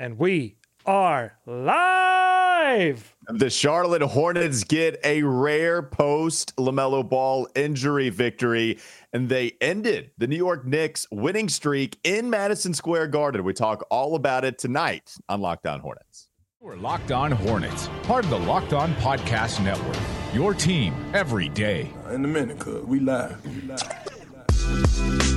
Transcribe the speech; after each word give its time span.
and 0.00 0.18
we 0.18 0.56
are 0.86 1.36
live. 1.46 3.14
The 3.28 3.50
Charlotte 3.50 4.00
Hornets 4.00 4.64
get 4.64 4.98
a 5.04 5.22
rare 5.22 5.82
post 5.82 6.56
LaMelo 6.56 7.06
Ball 7.06 7.46
injury 7.54 8.08
victory, 8.08 8.78
and 9.12 9.28
they 9.28 9.52
ended 9.60 10.10
the 10.16 10.26
New 10.26 10.36
York 10.36 10.64
Knicks 10.64 11.06
winning 11.12 11.50
streak 11.50 11.98
in 12.02 12.30
Madison 12.30 12.72
Square 12.72 13.08
Garden. 13.08 13.44
We 13.44 13.52
talk 13.52 13.86
all 13.90 14.14
about 14.14 14.44
it 14.44 14.58
tonight 14.58 15.14
on 15.28 15.42
Locked 15.42 15.66
On 15.66 15.80
Hornets. 15.80 16.30
We're 16.60 16.76
Locked 16.76 17.12
On 17.12 17.30
Hornets, 17.30 17.88
part 18.02 18.24
of 18.24 18.30
the 18.30 18.38
Locked 18.38 18.72
On 18.72 18.94
Podcast 18.94 19.62
Network. 19.62 19.96
Your 20.32 20.54
team 20.54 20.94
every 21.12 21.50
day. 21.50 21.92
In 22.10 22.24
a 22.24 22.28
minute, 22.28 22.58
cuz 22.58 22.84
we 22.84 23.00
live. 23.00 23.38
We 23.44 23.60
live. 23.68 25.29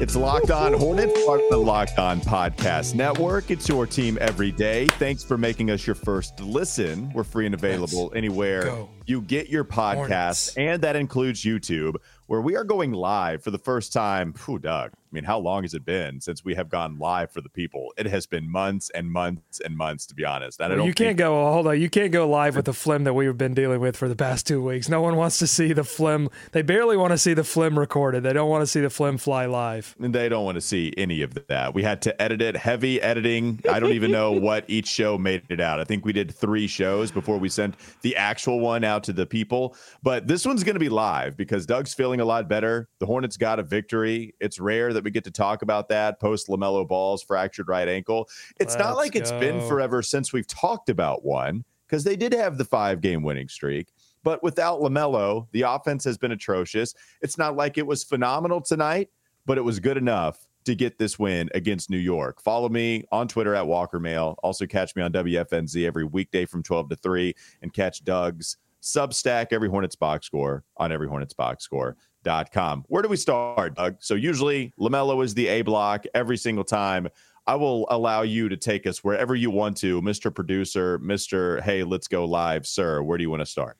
It's 0.00 0.14
Locked 0.14 0.52
On 0.52 0.72
Hornets, 0.74 1.24
part 1.26 1.40
of 1.40 1.50
the 1.50 1.56
Locked 1.56 1.98
On 1.98 2.20
Podcast 2.20 2.94
Network. 2.94 3.50
It's 3.50 3.68
your 3.68 3.84
team 3.84 4.16
every 4.20 4.52
day. 4.52 4.86
Thanks 4.86 5.24
for 5.24 5.36
making 5.36 5.72
us 5.72 5.86
your 5.88 5.96
first 5.96 6.38
listen. 6.38 7.12
We're 7.12 7.24
free 7.24 7.46
and 7.46 7.54
available 7.54 8.04
Let's 8.04 8.16
anywhere 8.16 8.62
go. 8.62 8.88
you 9.06 9.20
get 9.20 9.48
your 9.48 9.64
podcast, 9.64 9.96
Hornets. 9.96 10.56
and 10.56 10.82
that 10.82 10.94
includes 10.94 11.42
YouTube 11.42 11.96
where 12.26 12.40
we 12.40 12.54
are 12.54 12.62
going 12.62 12.92
live 12.92 13.42
for 13.42 13.50
the 13.50 13.58
first 13.58 13.92
time. 13.92 14.34
Whew, 14.44 14.60
Doug. 14.60 14.92
I 15.10 15.14
mean, 15.14 15.24
how 15.24 15.38
long 15.38 15.62
has 15.62 15.74
it 15.74 15.84
been 15.84 16.20
since 16.20 16.44
we 16.44 16.54
have 16.56 16.68
gone 16.68 16.98
live 16.98 17.30
for 17.30 17.40
the 17.40 17.48
people? 17.48 17.92
It 17.96 18.06
has 18.06 18.26
been 18.26 18.50
months 18.50 18.90
and 18.90 19.10
months 19.10 19.60
and 19.60 19.76
months, 19.76 20.06
to 20.06 20.14
be 20.14 20.24
honest. 20.24 20.60
Well, 20.60 20.78
you 20.78 20.92
can't 20.92 20.96
think- 20.96 21.18
go. 21.18 21.50
Hold 21.52 21.68
on, 21.68 21.80
you 21.80 21.88
can't 21.88 22.12
go 22.12 22.28
live 22.28 22.56
with 22.56 22.64
the 22.66 22.72
phlegm 22.72 23.04
that 23.04 23.14
we've 23.14 23.36
been 23.38 23.54
dealing 23.54 23.80
with 23.80 23.96
for 23.96 24.08
the 24.08 24.16
past 24.16 24.46
two 24.46 24.62
weeks. 24.62 24.88
No 24.88 25.00
one 25.00 25.16
wants 25.16 25.38
to 25.38 25.46
see 25.46 25.72
the 25.72 25.84
phlegm. 25.84 26.28
They 26.52 26.62
barely 26.62 26.96
want 26.96 27.12
to 27.12 27.18
see 27.18 27.32
the 27.32 27.44
phlegm 27.44 27.78
recorded. 27.78 28.22
They 28.22 28.32
don't 28.32 28.50
want 28.50 28.62
to 28.62 28.66
see 28.66 28.80
the 28.80 28.90
phlegm 28.90 29.18
fly 29.18 29.46
live. 29.46 29.94
And 30.00 30.14
they 30.14 30.28
don't 30.28 30.44
want 30.44 30.56
to 30.56 30.60
see 30.60 30.92
any 30.96 31.22
of 31.22 31.34
that. 31.46 31.74
We 31.74 31.82
had 31.84 32.02
to 32.02 32.20
edit 32.20 32.42
it, 32.42 32.56
heavy 32.56 33.00
editing. 33.00 33.60
I 33.70 33.80
don't 33.80 33.92
even 33.92 34.10
know 34.10 34.32
what 34.48 34.64
each 34.68 34.88
show 34.88 35.16
made 35.16 35.44
it 35.48 35.60
out. 35.60 35.80
I 35.80 35.84
think 35.84 36.04
we 36.04 36.12
did 36.12 36.34
three 36.34 36.66
shows 36.66 37.10
before 37.10 37.38
we 37.38 37.48
sent 37.48 37.76
the 38.02 38.16
actual 38.16 38.60
one 38.60 38.84
out 38.84 39.04
to 39.04 39.12
the 39.12 39.26
people. 39.26 39.76
But 40.02 40.26
this 40.26 40.44
one's 40.44 40.64
going 40.64 40.74
to 40.74 40.80
be 40.80 40.88
live 40.88 41.36
because 41.36 41.64
Doug's 41.64 41.94
feeling 41.94 42.08
feeling 42.08 42.20
a 42.20 42.24
lot 42.24 42.48
better. 42.48 42.88
The 43.00 43.06
Hornets 43.06 43.36
got 43.36 43.58
a 43.58 43.62
victory. 43.62 44.34
It's 44.40 44.58
rare 44.58 44.94
that 44.98 45.04
we 45.04 45.12
get 45.12 45.24
to 45.24 45.30
talk 45.30 45.62
about 45.62 45.88
that 45.88 46.18
post 46.18 46.48
LaMelo 46.48 46.86
Ball's 46.86 47.22
fractured 47.22 47.68
right 47.68 47.88
ankle. 47.88 48.28
It's 48.58 48.74
Let's 48.74 48.84
not 48.84 48.96
like 48.96 49.12
go. 49.12 49.20
it's 49.20 49.30
been 49.32 49.60
forever 49.68 50.02
since 50.02 50.32
we've 50.32 50.46
talked 50.46 50.88
about 50.88 51.24
one 51.24 51.64
because 51.86 52.02
they 52.02 52.16
did 52.16 52.32
have 52.32 52.58
the 52.58 52.64
five 52.64 53.00
game 53.00 53.22
winning 53.22 53.48
streak. 53.48 53.92
But 54.24 54.42
without 54.42 54.80
LaMelo, 54.80 55.46
the 55.52 55.62
offense 55.62 56.04
has 56.04 56.18
been 56.18 56.32
atrocious. 56.32 56.94
It's 57.22 57.38
not 57.38 57.56
like 57.56 57.78
it 57.78 57.86
was 57.86 58.02
phenomenal 58.02 58.60
tonight, 58.60 59.10
but 59.46 59.56
it 59.56 59.62
was 59.62 59.78
good 59.78 59.96
enough 59.96 60.44
to 60.64 60.74
get 60.74 60.98
this 60.98 61.18
win 61.18 61.48
against 61.54 61.88
New 61.88 61.98
York. 61.98 62.42
Follow 62.42 62.68
me 62.68 63.04
on 63.10 63.28
Twitter 63.28 63.54
at 63.54 63.66
Walker 63.66 64.00
Mail. 64.00 64.34
Also, 64.42 64.66
catch 64.66 64.94
me 64.96 65.02
on 65.02 65.12
WFNZ 65.12 65.86
every 65.86 66.04
weekday 66.04 66.44
from 66.44 66.62
12 66.62 66.90
to 66.90 66.96
3 66.96 67.34
and 67.62 67.72
catch 67.72 68.04
Doug's 68.04 68.56
Substack, 68.82 69.48
every 69.52 69.68
Hornets 69.68 69.96
box 69.96 70.26
score 70.26 70.64
on 70.76 70.92
every 70.92 71.08
Hornets 71.08 71.34
box 71.34 71.64
score. 71.64 71.96
Dot 72.24 72.50
com. 72.50 72.84
Where 72.88 73.02
do 73.02 73.08
we 73.08 73.16
start, 73.16 73.76
Doug? 73.76 73.96
So 74.00 74.14
usually 74.14 74.74
LaMelo 74.78 75.24
is 75.24 75.34
the 75.34 75.46
A 75.46 75.62
block 75.62 76.04
every 76.14 76.36
single 76.36 76.64
time. 76.64 77.08
I 77.46 77.54
will 77.54 77.86
allow 77.90 78.22
you 78.22 78.48
to 78.50 78.56
take 78.56 78.86
us 78.86 79.02
wherever 79.02 79.34
you 79.34 79.50
want 79.50 79.76
to, 79.78 80.02
Mr. 80.02 80.34
Producer, 80.34 80.98
Mr. 80.98 81.62
Hey, 81.62 81.84
let's 81.84 82.08
go 82.08 82.26
live, 82.26 82.66
sir. 82.66 83.02
Where 83.02 83.16
do 83.16 83.22
you 83.22 83.30
want 83.30 83.40
to 83.40 83.46
start? 83.46 83.78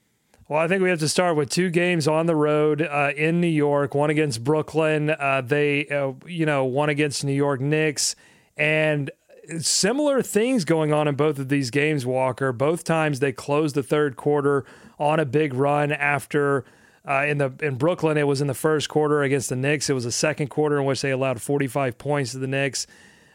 Well, 0.48 0.58
I 0.58 0.68
think 0.68 0.82
we 0.82 0.88
have 0.88 1.00
to 1.00 1.08
start 1.08 1.36
with 1.36 1.50
two 1.50 1.68
games 1.68 2.08
on 2.08 2.24
the 2.24 2.34
road 2.34 2.80
uh, 2.80 3.10
in 3.14 3.42
New 3.42 3.48
York. 3.48 3.94
One 3.94 4.08
against 4.08 4.42
Brooklyn. 4.42 5.10
Uh, 5.10 5.42
they, 5.44 5.86
uh, 5.88 6.12
you 6.26 6.46
know, 6.46 6.64
one 6.64 6.88
against 6.88 7.24
New 7.24 7.34
York 7.34 7.60
Knicks, 7.60 8.16
and 8.56 9.10
similar 9.58 10.22
things 10.22 10.64
going 10.64 10.94
on 10.94 11.06
in 11.06 11.16
both 11.16 11.38
of 11.38 11.50
these 11.50 11.70
games. 11.70 12.06
Walker. 12.06 12.52
Both 12.52 12.84
times 12.84 13.20
they 13.20 13.32
closed 13.32 13.74
the 13.74 13.82
third 13.82 14.16
quarter 14.16 14.64
on 14.98 15.20
a 15.20 15.24
big 15.24 15.54
run 15.54 15.92
after 15.92 16.64
uh, 17.08 17.24
in 17.26 17.38
the 17.38 17.52
in 17.60 17.76
Brooklyn, 17.76 18.18
it 18.18 18.26
was 18.26 18.40
in 18.40 18.48
the 18.48 18.54
first 18.54 18.88
quarter 18.88 19.22
against 19.22 19.48
the 19.48 19.56
Knicks. 19.56 19.88
It 19.88 19.94
was 19.94 20.04
a 20.04 20.12
second 20.12 20.48
quarter 20.48 20.78
in 20.78 20.84
which 20.84 21.00
they 21.00 21.10
allowed 21.10 21.40
45 21.40 21.96
points 21.96 22.32
to 22.32 22.38
the 22.38 22.46
Knicks, 22.46 22.86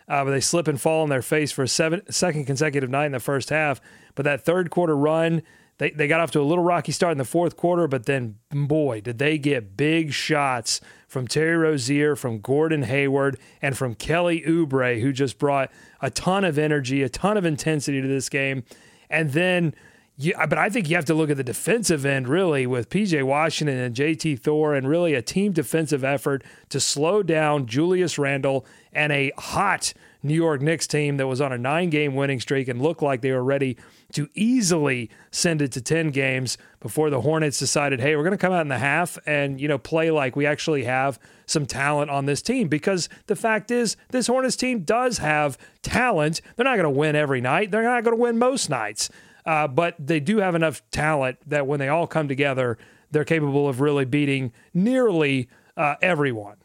uh, 0.07 0.23
but 0.23 0.31
they 0.31 0.41
slip 0.41 0.67
and 0.67 0.79
fall 0.79 1.01
on 1.01 1.09
their 1.09 1.23
face 1.23 1.51
for 1.51 1.63
a 1.63 1.67
seven, 1.67 2.01
second 2.11 2.45
consecutive 2.45 2.89
night 2.89 3.07
in 3.07 3.11
the 3.13 3.19
first 3.19 3.49
half. 3.49 3.81
But 4.13 4.25
that 4.25 4.45
third 4.45 4.69
quarter 4.69 4.95
run, 4.95 5.41
they, 5.79 5.89
they 5.89 6.07
got 6.07 6.19
off 6.19 6.29
to 6.31 6.41
a 6.41 6.43
little 6.43 6.63
rocky 6.63 6.91
start 6.91 7.13
in 7.13 7.17
the 7.17 7.25
fourth 7.25 7.57
quarter, 7.57 7.87
but 7.87 8.05
then 8.05 8.35
boy, 8.51 9.01
did 9.01 9.17
they 9.17 9.39
get 9.39 9.75
big 9.75 10.13
shots 10.13 10.79
from 11.07 11.27
Terry 11.27 11.57
Rozier, 11.57 12.15
from 12.15 12.41
Gordon 12.41 12.83
Hayward, 12.83 13.39
and 13.61 13.77
from 13.77 13.95
Kelly 13.95 14.41
Oubre, 14.41 15.01
who 15.01 15.11
just 15.11 15.39
brought 15.39 15.71
a 16.01 16.11
ton 16.11 16.43
of 16.43 16.59
energy, 16.59 17.01
a 17.01 17.09
ton 17.09 17.37
of 17.37 17.45
intensity 17.45 18.01
to 18.01 18.07
this 18.07 18.29
game. 18.29 18.63
And 19.09 19.31
then 19.31 19.73
yeah, 20.17 20.45
but 20.45 20.59
I 20.59 20.69
think 20.69 20.89
you 20.89 20.95
have 20.95 21.05
to 21.05 21.15
look 21.15 21.31
at 21.31 21.37
the 21.37 21.43
defensive 21.43 22.05
end 22.05 22.27
really 22.27 22.67
with 22.67 22.89
PJ 22.89 23.23
Washington 23.23 23.77
and 23.77 23.95
JT 23.95 24.39
Thor 24.39 24.75
and 24.75 24.87
really 24.87 25.15
a 25.15 25.23
team 25.23 25.53
defensive 25.53 26.03
effort 26.03 26.43
to 26.69 26.79
slow 26.79 27.23
down 27.23 27.65
Julius 27.65 28.19
Randle 28.19 28.63
and 28.91 29.11
a 29.11 29.31
hot 29.37 29.93
New 30.21 30.35
York 30.35 30.61
Knicks 30.61 30.85
team 30.85 31.17
that 31.17 31.25
was 31.25 31.41
on 31.41 31.51
a 31.51 31.57
nine 31.57 31.89
game 31.89 32.13
winning 32.13 32.39
streak 32.39 32.67
and 32.67 32.79
looked 32.79 33.01
like 33.01 33.21
they 33.21 33.31
were 33.31 33.43
ready 33.43 33.75
to 34.13 34.29
easily 34.35 35.09
send 35.31 35.63
it 35.63 35.71
to 35.71 35.81
10 35.81 36.11
games 36.11 36.59
before 36.79 37.09
the 37.09 37.21
Hornets 37.21 37.57
decided, 37.57 37.99
hey, 37.99 38.15
we're 38.15 38.23
going 38.23 38.31
to 38.31 38.37
come 38.37 38.53
out 38.53 38.61
in 38.61 38.67
the 38.67 38.77
half 38.77 39.17
and, 39.25 39.59
you 39.59 39.67
know, 39.67 39.79
play 39.79 40.11
like 40.11 40.35
we 40.35 40.45
actually 40.45 40.83
have 40.83 41.19
some 41.47 41.65
talent 41.65 42.11
on 42.11 42.25
this 42.25 42.41
team. 42.41 42.67
Because 42.67 43.09
the 43.25 43.35
fact 43.35 43.71
is, 43.71 43.97
this 44.09 44.27
Hornets 44.27 44.55
team 44.55 44.83
does 44.83 45.17
have 45.17 45.57
talent. 45.81 46.39
They're 46.55 46.63
not 46.63 46.75
going 46.75 46.83
to 46.83 46.89
win 46.89 47.15
every 47.15 47.41
night, 47.41 47.71
they're 47.71 47.83
not 47.83 48.03
going 48.03 48.15
to 48.15 48.21
win 48.21 48.37
most 48.37 48.69
nights. 48.69 49.09
Uh, 49.45 49.67
but 49.67 49.95
they 49.99 50.19
do 50.19 50.37
have 50.37 50.55
enough 50.55 50.81
talent 50.91 51.37
that 51.47 51.67
when 51.67 51.79
they 51.79 51.89
all 51.89 52.07
come 52.07 52.27
together, 52.27 52.77
they're 53.11 53.25
capable 53.25 53.67
of 53.67 53.81
really 53.81 54.05
beating 54.05 54.51
nearly 54.73 55.49
uh, 55.77 55.95
everyone. 56.01 56.57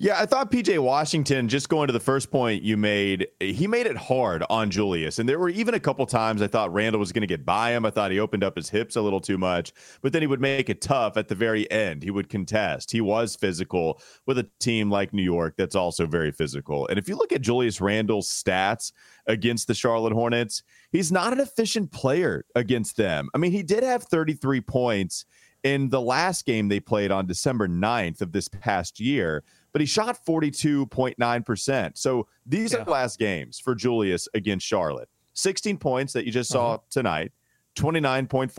Yeah, 0.00 0.20
I 0.20 0.26
thought 0.26 0.52
PJ 0.52 0.78
Washington, 0.78 1.48
just 1.48 1.68
going 1.68 1.88
to 1.88 1.92
the 1.92 1.98
first 1.98 2.30
point 2.30 2.62
you 2.62 2.76
made, 2.76 3.26
he 3.40 3.66
made 3.66 3.86
it 3.86 3.96
hard 3.96 4.44
on 4.48 4.70
Julius. 4.70 5.18
And 5.18 5.28
there 5.28 5.40
were 5.40 5.48
even 5.48 5.74
a 5.74 5.80
couple 5.80 6.06
times 6.06 6.40
I 6.40 6.46
thought 6.46 6.72
Randle 6.72 7.00
was 7.00 7.10
going 7.10 7.22
to 7.22 7.26
get 7.26 7.44
by 7.44 7.72
him. 7.72 7.84
I 7.84 7.90
thought 7.90 8.12
he 8.12 8.20
opened 8.20 8.44
up 8.44 8.54
his 8.54 8.70
hips 8.70 8.94
a 8.94 9.00
little 9.00 9.20
too 9.20 9.38
much, 9.38 9.72
but 10.00 10.12
then 10.12 10.22
he 10.22 10.28
would 10.28 10.40
make 10.40 10.70
it 10.70 10.80
tough 10.80 11.16
at 11.16 11.26
the 11.26 11.34
very 11.34 11.68
end. 11.72 12.04
He 12.04 12.12
would 12.12 12.28
contest. 12.28 12.92
He 12.92 13.00
was 13.00 13.34
physical 13.34 14.00
with 14.24 14.38
a 14.38 14.48
team 14.60 14.88
like 14.88 15.12
New 15.12 15.20
York 15.20 15.54
that's 15.56 15.74
also 15.74 16.06
very 16.06 16.30
physical. 16.30 16.86
And 16.86 16.96
if 16.96 17.08
you 17.08 17.16
look 17.16 17.32
at 17.32 17.42
Julius 17.42 17.80
Randle's 17.80 18.28
stats 18.28 18.92
against 19.26 19.66
the 19.66 19.74
Charlotte 19.74 20.12
Hornets, 20.12 20.62
he's 20.92 21.12
not 21.12 21.32
an 21.32 21.40
efficient 21.40 21.92
player 21.92 22.44
against 22.54 22.96
them. 22.96 23.28
I 23.34 23.38
mean, 23.38 23.52
he 23.52 23.62
did 23.62 23.82
have 23.82 24.04
33 24.04 24.60
points 24.62 25.24
in 25.64 25.88
the 25.88 26.00
last 26.00 26.46
game 26.46 26.68
they 26.68 26.80
played 26.80 27.10
on 27.10 27.26
December 27.26 27.68
9th 27.68 28.20
of 28.20 28.32
this 28.32 28.48
past 28.48 29.00
year 29.00 29.42
but 29.72 29.80
he 29.80 29.86
shot 29.86 30.18
42.9%. 30.26 31.98
So 31.98 32.26
these 32.46 32.72
yeah. 32.72 32.80
are 32.80 32.84
the 32.84 32.90
last 32.90 33.18
games 33.18 33.60
for 33.60 33.74
Julius 33.74 34.28
against 34.34 34.66
Charlotte. 34.66 35.08
16 35.34 35.78
points 35.78 36.12
that 36.14 36.24
you 36.26 36.32
just 36.32 36.50
saw 36.50 36.74
uh-huh. 36.74 36.82
tonight, 36.90 37.32
29.4%, 37.76 38.50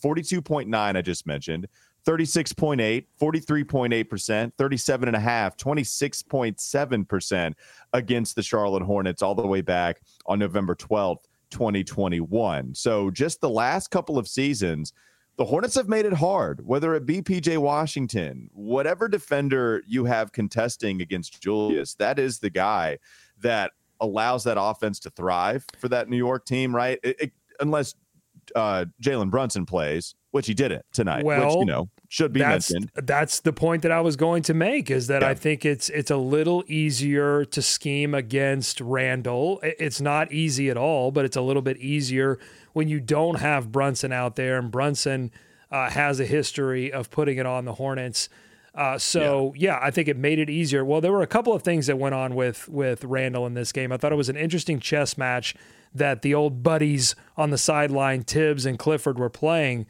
42.9 0.00 0.96
I 0.96 1.02
just 1.02 1.26
mentioned, 1.26 1.68
36.8, 2.06 3.04
43.8%, 3.20 4.52
37.5, 4.56 5.58
26.7% 5.58 7.54
against 7.92 8.36
the 8.36 8.42
Charlotte 8.42 8.82
Hornets 8.82 9.22
all 9.22 9.34
the 9.34 9.46
way 9.46 9.60
back 9.60 10.00
on 10.24 10.38
November 10.38 10.74
12th, 10.74 11.24
2021. 11.56 12.74
So 12.74 13.10
just 13.10 13.40
the 13.40 13.48
last 13.48 13.90
couple 13.90 14.18
of 14.18 14.28
seasons, 14.28 14.92
the 15.38 15.44
Hornets 15.46 15.74
have 15.74 15.88
made 15.88 16.04
it 16.04 16.12
hard, 16.12 16.60
whether 16.66 16.94
it 16.94 17.06
be 17.06 17.22
PJ 17.22 17.56
Washington, 17.56 18.50
whatever 18.52 19.08
defender 19.08 19.82
you 19.86 20.04
have 20.04 20.32
contesting 20.32 21.00
against 21.00 21.40
Julius, 21.40 21.94
that 21.94 22.18
is 22.18 22.40
the 22.40 22.50
guy 22.50 22.98
that 23.40 23.72
allows 24.00 24.44
that 24.44 24.58
offense 24.60 25.00
to 25.00 25.10
thrive 25.10 25.64
for 25.78 25.88
that 25.88 26.10
New 26.10 26.18
York 26.18 26.44
team, 26.44 26.76
right? 26.76 26.98
It, 27.02 27.16
it, 27.20 27.32
unless 27.58 27.94
uh, 28.54 28.84
Jalen 29.02 29.30
Brunson 29.30 29.64
plays, 29.64 30.14
which 30.32 30.46
he 30.46 30.52
didn't 30.52 30.84
tonight, 30.92 31.24
well, 31.24 31.46
which, 31.46 31.54
you 31.60 31.64
know, 31.64 31.88
should 32.08 32.32
be 32.32 32.40
that's, 32.40 32.72
mentioned. 32.72 32.90
That's 32.94 33.40
the 33.40 33.52
point 33.52 33.82
that 33.82 33.92
I 33.92 34.00
was 34.00 34.16
going 34.16 34.42
to 34.44 34.54
make 34.54 34.90
is 34.90 35.06
that 35.08 35.22
yeah. 35.22 35.28
I 35.28 35.34
think 35.34 35.64
it's 35.64 35.88
it's 35.90 36.10
a 36.10 36.16
little 36.16 36.64
easier 36.66 37.44
to 37.46 37.62
scheme 37.62 38.14
against 38.14 38.80
Randle. 38.80 39.60
It's 39.62 40.00
not 40.00 40.32
easy 40.32 40.70
at 40.70 40.76
all, 40.76 41.10
but 41.10 41.24
it's 41.24 41.36
a 41.36 41.42
little 41.42 41.62
bit 41.62 41.78
easier 41.78 42.38
when 42.72 42.88
you 42.88 43.00
don't 43.00 43.40
have 43.40 43.72
Brunson 43.72 44.12
out 44.12 44.36
there, 44.36 44.58
and 44.58 44.70
Brunson 44.70 45.30
uh, 45.70 45.90
has 45.90 46.20
a 46.20 46.26
history 46.26 46.92
of 46.92 47.10
putting 47.10 47.38
it 47.38 47.46
on 47.46 47.64
the 47.64 47.74
Hornets. 47.74 48.28
Uh, 48.74 48.98
so 48.98 49.54
yeah. 49.56 49.72
yeah. 49.72 49.80
I 49.82 49.90
think 49.90 50.08
it 50.08 50.16
made 50.16 50.38
it 50.38 50.50
easier. 50.50 50.84
Well, 50.84 51.00
there 51.00 51.12
were 51.12 51.22
a 51.22 51.26
couple 51.26 51.54
of 51.54 51.62
things 51.62 51.86
that 51.86 51.98
went 51.98 52.14
on 52.14 52.34
with 52.34 52.68
with 52.68 53.04
Randle 53.04 53.46
in 53.46 53.54
this 53.54 53.72
game. 53.72 53.90
I 53.90 53.96
thought 53.96 54.12
it 54.12 54.16
was 54.16 54.28
an 54.28 54.36
interesting 54.36 54.80
chess 54.80 55.16
match 55.16 55.54
that 55.94 56.22
the 56.22 56.34
old 56.34 56.62
buddies 56.62 57.16
on 57.36 57.50
the 57.50 57.58
sideline, 57.58 58.22
Tibbs 58.22 58.66
and 58.66 58.78
Clifford, 58.78 59.18
were 59.18 59.30
playing. 59.30 59.86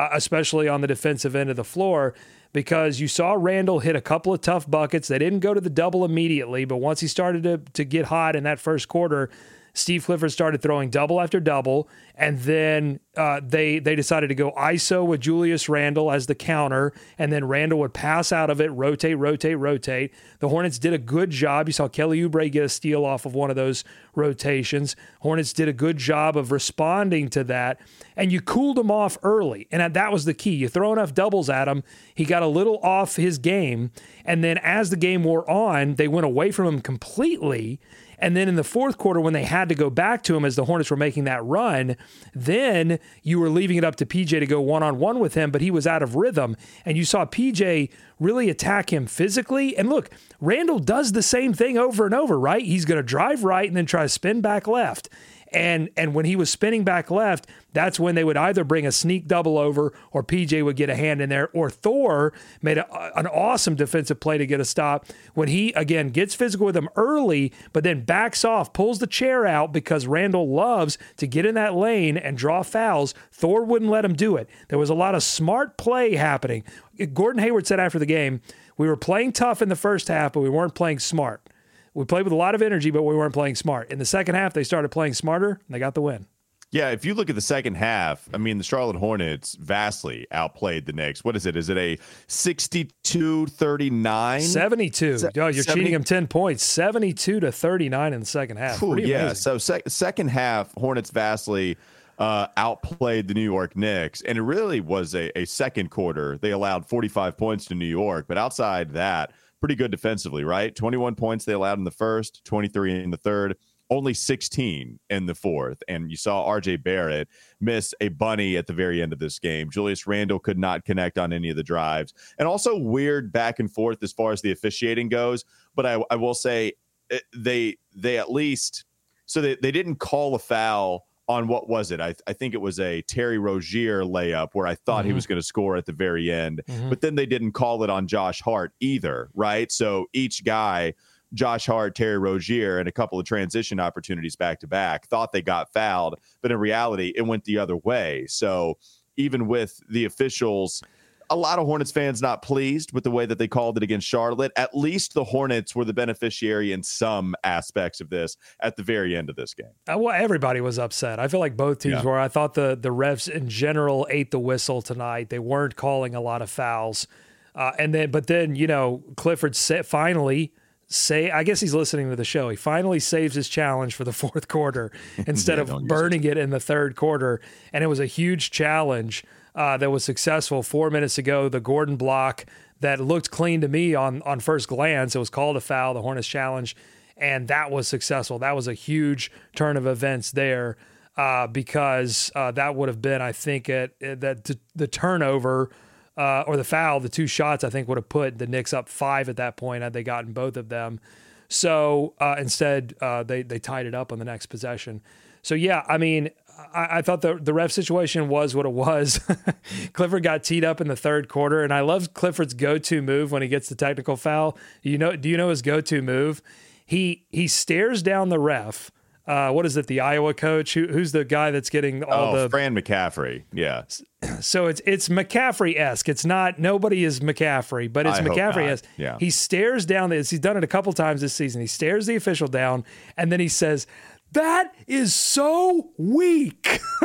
Uh, 0.00 0.08
especially 0.12 0.66
on 0.66 0.80
the 0.80 0.86
defensive 0.86 1.36
end 1.36 1.50
of 1.50 1.56
the 1.56 1.64
floor 1.64 2.14
because 2.54 3.00
you 3.00 3.06
saw 3.06 3.36
Randle 3.38 3.80
hit 3.80 3.94
a 3.94 4.00
couple 4.00 4.32
of 4.32 4.40
tough 4.40 4.68
buckets. 4.68 5.08
They 5.08 5.18
didn't 5.18 5.40
go 5.40 5.52
to 5.52 5.60
the 5.60 5.68
double 5.68 6.06
immediately, 6.06 6.64
but 6.64 6.78
once 6.78 7.00
he 7.00 7.06
started 7.06 7.42
to, 7.42 7.58
to 7.74 7.84
get 7.84 8.06
hot 8.06 8.34
in 8.34 8.44
that 8.44 8.58
first 8.58 8.88
quarter, 8.88 9.28
Steve 9.72 10.04
Clifford 10.04 10.32
started 10.32 10.62
throwing 10.62 10.90
double 10.90 11.20
after 11.20 11.40
double, 11.40 11.88
and 12.14 12.38
then 12.40 13.00
uh, 13.16 13.40
they 13.42 13.78
they 13.78 13.94
decided 13.94 14.28
to 14.28 14.34
go 14.34 14.52
ISO 14.52 15.06
with 15.06 15.20
Julius 15.20 15.68
Randle 15.68 16.10
as 16.10 16.26
the 16.26 16.34
counter, 16.34 16.92
and 17.18 17.32
then 17.32 17.46
Randle 17.46 17.78
would 17.80 17.94
pass 17.94 18.32
out 18.32 18.50
of 18.50 18.60
it, 18.60 18.68
rotate, 18.68 19.18
rotate, 19.18 19.58
rotate. 19.58 20.12
The 20.40 20.48
Hornets 20.48 20.78
did 20.78 20.92
a 20.92 20.98
good 20.98 21.30
job. 21.30 21.68
You 21.68 21.72
saw 21.72 21.88
Kelly 21.88 22.20
Oubre 22.20 22.50
get 22.50 22.64
a 22.64 22.68
steal 22.68 23.04
off 23.04 23.26
of 23.26 23.34
one 23.34 23.50
of 23.50 23.56
those 23.56 23.84
rotations. 24.14 24.96
Hornets 25.20 25.52
did 25.52 25.68
a 25.68 25.72
good 25.72 25.96
job 25.96 26.36
of 26.36 26.52
responding 26.52 27.28
to 27.30 27.44
that, 27.44 27.80
and 28.16 28.32
you 28.32 28.40
cooled 28.40 28.78
him 28.78 28.90
off 28.90 29.18
early, 29.22 29.66
and 29.70 29.94
that 29.94 30.12
was 30.12 30.24
the 30.24 30.34
key. 30.34 30.54
You 30.54 30.68
throw 30.68 30.92
enough 30.92 31.14
doubles 31.14 31.48
at 31.48 31.68
him, 31.68 31.82
he 32.14 32.24
got 32.24 32.42
a 32.42 32.48
little 32.48 32.78
off 32.82 33.16
his 33.16 33.38
game, 33.38 33.90
and 34.24 34.42
then 34.42 34.58
as 34.58 34.90
the 34.90 34.96
game 34.96 35.24
wore 35.24 35.48
on, 35.50 35.94
they 35.94 36.08
went 36.08 36.26
away 36.26 36.50
from 36.50 36.66
him 36.66 36.80
completely 36.80 37.80
and 38.20 38.36
then 38.36 38.48
in 38.48 38.56
the 38.56 38.64
fourth 38.64 38.98
quarter, 38.98 39.20
when 39.20 39.32
they 39.32 39.44
had 39.44 39.68
to 39.68 39.74
go 39.74 39.90
back 39.90 40.22
to 40.24 40.36
him 40.36 40.44
as 40.44 40.56
the 40.56 40.64
Hornets 40.64 40.90
were 40.90 40.96
making 40.96 41.24
that 41.24 41.44
run, 41.44 41.96
then 42.34 42.98
you 43.22 43.40
were 43.40 43.48
leaving 43.48 43.76
it 43.76 43.84
up 43.84 43.96
to 43.96 44.06
PJ 44.06 44.28
to 44.28 44.46
go 44.46 44.60
one 44.60 44.82
on 44.82 44.98
one 44.98 45.18
with 45.18 45.34
him, 45.34 45.50
but 45.50 45.60
he 45.60 45.70
was 45.70 45.86
out 45.86 46.02
of 46.02 46.16
rhythm. 46.16 46.56
And 46.84 46.96
you 46.96 47.04
saw 47.04 47.24
PJ 47.24 47.90
really 48.18 48.50
attack 48.50 48.92
him 48.92 49.06
physically. 49.06 49.76
And 49.76 49.88
look, 49.88 50.10
Randle 50.40 50.78
does 50.78 51.12
the 51.12 51.22
same 51.22 51.52
thing 51.52 51.78
over 51.78 52.04
and 52.04 52.14
over, 52.14 52.38
right? 52.38 52.64
He's 52.64 52.84
going 52.84 52.98
to 52.98 53.02
drive 53.02 53.44
right 53.44 53.66
and 53.66 53.76
then 53.76 53.86
try 53.86 54.02
to 54.02 54.08
spin 54.08 54.40
back 54.40 54.68
left. 54.68 55.08
And 55.52 55.90
and 55.96 56.14
when 56.14 56.24
he 56.24 56.36
was 56.36 56.50
spinning 56.50 56.84
back 56.84 57.10
left, 57.10 57.46
that's 57.72 57.98
when 57.98 58.14
they 58.14 58.24
would 58.24 58.36
either 58.36 58.64
bring 58.64 58.86
a 58.86 58.92
sneak 58.92 59.26
double 59.26 59.58
over 59.58 59.92
or 60.12 60.22
PJ 60.22 60.64
would 60.64 60.76
get 60.76 60.90
a 60.90 60.94
hand 60.94 61.20
in 61.20 61.28
there 61.28 61.48
or 61.52 61.70
Thor 61.70 62.32
made 62.62 62.78
a, 62.78 63.18
an 63.18 63.26
awesome 63.26 63.74
defensive 63.74 64.20
play 64.20 64.38
to 64.38 64.46
get 64.46 64.60
a 64.60 64.64
stop 64.64 65.06
when 65.34 65.48
he 65.48 65.72
again 65.72 66.08
gets 66.08 66.34
physical 66.34 66.66
with 66.66 66.76
him 66.76 66.88
early 66.96 67.52
but 67.72 67.84
then 67.84 68.04
backs 68.04 68.44
off, 68.44 68.72
pulls 68.72 68.98
the 68.98 69.06
chair 69.06 69.46
out 69.46 69.72
because 69.72 70.06
Randle 70.06 70.48
loves 70.48 70.98
to 71.16 71.26
get 71.26 71.46
in 71.46 71.54
that 71.54 71.74
lane 71.74 72.16
and 72.16 72.36
draw 72.36 72.62
fouls. 72.62 73.14
Thor 73.32 73.64
wouldn't 73.64 73.90
let 73.90 74.04
him 74.04 74.14
do 74.14 74.36
it. 74.36 74.48
There 74.68 74.78
was 74.78 74.90
a 74.90 74.94
lot 74.94 75.14
of 75.14 75.22
smart 75.22 75.76
play 75.76 76.16
happening. 76.16 76.64
Gordon 77.12 77.42
Hayward 77.42 77.66
said 77.66 77.80
after 77.80 77.98
the 77.98 78.06
game, 78.06 78.40
we 78.76 78.88
were 78.88 78.96
playing 78.96 79.32
tough 79.32 79.62
in 79.62 79.68
the 79.68 79.76
first 79.76 80.08
half, 80.08 80.32
but 80.32 80.40
we 80.40 80.50
weren't 80.50 80.74
playing 80.74 80.98
smart. 80.98 81.46
We 81.94 82.04
played 82.04 82.24
with 82.24 82.32
a 82.32 82.36
lot 82.36 82.54
of 82.54 82.62
energy, 82.62 82.90
but 82.90 83.02
we 83.02 83.14
weren't 83.14 83.34
playing 83.34 83.56
smart. 83.56 83.90
In 83.90 83.98
the 83.98 84.04
second 84.04 84.34
half, 84.36 84.52
they 84.52 84.64
started 84.64 84.90
playing 84.90 85.14
smarter 85.14 85.60
and 85.66 85.74
they 85.74 85.78
got 85.78 85.94
the 85.94 86.02
win. 86.02 86.26
Yeah, 86.72 86.90
if 86.90 87.04
you 87.04 87.14
look 87.14 87.28
at 87.28 87.34
the 87.34 87.40
second 87.40 87.74
half, 87.74 88.28
I 88.32 88.38
mean, 88.38 88.58
the 88.58 88.64
Charlotte 88.64 88.94
Hornets 88.94 89.56
vastly 89.56 90.28
outplayed 90.30 90.86
the 90.86 90.92
Knicks. 90.92 91.24
What 91.24 91.34
is 91.34 91.44
it? 91.44 91.56
Is 91.56 91.68
it 91.68 91.76
a 91.76 91.98
62 92.28 93.46
39? 93.46 94.40
72. 94.40 95.18
Se- 95.18 95.28
oh, 95.36 95.48
you're 95.48 95.64
70? 95.64 95.80
cheating 95.80 95.92
them 95.92 96.04
10 96.04 96.28
points. 96.28 96.62
72 96.62 97.40
to 97.40 97.50
39 97.50 98.12
in 98.12 98.20
the 98.20 98.26
second 98.26 98.58
half. 98.58 98.80
Ooh, 98.84 98.96
yeah. 99.00 99.32
So, 99.32 99.58
second 99.58 100.28
half, 100.28 100.72
Hornets 100.76 101.10
vastly 101.10 101.76
uh, 102.20 102.46
outplayed 102.56 103.26
the 103.26 103.34
New 103.34 103.40
York 103.40 103.74
Knicks. 103.74 104.22
And 104.22 104.38
it 104.38 104.42
really 104.42 104.80
was 104.80 105.16
a, 105.16 105.36
a 105.36 105.46
second 105.46 105.90
quarter. 105.90 106.38
They 106.38 106.52
allowed 106.52 106.86
45 106.86 107.36
points 107.36 107.64
to 107.66 107.74
New 107.74 107.86
York. 107.86 108.26
But 108.28 108.38
outside 108.38 108.92
that, 108.92 109.32
pretty 109.60 109.74
good 109.74 109.90
defensively, 109.90 110.44
right? 110.44 110.74
21 110.74 111.14
points 111.14 111.44
they 111.44 111.52
allowed 111.52 111.78
in 111.78 111.84
the 111.84 111.90
first, 111.90 112.44
23 112.44 113.02
in 113.02 113.10
the 113.10 113.16
third, 113.16 113.56
only 113.90 114.14
16 114.14 114.98
in 115.10 115.26
the 115.26 115.34
fourth. 115.34 115.82
And 115.88 116.10
you 116.10 116.16
saw 116.16 116.48
RJ 116.48 116.82
Barrett 116.82 117.28
miss 117.60 117.92
a 118.00 118.08
bunny 118.08 118.56
at 118.56 118.66
the 118.66 118.72
very 118.72 119.02
end 119.02 119.12
of 119.12 119.18
this 119.18 119.38
game. 119.38 119.70
Julius 119.70 120.06
Randle 120.06 120.38
could 120.38 120.58
not 120.58 120.84
connect 120.84 121.18
on 121.18 121.32
any 121.32 121.50
of 121.50 121.56
the 121.56 121.62
drives. 121.62 122.14
And 122.38 122.46
also 122.46 122.78
weird 122.78 123.32
back 123.32 123.58
and 123.58 123.70
forth 123.70 124.02
as 124.02 124.12
far 124.12 124.32
as 124.32 124.40
the 124.40 124.52
officiating 124.52 125.08
goes. 125.08 125.44
But 125.74 125.86
I, 125.86 126.02
I 126.10 126.16
will 126.16 126.34
say 126.34 126.72
eh, 127.10 127.18
they 127.36 127.76
they 127.94 128.18
at 128.18 128.30
least 128.30 128.84
so 129.26 129.40
they, 129.40 129.56
they 129.62 129.70
didn't 129.70 129.96
call 129.96 130.34
a 130.34 130.40
foul 130.40 131.06
on 131.30 131.46
what 131.46 131.68
was 131.68 131.92
it? 131.92 132.00
I, 132.00 132.14
I 132.26 132.32
think 132.32 132.54
it 132.54 132.60
was 132.60 132.80
a 132.80 133.02
Terry 133.02 133.38
Rozier 133.38 134.02
layup 134.02 134.48
where 134.52 134.66
I 134.66 134.74
thought 134.74 135.00
mm-hmm. 135.00 135.10
he 135.10 135.12
was 135.12 135.26
going 135.28 135.40
to 135.40 135.46
score 135.46 135.76
at 135.76 135.86
the 135.86 135.92
very 135.92 136.30
end, 136.30 136.62
mm-hmm. 136.66 136.88
but 136.88 137.00
then 137.00 137.14
they 137.14 137.26
didn't 137.26 137.52
call 137.52 137.84
it 137.84 137.90
on 137.90 138.08
Josh 138.08 138.40
Hart 138.40 138.72
either, 138.80 139.30
right? 139.34 139.70
So 139.70 140.06
each 140.12 140.44
guy, 140.44 140.94
Josh 141.32 141.66
Hart, 141.66 141.94
Terry 141.94 142.18
Rozier, 142.18 142.80
and 142.80 142.88
a 142.88 142.92
couple 142.92 143.18
of 143.20 143.26
transition 143.26 143.78
opportunities 143.78 144.34
back 144.34 144.58
to 144.60 144.66
back, 144.66 145.06
thought 145.06 145.30
they 145.30 145.40
got 145.40 145.72
fouled, 145.72 146.16
but 146.42 146.50
in 146.50 146.58
reality, 146.58 147.12
it 147.14 147.22
went 147.22 147.44
the 147.44 147.58
other 147.58 147.76
way. 147.76 148.26
So 148.28 148.78
even 149.16 149.46
with 149.46 149.80
the 149.88 150.04
officials 150.06 150.82
a 151.30 151.36
lot 151.36 151.58
of 151.60 151.66
Hornets 151.66 151.92
fans 151.92 152.20
not 152.20 152.42
pleased 152.42 152.92
with 152.92 153.04
the 153.04 153.10
way 153.10 153.24
that 153.24 153.38
they 153.38 153.46
called 153.46 153.76
it 153.76 153.82
against 153.82 154.06
Charlotte. 154.06 154.52
At 154.56 154.76
least 154.76 155.14
the 155.14 155.22
Hornets 155.22 155.74
were 155.74 155.84
the 155.84 155.94
beneficiary 155.94 156.72
in 156.72 156.82
some 156.82 157.36
aspects 157.44 158.00
of 158.00 158.10
this 158.10 158.36
at 158.60 158.76
the 158.76 158.82
very 158.82 159.16
end 159.16 159.30
of 159.30 159.36
this 159.36 159.54
game. 159.54 159.70
Uh, 159.90 159.96
well, 159.96 160.14
everybody 160.14 160.60
was 160.60 160.78
upset. 160.78 161.20
I 161.20 161.28
feel 161.28 161.40
like 161.40 161.56
both 161.56 161.78
teams 161.78 161.94
yeah. 161.94 162.02
were. 162.02 162.18
I 162.18 162.28
thought 162.28 162.54
the 162.54 162.76
the 162.78 162.90
refs 162.90 163.28
in 163.28 163.48
general 163.48 164.06
ate 164.10 164.32
the 164.32 164.40
whistle 164.40 164.82
tonight. 164.82 165.30
They 165.30 165.38
weren't 165.38 165.76
calling 165.76 166.14
a 166.14 166.20
lot 166.20 166.42
of 166.42 166.50
fouls, 166.50 167.06
uh, 167.54 167.72
and 167.78 167.94
then 167.94 168.10
but 168.10 168.26
then 168.26 168.56
you 168.56 168.66
know 168.66 169.02
Clifford 169.16 169.56
finally 169.56 170.52
say 170.88 171.30
I 171.30 171.44
guess 171.44 171.60
he's 171.60 171.74
listening 171.74 172.10
to 172.10 172.16
the 172.16 172.24
show. 172.24 172.48
He 172.48 172.56
finally 172.56 172.98
saves 172.98 173.36
his 173.36 173.48
challenge 173.48 173.94
for 173.94 174.02
the 174.02 174.12
fourth 174.12 174.48
quarter 174.48 174.90
instead 175.26 175.58
yeah, 175.58 175.74
of 175.74 175.86
burning 175.86 176.24
it 176.24 176.36
in 176.36 176.50
the 176.50 176.60
third 176.60 176.96
quarter, 176.96 177.40
and 177.72 177.84
it 177.84 177.86
was 177.86 178.00
a 178.00 178.06
huge 178.06 178.50
challenge 178.50 179.24
uh, 179.54 179.76
that 179.76 179.90
was 179.90 180.04
successful 180.04 180.62
four 180.62 180.90
minutes 180.90 181.18
ago. 181.18 181.48
The 181.48 181.60
Gordon 181.60 181.96
block 181.96 182.46
that 182.80 183.00
looked 183.00 183.30
clean 183.30 183.60
to 183.60 183.68
me 183.68 183.94
on 183.94 184.22
on 184.22 184.40
first 184.40 184.68
glance. 184.68 185.14
It 185.14 185.18
was 185.18 185.30
called 185.30 185.56
a 185.56 185.60
foul, 185.60 185.94
the 185.94 186.02
Hornets 186.02 186.28
challenge, 186.28 186.76
and 187.16 187.48
that 187.48 187.70
was 187.70 187.88
successful. 187.88 188.38
That 188.38 188.56
was 188.56 188.68
a 188.68 188.74
huge 188.74 189.30
turn 189.54 189.76
of 189.76 189.86
events 189.86 190.30
there 190.30 190.76
uh, 191.16 191.46
because 191.46 192.30
uh, 192.34 192.50
that 192.52 192.74
would 192.74 192.88
have 192.88 193.02
been, 193.02 193.20
I 193.20 193.32
think, 193.32 193.68
at, 193.68 193.92
at 194.00 194.20
that 194.20 194.44
t- 194.44 194.60
the 194.74 194.88
turnover. 194.88 195.70
Uh, 196.16 196.44
or 196.46 196.58
the 196.58 196.64
foul, 196.64 197.00
the 197.00 197.08
two 197.08 197.26
shots, 197.26 197.64
I 197.64 197.70
think 197.70 197.88
would 197.88 197.96
have 197.96 198.08
put 198.10 198.36
the 198.36 198.46
Knicks 198.46 198.74
up 198.74 198.90
five 198.90 199.30
at 199.30 199.36
that 199.36 199.56
point 199.56 199.82
had 199.82 199.94
they 199.94 200.02
gotten 200.02 200.34
both 200.34 200.58
of 200.58 200.68
them. 200.68 201.00
So 201.48 202.14
uh, 202.20 202.34
instead, 202.38 202.94
uh, 203.00 203.22
they 203.22 203.42
they 203.42 203.58
tied 203.58 203.86
it 203.86 203.94
up 203.94 204.12
on 204.12 204.18
the 204.18 204.24
next 204.24 204.46
possession. 204.46 205.02
So 205.42 205.54
yeah, 205.54 205.82
I 205.88 205.96
mean, 205.98 206.30
I, 206.74 206.98
I, 206.98 207.02
thought 207.02 207.20
the 207.20 207.34
the 207.34 207.54
ref 207.54 207.72
situation 207.72 208.28
was 208.28 208.54
what 208.54 208.66
it 208.66 208.72
was. 208.72 209.20
Clifford 209.92 210.22
got 210.22 210.44
teed 210.44 210.64
up 210.64 210.80
in 210.80 210.88
the 210.88 210.96
third 210.96 211.28
quarter, 211.28 211.62
and 211.62 211.72
I 211.72 211.80
love 211.80 212.14
Clifford's 212.14 212.54
go 212.54 212.78
to 212.78 213.02
move 213.02 213.32
when 213.32 213.42
he 213.42 213.48
gets 213.48 213.68
the 213.68 213.74
technical 213.74 214.16
foul. 214.16 214.56
You 214.82 214.98
know, 214.98 215.16
do 215.16 215.28
you 215.28 215.36
know 215.36 215.50
his 215.50 215.62
go 215.62 215.80
to 215.80 216.02
move? 216.02 216.42
He 216.84 217.24
he 217.30 217.46
stares 217.46 218.02
down 218.02 218.28
the 218.28 218.38
ref. 218.38 218.90
Uh, 219.30 219.52
what 219.52 219.64
is 219.64 219.76
it? 219.76 219.86
The 219.86 220.00
Iowa 220.00 220.34
coach? 220.34 220.74
Who, 220.74 220.88
who's 220.88 221.12
the 221.12 221.24
guy 221.24 221.52
that's 221.52 221.70
getting 221.70 222.02
all 222.02 222.34
oh, 222.34 222.42
the 222.42 222.50
Fran 222.50 222.74
McCaffery? 222.74 223.44
Yeah. 223.52 223.84
So 224.40 224.66
it's 224.66 224.82
it's 224.84 225.08
McCaffery 225.08 225.78
esque. 225.78 226.08
It's 226.08 226.26
not 226.26 226.58
nobody 226.58 227.04
is 227.04 227.20
McCaffery, 227.20 227.90
but 227.90 228.06
it's 228.06 228.18
McCaffery 228.18 228.68
esque. 228.68 228.84
Yeah. 228.98 229.16
He 229.18 229.30
stares 229.30 229.86
down 229.86 230.10
this. 230.10 230.28
He's 230.28 230.40
done 230.40 230.58
it 230.58 230.64
a 230.64 230.66
couple 230.66 230.92
times 230.92 231.22
this 231.22 231.32
season. 231.32 231.62
He 231.62 231.66
stares 231.66 232.06
the 232.06 232.16
official 232.16 232.46
down, 232.46 232.84
and 233.16 233.32
then 233.32 233.40
he 233.40 233.48
says, 233.48 233.86
that 234.32 234.74
is 234.86 235.14
so 235.14 235.90
weak. 235.96 236.80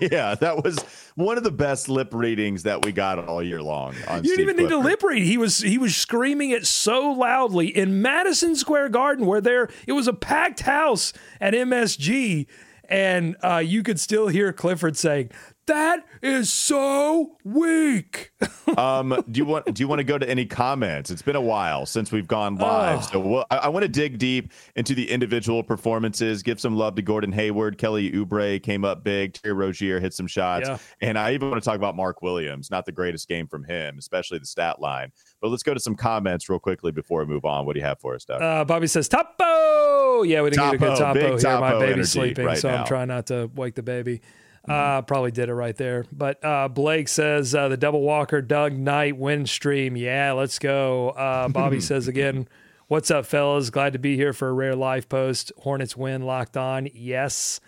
yeah, 0.00 0.34
that 0.36 0.60
was 0.62 0.78
one 1.14 1.36
of 1.36 1.44
the 1.44 1.50
best 1.50 1.88
lip 1.88 2.14
readings 2.14 2.62
that 2.62 2.84
we 2.84 2.92
got 2.92 3.18
all 3.18 3.42
year 3.42 3.62
long. 3.62 3.94
you 3.94 4.22
didn't 4.22 4.40
even 4.40 4.56
need 4.56 4.68
to 4.68 4.78
lip 4.78 5.02
read. 5.02 5.22
He 5.22 5.36
was 5.36 5.58
he 5.58 5.78
was 5.78 5.96
screaming 5.96 6.50
it 6.50 6.66
so 6.66 7.10
loudly 7.12 7.66
in 7.68 8.00
Madison 8.00 8.56
Square 8.56 8.90
Garden, 8.90 9.26
where 9.26 9.40
there 9.40 9.68
it 9.86 9.92
was 9.92 10.08
a 10.08 10.12
packed 10.12 10.60
house 10.60 11.12
at 11.40 11.54
MSG, 11.54 12.46
and 12.88 13.36
uh, 13.42 13.58
you 13.58 13.82
could 13.82 14.00
still 14.00 14.28
hear 14.28 14.52
Clifford 14.52 14.96
saying, 14.96 15.30
that 15.68 16.04
is 16.22 16.52
so 16.52 17.36
weak. 17.44 18.32
um, 18.76 19.22
do 19.30 19.38
you 19.38 19.44
want 19.44 19.72
do 19.72 19.82
you 19.82 19.88
want 19.88 20.00
to 20.00 20.04
go 20.04 20.18
to 20.18 20.28
any 20.28 20.44
comments? 20.44 21.10
It's 21.10 21.22
been 21.22 21.36
a 21.36 21.40
while 21.40 21.86
since 21.86 22.10
we've 22.10 22.26
gone 22.26 22.56
live, 22.56 22.98
oh. 22.98 23.08
so 23.12 23.20
we'll, 23.20 23.44
I, 23.50 23.58
I, 23.58 23.68
want 23.68 23.84
to 23.84 23.88
dig 23.88 24.18
deep 24.18 24.52
into 24.76 24.94
the 24.94 25.08
individual 25.08 25.62
performances. 25.62 26.42
Give 26.42 26.60
some 26.60 26.76
love 26.76 26.96
to 26.96 27.02
Gordon 27.02 27.32
Hayward, 27.32 27.78
Kelly 27.78 28.10
Oubre 28.10 28.62
came 28.62 28.84
up 28.84 29.04
big, 29.04 29.34
Terry 29.34 29.54
Rozier 29.54 30.00
hit 30.00 30.12
some 30.12 30.26
shots, 30.26 30.68
yeah. 30.68 30.78
and 31.00 31.18
I 31.18 31.32
even 31.32 31.50
want 31.50 31.62
to 31.62 31.66
talk 31.66 31.76
about 31.76 31.96
Mark 31.96 32.20
Williams. 32.22 32.70
Not 32.70 32.84
the 32.84 32.92
greatest 32.92 33.28
game 33.28 33.46
from 33.46 33.64
him, 33.64 33.98
especially 33.98 34.38
the 34.38 34.46
stat 34.46 34.80
line. 34.80 35.12
But 35.40 35.48
let's 35.48 35.62
go 35.62 35.72
to 35.72 35.80
some 35.80 35.94
comments 35.94 36.48
real 36.48 36.58
quickly 36.58 36.90
before 36.90 37.20
we 37.20 37.26
move 37.26 37.44
on. 37.44 37.64
What 37.64 37.74
do 37.74 37.80
you 37.80 37.86
have 37.86 38.00
for 38.00 38.14
us, 38.14 38.24
Doug? 38.24 38.42
Uh, 38.42 38.64
Bobby 38.64 38.88
says 38.88 39.08
Topo. 39.08 40.22
Yeah, 40.22 40.42
we 40.42 40.50
didn't 40.50 40.64
topo, 40.64 40.70
get 40.70 40.74
a 40.74 40.78
good 40.78 40.98
Topo 40.98 41.20
here. 41.20 41.38
Topo 41.38 41.60
My 41.60 41.78
baby's 41.78 42.10
sleeping, 42.10 42.44
right 42.44 42.58
so 42.58 42.70
now. 42.70 42.80
I'm 42.80 42.86
trying 42.86 43.08
not 43.08 43.26
to 43.26 43.50
wake 43.54 43.74
the 43.74 43.82
baby. 43.82 44.20
Uh, 44.68 45.02
probably 45.02 45.30
did 45.30 45.48
it 45.48 45.54
right 45.54 45.76
there. 45.76 46.04
But 46.12 46.44
uh, 46.44 46.68
Blake 46.68 47.08
says 47.08 47.54
uh, 47.54 47.68
the 47.68 47.76
double 47.76 48.02
walker, 48.02 48.42
Doug 48.42 48.74
Knight 48.74 49.16
win 49.16 49.46
stream. 49.46 49.96
Yeah, 49.96 50.32
let's 50.32 50.58
go. 50.58 51.10
Uh, 51.10 51.48
Bobby 51.48 51.80
says 51.82 52.08
again, 52.08 52.48
what's 52.86 53.10
up, 53.10 53.26
fellas? 53.26 53.70
Glad 53.70 53.94
to 53.94 53.98
be 53.98 54.16
here 54.16 54.32
for 54.32 54.48
a 54.48 54.52
rare 54.52 54.76
live 54.76 55.08
post. 55.08 55.52
Hornets 55.58 55.96
win 55.96 56.22
locked 56.22 56.56
on. 56.56 56.88
Yes. 56.92 57.60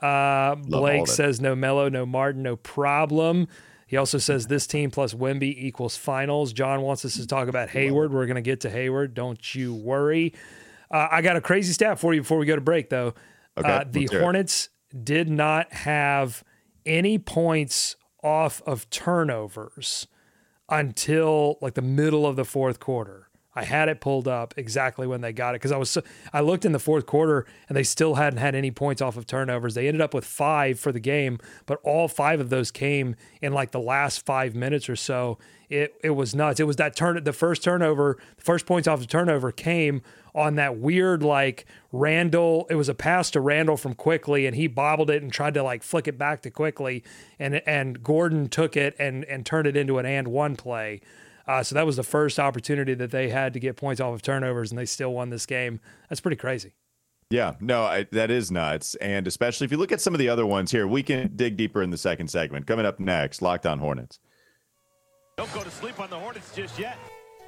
Uh, 0.00 0.54
Blake 0.54 1.06
says 1.06 1.40
no 1.40 1.54
Melo, 1.54 1.88
no 1.88 2.06
Martin, 2.06 2.42
no 2.42 2.56
problem. 2.56 3.48
He 3.86 3.96
also 3.96 4.18
says 4.18 4.46
this 4.46 4.66
team 4.66 4.90
plus 4.90 5.14
Wemby 5.14 5.54
equals 5.58 5.96
finals. 5.96 6.52
John 6.52 6.82
wants 6.82 7.04
us 7.04 7.16
to 7.16 7.26
talk 7.26 7.48
about 7.48 7.70
Hayward. 7.70 8.12
We're 8.12 8.26
going 8.26 8.36
to 8.36 8.40
get 8.40 8.60
to 8.60 8.70
Hayward. 8.70 9.14
Don't 9.14 9.54
you 9.54 9.74
worry. 9.74 10.32
Uh, 10.90 11.08
I 11.10 11.22
got 11.22 11.36
a 11.36 11.40
crazy 11.40 11.72
stat 11.72 11.98
for 11.98 12.14
you 12.14 12.20
before 12.20 12.38
we 12.38 12.46
go 12.46 12.54
to 12.54 12.60
break, 12.60 12.88
though. 12.88 13.14
Okay, 13.58 13.68
uh, 13.68 13.84
the 13.90 14.06
let's 14.06 14.68
it. 14.68 14.68
Did 14.98 15.28
not 15.28 15.72
have 15.72 16.42
any 16.84 17.18
points 17.18 17.96
off 18.22 18.60
of 18.66 18.88
turnovers 18.90 20.06
until 20.68 21.58
like 21.60 21.74
the 21.74 21.82
middle 21.82 22.26
of 22.26 22.36
the 22.36 22.44
fourth 22.44 22.80
quarter. 22.80 23.19
I 23.54 23.64
had 23.64 23.88
it 23.88 24.00
pulled 24.00 24.28
up 24.28 24.54
exactly 24.56 25.06
when 25.06 25.22
they 25.22 25.32
got 25.32 25.54
it 25.54 25.60
because 25.60 25.72
I 25.72 25.76
was 25.76 25.90
so, 25.90 26.02
I 26.32 26.40
looked 26.40 26.64
in 26.64 26.70
the 26.70 26.78
fourth 26.78 27.06
quarter 27.06 27.46
and 27.68 27.76
they 27.76 27.82
still 27.82 28.14
hadn't 28.14 28.38
had 28.38 28.54
any 28.54 28.70
points 28.70 29.02
off 29.02 29.16
of 29.16 29.26
turnovers. 29.26 29.74
They 29.74 29.88
ended 29.88 30.00
up 30.00 30.14
with 30.14 30.24
five 30.24 30.78
for 30.78 30.92
the 30.92 31.00
game, 31.00 31.38
but 31.66 31.80
all 31.82 32.06
five 32.06 32.38
of 32.38 32.48
those 32.48 32.70
came 32.70 33.16
in 33.42 33.52
like 33.52 33.72
the 33.72 33.80
last 33.80 34.24
five 34.24 34.54
minutes 34.54 34.88
or 34.88 34.94
so. 34.94 35.38
It 35.68 35.94
it 36.02 36.10
was 36.10 36.34
nuts. 36.34 36.60
It 36.60 36.64
was 36.64 36.76
that 36.76 36.94
turn 36.94 37.22
the 37.22 37.32
first 37.32 37.62
turnover, 37.64 38.18
the 38.36 38.42
first 38.42 38.66
points 38.66 38.86
off 38.86 39.00
of 39.00 39.08
turnover 39.08 39.50
came 39.50 40.02
on 40.34 40.54
that 40.56 40.76
weird 40.76 41.22
like 41.22 41.66
Randle. 41.92 42.66
It 42.70 42.76
was 42.76 42.88
a 42.88 42.94
pass 42.94 43.30
to 43.32 43.40
Randle 43.40 43.76
from 43.76 43.94
Quickley, 43.94 44.46
and 44.46 44.54
he 44.54 44.68
bobbled 44.68 45.10
it 45.10 45.22
and 45.22 45.32
tried 45.32 45.54
to 45.54 45.62
like 45.62 45.82
flick 45.82 46.06
it 46.08 46.18
back 46.18 46.42
to 46.42 46.50
Quickley, 46.50 47.02
and 47.38 47.62
and 47.66 48.02
Gordon 48.02 48.48
took 48.48 48.76
it 48.76 48.94
and 48.98 49.24
and 49.24 49.44
turned 49.44 49.66
it 49.66 49.76
into 49.76 49.98
an 49.98 50.06
and 50.06 50.28
one 50.28 50.56
play. 50.56 51.00
Uh, 51.50 51.64
so 51.64 51.74
that 51.74 51.84
was 51.84 51.96
the 51.96 52.04
first 52.04 52.38
opportunity 52.38 52.94
that 52.94 53.10
they 53.10 53.28
had 53.28 53.52
to 53.52 53.58
get 53.58 53.74
points 53.74 54.00
off 54.00 54.14
of 54.14 54.22
turnovers, 54.22 54.70
and 54.70 54.78
they 54.78 54.84
still 54.84 55.12
won 55.12 55.30
this 55.30 55.46
game. 55.46 55.80
That's 56.08 56.20
pretty 56.20 56.36
crazy. 56.36 56.74
Yeah, 57.28 57.54
no, 57.58 57.82
I, 57.82 58.06
that 58.12 58.30
is 58.30 58.52
nuts. 58.52 58.94
And 58.94 59.26
especially 59.26 59.64
if 59.64 59.72
you 59.72 59.76
look 59.76 59.90
at 59.90 60.00
some 60.00 60.14
of 60.14 60.20
the 60.20 60.28
other 60.28 60.46
ones 60.46 60.70
here, 60.70 60.86
we 60.86 61.02
can 61.02 61.32
dig 61.34 61.56
deeper 61.56 61.82
in 61.82 61.90
the 61.90 61.98
second 61.98 62.28
segment. 62.28 62.68
Coming 62.68 62.86
up 62.86 63.00
next, 63.00 63.42
Locked 63.42 63.66
On 63.66 63.80
Hornets. 63.80 64.20
Don't 65.36 65.52
go 65.52 65.64
to 65.64 65.70
sleep 65.72 65.98
on 65.98 66.08
the 66.08 66.20
Hornets 66.20 66.54
just 66.54 66.78
yet. 66.78 66.96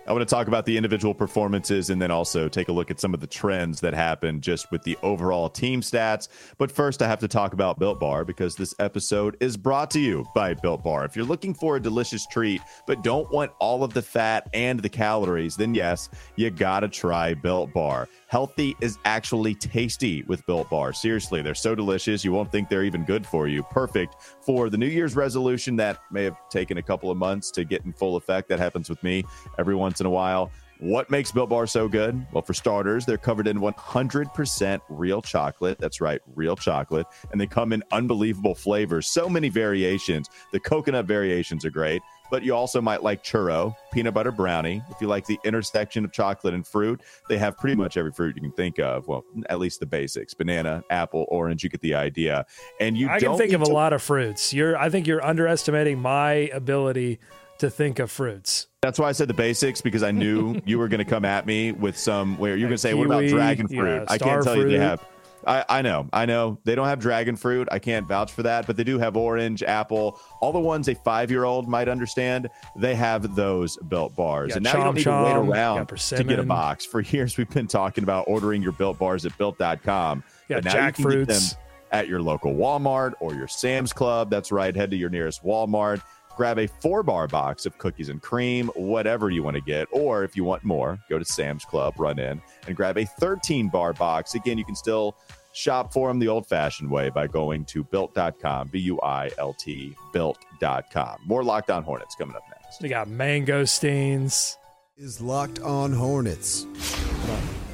I 0.05 0.13
want 0.13 0.29
to 0.29 0.35
talk 0.35 0.49
about 0.49 0.67
the 0.67 0.77
individual 0.77 1.15
performances 1.15 1.89
and 1.89 2.03
then 2.03 2.11
also 2.11 2.49
take 2.49 2.69
a 2.69 2.73
look 2.73 2.91
at 2.91 2.99
some 2.99 3.15
of 3.15 3.21
the 3.21 3.27
trends 3.29 3.81
that 3.83 3.95
happened 3.95 4.43
just 4.43 4.69
with 4.73 4.83
the 4.83 4.99
overall 5.03 5.49
team 5.49 5.81
stats. 5.81 6.27
But 6.59 6.73
first, 6.73 7.03
I 7.03 7.07
have 7.07 7.21
to 7.21 7.29
talk 7.29 7.53
about 7.53 7.79
Built 7.79 8.01
Bar 8.01 8.25
because 8.25 8.57
this 8.57 8.75
episode 8.81 9.37
is 9.39 9.57
brought 9.57 9.93
to 9.93 10.01
you 10.01 10.27
by 10.35 10.55
Built 10.55 10.83
Bar. 10.83 11.05
If 11.05 11.15
you're 11.15 11.25
looking 11.25 11.55
for 11.55 11.77
a 11.77 11.81
delicious 11.81 12.27
treat 12.27 12.61
but 12.85 13.05
don't 13.05 13.31
want 13.31 13.53
all 13.61 13.85
of 13.85 13.95
the 13.95 14.03
fat 14.03 14.49
and 14.53 14.81
the 14.81 14.89
calories, 14.89 15.57
then 15.57 15.73
yes, 15.73 16.09
you 16.35 16.51
got 16.51 16.81
to 16.81 16.89
try 16.89 17.35
Built 17.35 17.73
Bar. 17.73 18.09
Healthy 18.33 18.75
is 18.81 18.97
actually 19.05 19.55
tasty 19.55 20.23
with 20.23 20.47
Built 20.47 20.71
Bar. 20.71 20.95
Seriously, 20.95 21.43
they're 21.43 21.55
so 21.55 21.75
delicious, 21.75 22.25
you 22.25 22.33
won't 22.33 22.51
think 22.51 22.71
they're 22.71 22.83
even 22.83 23.05
good 23.05 23.27
for 23.27 23.47
you. 23.47 23.63
Perfect 23.65 24.17
for 24.41 24.71
the 24.71 24.79
New 24.79 24.87
Year's 24.87 25.15
resolution 25.15 25.77
that 25.77 25.99
may 26.11 26.25
have 26.25 26.37
taken 26.49 26.79
a 26.79 26.83
couple 26.83 27.11
of 27.11 27.19
months 27.19 27.51
to 27.51 27.63
get 27.63 27.85
in 27.85 27.93
full 27.93 28.17
effect. 28.17 28.49
That 28.49 28.59
happens 28.59 28.89
with 28.89 29.03
me 29.03 29.23
every 29.59 29.75
once 29.75 30.01
in 30.01 30.07
a 30.07 30.11
while. 30.11 30.51
What 30.79 31.11
makes 31.11 31.31
Built 31.31 31.51
Bar 31.51 31.67
so 31.67 31.89
good? 31.89 32.27
Well, 32.33 32.43
for 32.43 32.55
starters, 32.55 33.05
they're 33.05 33.19
covered 33.19 33.47
in 33.47 33.61
100% 33.61 34.81
real 34.89 35.21
chocolate. 35.21 35.79
That's 35.79 36.01
right, 36.01 36.23
real 36.35 36.57
chocolate. 36.57 37.07
And 37.33 37.41
they 37.41 37.47
come 37.47 37.75
in 37.75 37.85
unbelievable 37.93 38.55
flavors. 38.55 39.09
So 39.09 39.29
many 39.29 39.51
variations. 39.51 40.31
The 40.53 40.59
coconut 40.59 41.05
variations 41.05 41.67
are 41.67 41.71
great, 41.71 42.01
but 42.33 42.43
you 42.43 42.55
also 42.55 42.81
might 42.81 43.03
like 43.03 43.23
churro, 43.23 43.77
peanut 43.93 44.15
butter 44.15 44.33
brownie. 44.33 44.83
If 44.91 45.03
you 45.03 45.07
like 45.07 45.27
the 45.27 45.39
intersection 45.45 46.03
of 46.03 46.13
chocolate 46.13 46.55
and 46.55 46.67
fruit, 46.67 47.03
they 47.29 47.37
have 47.37 47.59
pretty 47.59 47.77
much 47.77 47.99
every 47.99 48.11
fruit 48.11 48.35
you 48.35 48.41
can 48.41 48.53
think 48.53 48.79
of. 48.79 49.07
Well, 49.07 49.23
at 49.51 49.59
least 49.59 49.81
the 49.81 49.87
basics 49.87 50.33
banana, 50.33 50.83
apple, 50.89 51.27
orange. 51.29 51.63
You 51.63 51.69
get 51.69 51.83
the 51.83 51.95
idea. 51.95 52.47
And 52.81 52.97
you 52.97 53.11
I 53.11 53.19
don't 53.19 53.37
can 53.37 53.47
think 53.47 53.53
of 53.53 53.61
a 53.61 53.71
lot 53.71 53.93
of 53.93 54.01
fruits. 54.01 54.55
You're, 54.55 54.79
I 54.79 54.89
think 54.89 55.07
you're 55.07 55.23
underestimating 55.23 56.01
my 56.01 56.33
ability 56.55 57.19
to 57.59 57.69
think 57.69 57.99
of 57.99 58.11
fruits. 58.11 58.67
That's 58.81 58.99
why 58.99 59.11
I 59.11 59.13
said 59.13 59.29
the 59.29 59.35
basics 59.35 59.83
because 59.83 60.03
I 60.03 60.11
knew 60.11 60.59
you 60.65 60.79
were 60.79 60.89
going 60.89 61.05
to 61.05 61.05
come 61.05 61.27
at 61.27 61.45
me 61.45 61.73
with 61.73 61.99
some 61.99 62.39
where 62.39 62.57
you're 62.57 62.71
going 62.71 62.77
to 62.77 62.79
say, 62.79 62.95
"What 62.95 63.07
about 63.07 63.29
dragon 63.29 63.67
yeah, 63.69 63.79
fruit?" 63.79 64.05
I 64.09 64.17
can't 64.17 64.43
tell 64.43 64.57
you 64.57 64.71
they 64.71 64.79
have. 64.79 65.07
I, 65.47 65.65
I 65.69 65.83
know, 65.83 66.09
I 66.13 66.27
know 66.27 66.59
they 66.65 66.75
don't 66.75 66.87
have 66.87 67.01
dragon 67.01 67.37
fruit. 67.37 67.69
I 67.71 67.79
can't 67.79 68.07
vouch 68.07 68.33
for 68.33 68.43
that, 68.45 68.67
but 68.67 68.77
they 68.77 68.85
do 68.85 68.99
have 68.99 69.17
orange, 69.17 69.63
apple, 69.63 70.21
all 70.41 70.53
the 70.53 70.61
ones 70.61 70.89
a 70.89 70.95
five-year-old 70.95 71.69
might 71.69 71.89
understand. 71.89 72.49
They 72.77 72.95
have 72.95 73.35
those 73.35 73.77
built 73.89 74.15
bars, 74.17 74.55
and 74.55 74.65
now 74.65 74.77
you 74.77 74.85
don't 74.85 74.97
Chom 74.99 75.03
to 75.03 75.25
wait 75.25 75.57
around 75.57 75.87
to 75.89 76.25
get 76.25 76.39
a 76.39 76.43
box. 76.45 76.85
For 76.87 77.01
years, 77.01 77.37
we've 77.37 77.51
been 77.51 77.67
talking 77.67 78.05
about 78.05 78.25
ordering 78.29 78.63
your 78.63 78.73
built 78.73 78.99
bars 78.99 79.27
at 79.27 79.37
built.com. 79.39 80.23
Yeah, 80.49 80.57
but 80.57 80.65
now 80.65 80.87
you 80.87 80.93
can 80.93 81.05
get 81.05 81.29
them 81.29 81.37
jackfruits. 81.37 81.57
at 81.91 82.09
your 82.09 82.21
local 82.23 82.55
Walmart 82.55 83.15
or 83.21 83.35
your 83.35 83.49
Sam's 83.49 83.93
Club. 83.93 84.31
That's 84.31 84.53
right. 84.53 84.75
Head 84.75 84.91
to 84.91 84.97
your 84.97 85.11
nearest 85.11 85.45
Walmart. 85.45 86.03
Grab 86.37 86.59
a 86.59 86.67
four 86.67 87.03
bar 87.03 87.29
box 87.29 87.67
of 87.67 87.77
cookies 87.79 88.09
and 88.09 88.21
cream, 88.23 88.69
whatever 88.75 89.31
you 89.31 89.43
want 89.43 89.57
to 89.57 89.61
get. 89.63 89.87
Or 89.93 90.25
if 90.25 90.37
you 90.37 90.45
want 90.45 90.65
more, 90.65 90.99
go 91.11 91.19
to 91.19 91.25
Sam's 91.25 91.65
Club, 91.65 91.95
run 91.99 92.19
in, 92.19 92.41
and 92.67 92.77
grab 92.77 92.97
a 92.99 93.05
13 93.05 93.69
bar 93.69 93.93
box. 93.93 94.35
Again, 94.35 94.59
you 94.59 94.65
can 94.65 94.75
still 94.75 95.17
shop 95.53 95.93
for 95.93 96.09
them 96.09 96.19
the 96.19 96.29
old 96.29 96.47
fashioned 96.47 96.91
way 96.91 97.11
by 97.11 97.27
going 97.27 97.65
to 97.67 97.85
built.com, 97.85 98.69
B 98.69 98.79
U 98.81 99.01
I 99.03 99.31
L 99.39 99.53
T, 99.55 99.95
built.com. 100.13 101.19
More 101.27 101.45
Locked 101.45 101.71
On 101.71 101.83
Hornets 101.83 102.15
coming 102.17 102.35
up 102.35 102.43
next. 102.51 102.81
We 102.81 102.89
got 102.89 103.09
mango 103.09 103.65
stains. 103.67 104.57
is 104.97 105.21
Locked 105.21 105.61
On 105.61 105.93
Hornets. 105.93 106.67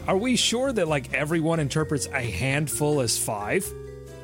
Are 0.09 0.17
we 0.17 0.37
sure 0.37 0.73
that 0.73 0.89
like 0.89 1.13
everyone 1.13 1.61
interprets 1.61 2.07
a 2.07 2.21
handful 2.23 3.01
as 3.01 3.19
five? 3.19 3.71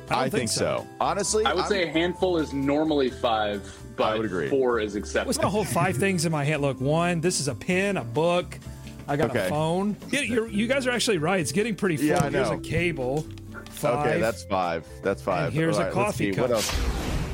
Don't 0.07 0.17
I, 0.17 0.29
think, 0.29 0.49
so. 0.49 0.85
Honestly, 0.99 1.45
I 1.45 1.53
would 1.53 1.61
I'm- 1.61 1.69
say 1.69 1.87
a 1.87 1.91
handful 1.91 2.37
is 2.37 2.53
normally 2.53 3.09
five, 3.09 3.61
but 3.95 4.17
would 4.17 4.25
agree. 4.25 4.49
four 4.49 4.79
is 4.79 4.95
acceptable. 4.95 5.27
What's 5.27 5.37
acceptable. 5.37 5.63
my 5.63 5.65
whole 5.65 5.65
five 5.83 5.97
things 5.97 6.25
in 6.25 6.31
my 6.31 6.43
hand? 6.43 6.61
Look, 6.61 6.79
one, 6.81 7.21
this 7.21 7.39
is 7.39 7.47
a 7.47 7.55
pen, 7.55 7.97
a 7.97 8.03
book. 8.03 8.57
I 9.07 9.15
got 9.17 9.29
Okay. 9.29 9.45
a 9.45 9.49
phone. 9.49 9.95
Yeah, 10.09 10.21
you're, 10.21 10.47
you 10.47 10.67
guys 10.67 10.87
are 10.87 10.91
actually 10.91 11.19
right. 11.19 11.39
It's 11.39 11.51
getting 11.51 11.75
pretty 11.75 11.97
full. 11.97 12.07
Yeah, 12.07 12.23
I 12.25 12.29
Here's 12.29 12.49
a 12.49 12.57
cable. 12.57 13.25
Five. 13.69 14.07
Okay, 14.07 14.19
that's 14.19 14.43
five. 14.45 14.85
That's 15.03 15.21
five. 15.21 15.53
here's 15.53 15.77
a 15.77 15.81
let's 15.81 15.93
coffee 15.93 16.33
see. 16.33 16.39
What 16.41 16.49
cup. 16.49 16.55
else? 16.57 16.75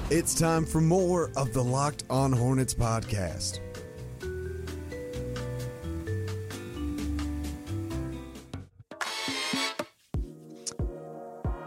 It's 0.09 0.33
time 0.35 0.65
for 0.65 0.81
more 0.81 1.31
of 1.37 1.53
the 1.53 1.63
Locked 1.63 2.03
On 2.09 2.31
Hornets 2.33 2.73
podcast. 2.73 3.59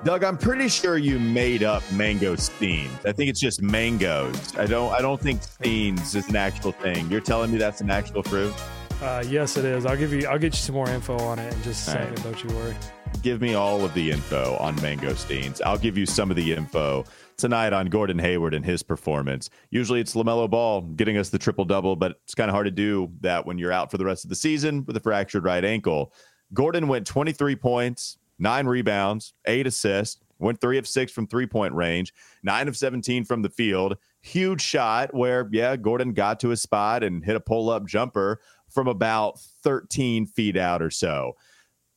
Doug, 0.04 0.23
I'm 0.23 0.37
pretty 0.37 0.68
sure 0.68 0.99
you 0.99 1.18
made 1.18 1.62
up 1.62 1.82
mango 1.92 2.34
steens. 2.37 3.06
I 3.06 3.12
think 3.12 3.30
it's 3.30 3.40
just 3.40 3.62
mangoes. 3.62 4.54
I 4.56 4.66
don't. 4.66 4.92
I 4.92 5.00
don't 5.00 5.18
think 5.18 5.40
steens 5.40 6.14
is 6.14 6.28
an 6.28 6.37
actual 6.37 6.73
thing. 6.73 7.11
You're 7.11 7.23
telling 7.23 7.50
me 7.50 7.56
that's 7.56 7.80
an 7.80 7.90
actual 7.90 8.23
fruit? 8.23 8.52
Uh, 9.00 9.25
yes, 9.26 9.56
it 9.56 9.64
is. 9.64 9.87
I'll 9.87 9.96
give 9.96 10.12
you. 10.12 10.26
I'll 10.28 10.38
get 10.38 10.52
you 10.52 10.58
some 10.58 10.75
more 10.75 10.90
info 10.90 11.16
on 11.16 11.38
it 11.38 11.50
in 11.54 11.62
just 11.62 11.88
a 11.88 11.92
All 11.92 11.96
second. 11.99 12.16
right. 12.16 12.25
Don't 12.25 12.44
you 12.44 12.50
worry. 12.54 12.76
Give 13.23 13.40
me 13.40 13.54
all 13.54 13.82
of 13.82 13.94
the 13.94 14.11
info 14.11 14.58
on 14.61 14.76
mango 14.82 15.12
steens. 15.14 15.62
I'll 15.64 15.78
give 15.78 15.96
you 15.96 16.04
some 16.04 16.28
of 16.30 16.37
the 16.37 16.52
info 16.52 17.04
tonight 17.38 17.73
on 17.73 17.87
Gordon 17.87 18.18
Hayward 18.18 18.52
and 18.52 18.62
his 18.64 18.82
performance. 18.82 19.49
Usually 19.70 20.00
it's 20.00 20.14
Lamelo 20.14 20.50
Ball 20.50 20.82
getting 20.82 21.16
us 21.16 21.30
the 21.30 21.38
triple 21.38 21.64
double, 21.64 21.96
but 21.96 22.16
it's 22.25 22.34
kind 22.34 22.50
of 22.50 22.54
hard 22.54 22.66
to 22.66 22.70
do 22.70 23.11
that 23.23 23.46
when 23.46 23.56
you're 23.56 23.73
out 23.73 23.90
for 23.90 23.96
the 23.96 24.04
rest 24.04 24.25
of 24.25 24.28
the 24.28 24.37
season 24.37 24.84
with 24.84 24.99
a 24.99 25.00
fractured 25.00 25.44
right 25.44 25.64
ankle. 25.64 26.12
Gordon 26.52 26.88
went 26.88 27.06
23 27.06 27.56
points, 27.56 28.18
nine 28.44 28.66
rebounds, 28.66 29.32
eight 29.46 29.66
assists, 29.66 30.20
went 30.38 30.60
three 30.60 30.78
of 30.78 30.86
six 30.86 31.10
from 31.10 31.26
three 31.26 31.46
point 31.46 31.74
range, 31.74 32.14
nine 32.44 32.68
of 32.68 32.76
17 32.76 33.24
from 33.24 33.42
the 33.42 33.48
field. 33.48 33.96
Huge 34.20 34.60
shot 34.60 35.12
where, 35.12 35.48
yeah, 35.50 35.74
Gordon 35.76 36.12
got 36.12 36.38
to 36.40 36.50
his 36.50 36.62
spot 36.62 37.02
and 37.02 37.24
hit 37.24 37.34
a 37.34 37.40
pull 37.40 37.70
up 37.70 37.86
jumper 37.86 38.40
from 38.70 38.86
about 38.86 39.40
13 39.62 40.26
feet 40.26 40.56
out 40.56 40.80
or 40.80 40.90
so. 40.90 41.32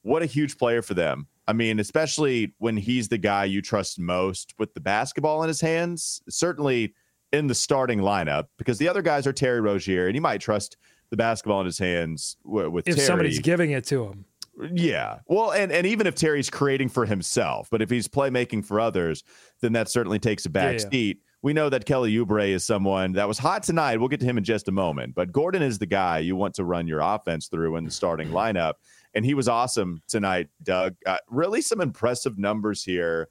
What 0.01 0.23
a 0.23 0.25
huge 0.25 0.57
player 0.57 0.81
for 0.81 0.93
them. 0.95 1.27
I 1.47 1.53
mean, 1.53 1.79
especially 1.79 2.53
when 2.57 2.75
he's 2.75 3.07
the 3.07 3.17
guy 3.17 3.45
you 3.45 3.61
trust 3.61 3.99
most 3.99 4.53
with 4.57 4.73
the 4.73 4.81
basketball 4.81 5.43
in 5.43 5.47
his 5.47 5.61
hands, 5.61 6.21
certainly 6.29 6.93
in 7.31 7.47
the 7.47 7.55
starting 7.55 7.99
lineup, 7.99 8.47
because 8.57 8.77
the 8.77 8.87
other 8.89 9.01
guys 9.01 9.25
are 9.27 9.33
Terry 9.33 9.61
Rozier, 9.61 10.07
and 10.07 10.15
you 10.15 10.21
might 10.21 10.41
trust 10.41 10.77
the 11.09 11.17
basketball 11.17 11.61
in 11.61 11.65
his 11.65 11.77
hands 11.79 12.35
with 12.43 12.87
If 12.87 12.95
Terry. 12.95 13.07
somebody's 13.07 13.39
giving 13.39 13.71
it 13.71 13.85
to 13.85 14.05
him, 14.05 14.25
Yeah. 14.73 15.19
Well, 15.27 15.51
and, 15.51 15.71
and 15.71 15.85
even 15.85 16.07
if 16.07 16.15
Terry's 16.15 16.49
creating 16.49 16.89
for 16.89 17.05
himself, 17.05 17.69
but 17.69 17.81
if 17.81 17.89
he's 17.89 18.07
playmaking 18.07 18.65
for 18.65 18.79
others, 18.79 19.23
then 19.61 19.73
that 19.73 19.89
certainly 19.89 20.19
takes 20.19 20.45
a 20.45 20.49
back 20.49 20.73
Yeah, 20.73 20.77
yeah. 20.91 21.13
We 21.43 21.53
know 21.53 21.69
that 21.69 21.85
Kelly 21.85 22.13
Oubre 22.15 22.49
is 22.49 22.65
someone 22.65 23.13
that 23.13 23.27
was 23.27 23.37
hot 23.37 23.61
tonight. 23.61 23.97
We'll 23.97 24.09
get 24.09 24.19
to 24.21 24.25
him 24.25 24.39
in 24.39 24.43
just 24.43 24.67
a 24.67 24.71
moment. 24.71 25.13
But 25.13 25.31
Gordon 25.31 25.61
is 25.61 25.77
the 25.77 25.85
guy 25.85 26.19
you 26.19 26.35
want 26.35 26.55
to 26.55 26.65
run 26.65 26.87
your 26.87 26.99
offense 26.99 27.47
through 27.47 27.75
in 27.75 27.83
the 27.83 27.91
starting 27.91 28.29
lineup. 28.29 28.73
And 29.13 29.23
he 29.23 29.35
was 29.35 29.47
awesome 29.47 30.01
tonight, 30.07 30.49
Doug. 30.63 30.95
Uh, 31.05 31.17
really 31.29 31.61
some 31.61 31.79
impressive 31.79 32.37
numbers 32.39 32.83
here 32.83 33.29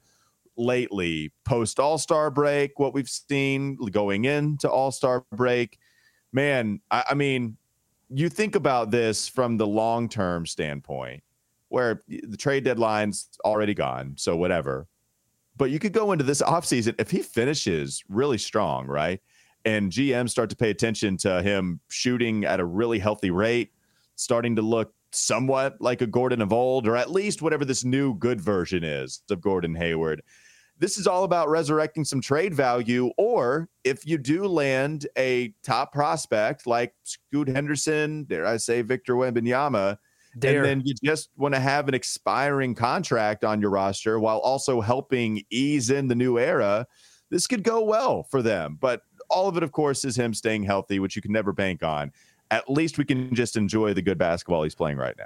lately 0.55 1.31
post 1.45 1.79
All 1.79 1.97
Star 1.97 2.31
break, 2.31 2.79
what 2.79 2.93
we've 2.93 3.09
seen 3.09 3.75
going 3.91 4.25
into 4.25 4.69
All 4.69 4.91
Star 4.91 5.25
break. 5.33 5.77
Man, 6.31 6.79
I, 6.89 7.03
I 7.09 7.13
mean, 7.13 7.57
you 8.09 8.29
think 8.29 8.55
about 8.55 8.91
this 8.91 9.27
from 9.27 9.57
the 9.57 9.67
long 9.67 10.09
term 10.09 10.45
standpoint, 10.45 11.23
where 11.69 12.01
the 12.07 12.37
trade 12.37 12.63
deadline's 12.63 13.29
already 13.43 13.73
gone, 13.73 14.15
so 14.17 14.35
whatever. 14.35 14.87
But 15.55 15.71
you 15.71 15.79
could 15.79 15.93
go 15.93 16.11
into 16.11 16.23
this 16.23 16.41
offseason 16.41 16.95
if 16.99 17.09
he 17.09 17.21
finishes 17.21 18.03
really 18.07 18.37
strong, 18.37 18.85
right? 18.87 19.19
and 19.67 19.91
GMs 19.91 20.29
start 20.29 20.49
to 20.49 20.55
pay 20.55 20.69
attention 20.69 21.17
to 21.17 21.41
him 21.41 21.81
shooting 21.89 22.45
at 22.45 22.61
a 22.61 22.65
really 22.65 22.99
healthy 22.99 23.31
rate, 23.31 23.73
starting 24.15 24.55
to 24.55 24.61
look 24.61 24.93
somewhat 25.11 25.75
like 25.81 26.01
a 26.01 26.07
Gordon 26.07 26.41
of 26.41 26.53
old, 26.53 26.87
or 26.87 26.95
at 26.95 27.11
least 27.11 27.41
whatever 27.41 27.65
this 27.65 27.83
new 27.83 28.13
good 28.15 28.39
version 28.39 28.85
is 28.85 29.21
of 29.29 29.41
Gordon 29.41 29.75
Hayward. 29.75 30.23
This 30.79 30.97
is 30.97 31.07
all 31.07 31.23
about 31.23 31.49
resurrecting 31.49 32.05
some 32.05 32.21
trade 32.21 32.53
value, 32.53 33.09
or 33.17 33.67
if 33.83 34.05
you 34.05 34.17
do 34.17 34.45
land 34.45 35.07
a 35.17 35.53
top 35.63 35.91
prospect 35.91 36.67
like 36.67 36.93
Scoot 37.03 37.47
Henderson, 37.47 38.25
dare 38.25 38.45
I 38.45 38.57
say 38.57 38.83
Victor 38.83 39.15
Wembanyama, 39.15 39.97
Dare. 40.37 40.57
and 40.57 40.65
then 40.65 40.81
you 40.85 40.93
just 41.03 41.29
want 41.35 41.55
to 41.55 41.59
have 41.59 41.87
an 41.87 41.95
expiring 41.95 42.75
contract 42.75 43.43
on 43.43 43.59
your 43.59 43.71
roster 43.71 44.19
while 44.19 44.37
also 44.39 44.81
helping 44.81 45.43
ease 45.49 45.89
in 45.89 46.07
the 46.07 46.15
new 46.15 46.37
era, 46.37 46.85
this 47.31 47.47
could 47.47 47.63
go 47.63 47.83
well 47.83 48.23
for 48.23 48.41
them. 48.41 48.77
But 48.79 49.01
all 49.29 49.47
of 49.47 49.57
it, 49.57 49.63
of 49.63 49.71
course, 49.71 50.05
is 50.05 50.17
him 50.17 50.33
staying 50.33 50.63
healthy, 50.63 50.99
which 50.99 51.15
you 51.15 51.21
can 51.21 51.31
never 51.31 51.51
bank 51.53 51.83
on. 51.83 52.11
At 52.51 52.69
least 52.69 52.97
we 52.97 53.05
can 53.05 53.33
just 53.33 53.57
enjoy 53.57 53.93
the 53.93 54.01
good 54.01 54.17
basketball 54.17 54.63
he's 54.63 54.75
playing 54.75 54.97
right 54.97 55.15
now. 55.17 55.25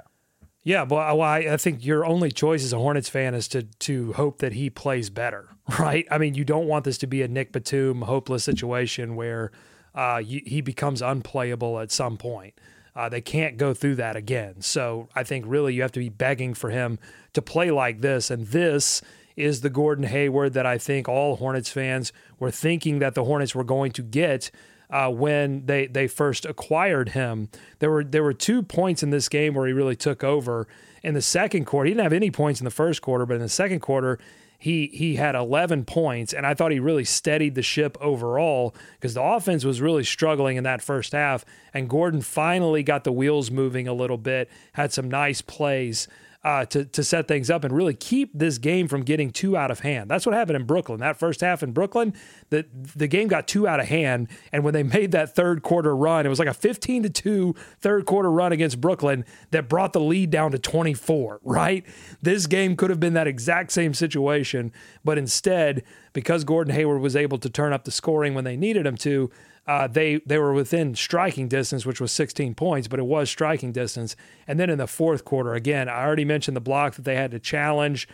Yeah, 0.64 0.84
well, 0.84 1.20
I, 1.20 1.38
I 1.38 1.56
think 1.56 1.84
your 1.84 2.04
only 2.04 2.30
choice 2.30 2.62
as 2.62 2.72
a 2.72 2.78
Hornets 2.78 3.08
fan 3.08 3.34
is 3.34 3.48
to 3.48 3.62
to 3.62 4.12
hope 4.12 4.38
that 4.38 4.52
he 4.52 4.70
plays 4.70 5.10
better, 5.10 5.48
right? 5.78 6.06
I 6.10 6.18
mean, 6.18 6.34
you 6.34 6.44
don't 6.44 6.68
want 6.68 6.84
this 6.84 6.98
to 6.98 7.06
be 7.06 7.22
a 7.22 7.28
Nic 7.28 7.52
Batum 7.52 8.02
hopeless 8.02 8.44
situation 8.44 9.16
where 9.16 9.50
uh, 9.94 10.22
he 10.22 10.60
becomes 10.60 11.02
unplayable 11.02 11.80
at 11.80 11.90
some 11.90 12.16
point. 12.16 12.54
Uh, 12.94 13.08
they 13.08 13.20
can't 13.20 13.56
go 13.56 13.72
through 13.74 13.96
that 13.96 14.16
again. 14.16 14.60
So 14.60 15.08
I 15.14 15.22
think 15.22 15.44
really 15.48 15.74
you 15.74 15.82
have 15.82 15.92
to 15.92 16.00
be 16.00 16.10
begging 16.10 16.54
for 16.54 16.70
him 16.70 16.98
to 17.32 17.42
play 17.42 17.70
like 17.70 18.00
this, 18.00 18.30
and 18.30 18.46
this 18.46 19.02
is 19.34 19.62
the 19.62 19.70
Gordon 19.70 20.04
Hayward 20.04 20.52
that 20.52 20.66
I 20.66 20.78
think 20.78 21.08
all 21.08 21.36
Hornets 21.36 21.70
fans 21.70 22.12
were 22.38 22.50
thinking 22.50 22.98
that 22.98 23.14
the 23.14 23.24
Hornets 23.24 23.54
were 23.54 23.64
going 23.64 23.92
to 23.92 24.02
get 24.02 24.50
uh, 24.92 25.08
when 25.08 25.64
they 25.64 25.86
they 25.86 26.06
first 26.06 26.44
acquired 26.44 27.08
him. 27.10 27.48
There 27.78 27.90
were 27.90 28.04
there 28.04 28.22
were 28.22 28.34
two 28.34 28.62
points 28.62 29.02
in 29.02 29.10
this 29.10 29.28
game 29.28 29.54
where 29.54 29.66
he 29.66 29.72
really 29.72 29.96
took 29.96 30.22
over. 30.22 30.68
In 31.02 31.14
the 31.14 31.22
second 31.22 31.64
quarter, 31.64 31.86
he 31.86 31.94
didn't 31.94 32.04
have 32.04 32.12
any 32.12 32.30
points 32.30 32.60
in 32.60 32.64
the 32.64 32.70
first 32.70 33.02
quarter, 33.02 33.26
but 33.26 33.34
in 33.34 33.40
the 33.40 33.48
second 33.48 33.80
quarter, 33.80 34.20
he 34.58 34.88
he 34.92 35.16
had 35.16 35.34
11 35.34 35.86
points, 35.86 36.32
and 36.32 36.46
I 36.46 36.54
thought 36.54 36.70
he 36.70 36.78
really 36.78 37.04
steadied 37.04 37.54
the 37.54 37.62
ship 37.62 37.96
overall 38.00 38.74
because 38.92 39.14
the 39.14 39.22
offense 39.22 39.64
was 39.64 39.80
really 39.80 40.04
struggling 40.04 40.58
in 40.58 40.64
that 40.64 40.82
first 40.82 41.12
half, 41.12 41.44
and 41.72 41.88
Gordon 41.88 42.20
finally 42.20 42.82
got 42.82 43.04
the 43.04 43.12
wheels 43.12 43.50
moving 43.50 43.88
a 43.88 43.94
little 43.94 44.18
bit, 44.18 44.50
had 44.74 44.92
some 44.92 45.10
nice 45.10 45.40
plays 45.40 46.06
uh, 46.44 46.64
to 46.66 46.84
to 46.84 47.04
set 47.04 47.28
things 47.28 47.50
up 47.50 47.62
and 47.62 47.74
really 47.74 47.94
keep 47.94 48.30
this 48.34 48.58
game 48.58 48.88
from 48.88 49.02
getting 49.02 49.30
too 49.30 49.56
out 49.56 49.70
of 49.70 49.80
hand. 49.80 50.10
That's 50.10 50.26
what 50.26 50.34
happened 50.34 50.56
in 50.56 50.64
Brooklyn. 50.64 50.98
That 50.98 51.16
first 51.16 51.40
half 51.40 51.62
in 51.62 51.72
Brooklyn, 51.72 52.14
the 52.50 52.66
the 52.72 53.06
game 53.06 53.28
got 53.28 53.46
too 53.46 53.68
out 53.68 53.78
of 53.78 53.86
hand, 53.86 54.28
and 54.50 54.64
when 54.64 54.74
they 54.74 54.82
made 54.82 55.12
that 55.12 55.34
third 55.34 55.62
quarter 55.62 55.94
run, 55.94 56.26
it 56.26 56.28
was 56.28 56.40
like 56.40 56.48
a 56.48 56.54
15 56.54 57.04
to 57.04 57.10
2 57.10 57.54
third 57.80 58.06
quarter 58.06 58.30
run 58.30 58.50
against 58.52 58.80
Brooklyn 58.80 59.24
that 59.52 59.68
brought 59.68 59.92
the 59.92 60.00
lead 60.00 60.30
down 60.30 60.50
to 60.50 60.58
24, 60.58 61.40
right? 61.44 61.86
This 62.20 62.46
game 62.46 62.76
could 62.76 62.90
have 62.90 63.00
been 63.00 63.14
that 63.14 63.28
exact 63.28 63.70
same 63.70 63.94
situation, 63.94 64.72
but 65.04 65.18
instead, 65.18 65.84
because 66.12 66.42
Gordon 66.42 66.74
Hayward 66.74 67.00
was 67.00 67.14
able 67.14 67.38
to 67.38 67.48
turn 67.48 67.72
up 67.72 67.84
the 67.84 67.90
scoring 67.90 68.34
when 68.34 68.44
they 68.44 68.56
needed 68.56 68.84
him 68.84 68.96
to, 68.98 69.30
uh, 69.66 69.86
they 69.86 70.16
they 70.26 70.38
were 70.38 70.52
within 70.52 70.94
striking 70.94 71.48
distance, 71.48 71.86
which 71.86 72.00
was 72.00 72.10
16 72.10 72.54
points, 72.54 72.88
but 72.88 72.98
it 72.98 73.04
was 73.04 73.30
striking 73.30 73.72
distance. 73.72 74.16
And 74.46 74.58
then 74.58 74.70
in 74.70 74.78
the 74.78 74.88
fourth 74.88 75.24
quarter, 75.24 75.54
again, 75.54 75.88
I 75.88 76.04
already 76.04 76.24
mentioned 76.24 76.56
the 76.56 76.60
block 76.60 76.94
that 76.94 77.04
they 77.04 77.14
had 77.14 77.30
to 77.30 77.38
challenge, 77.38 78.08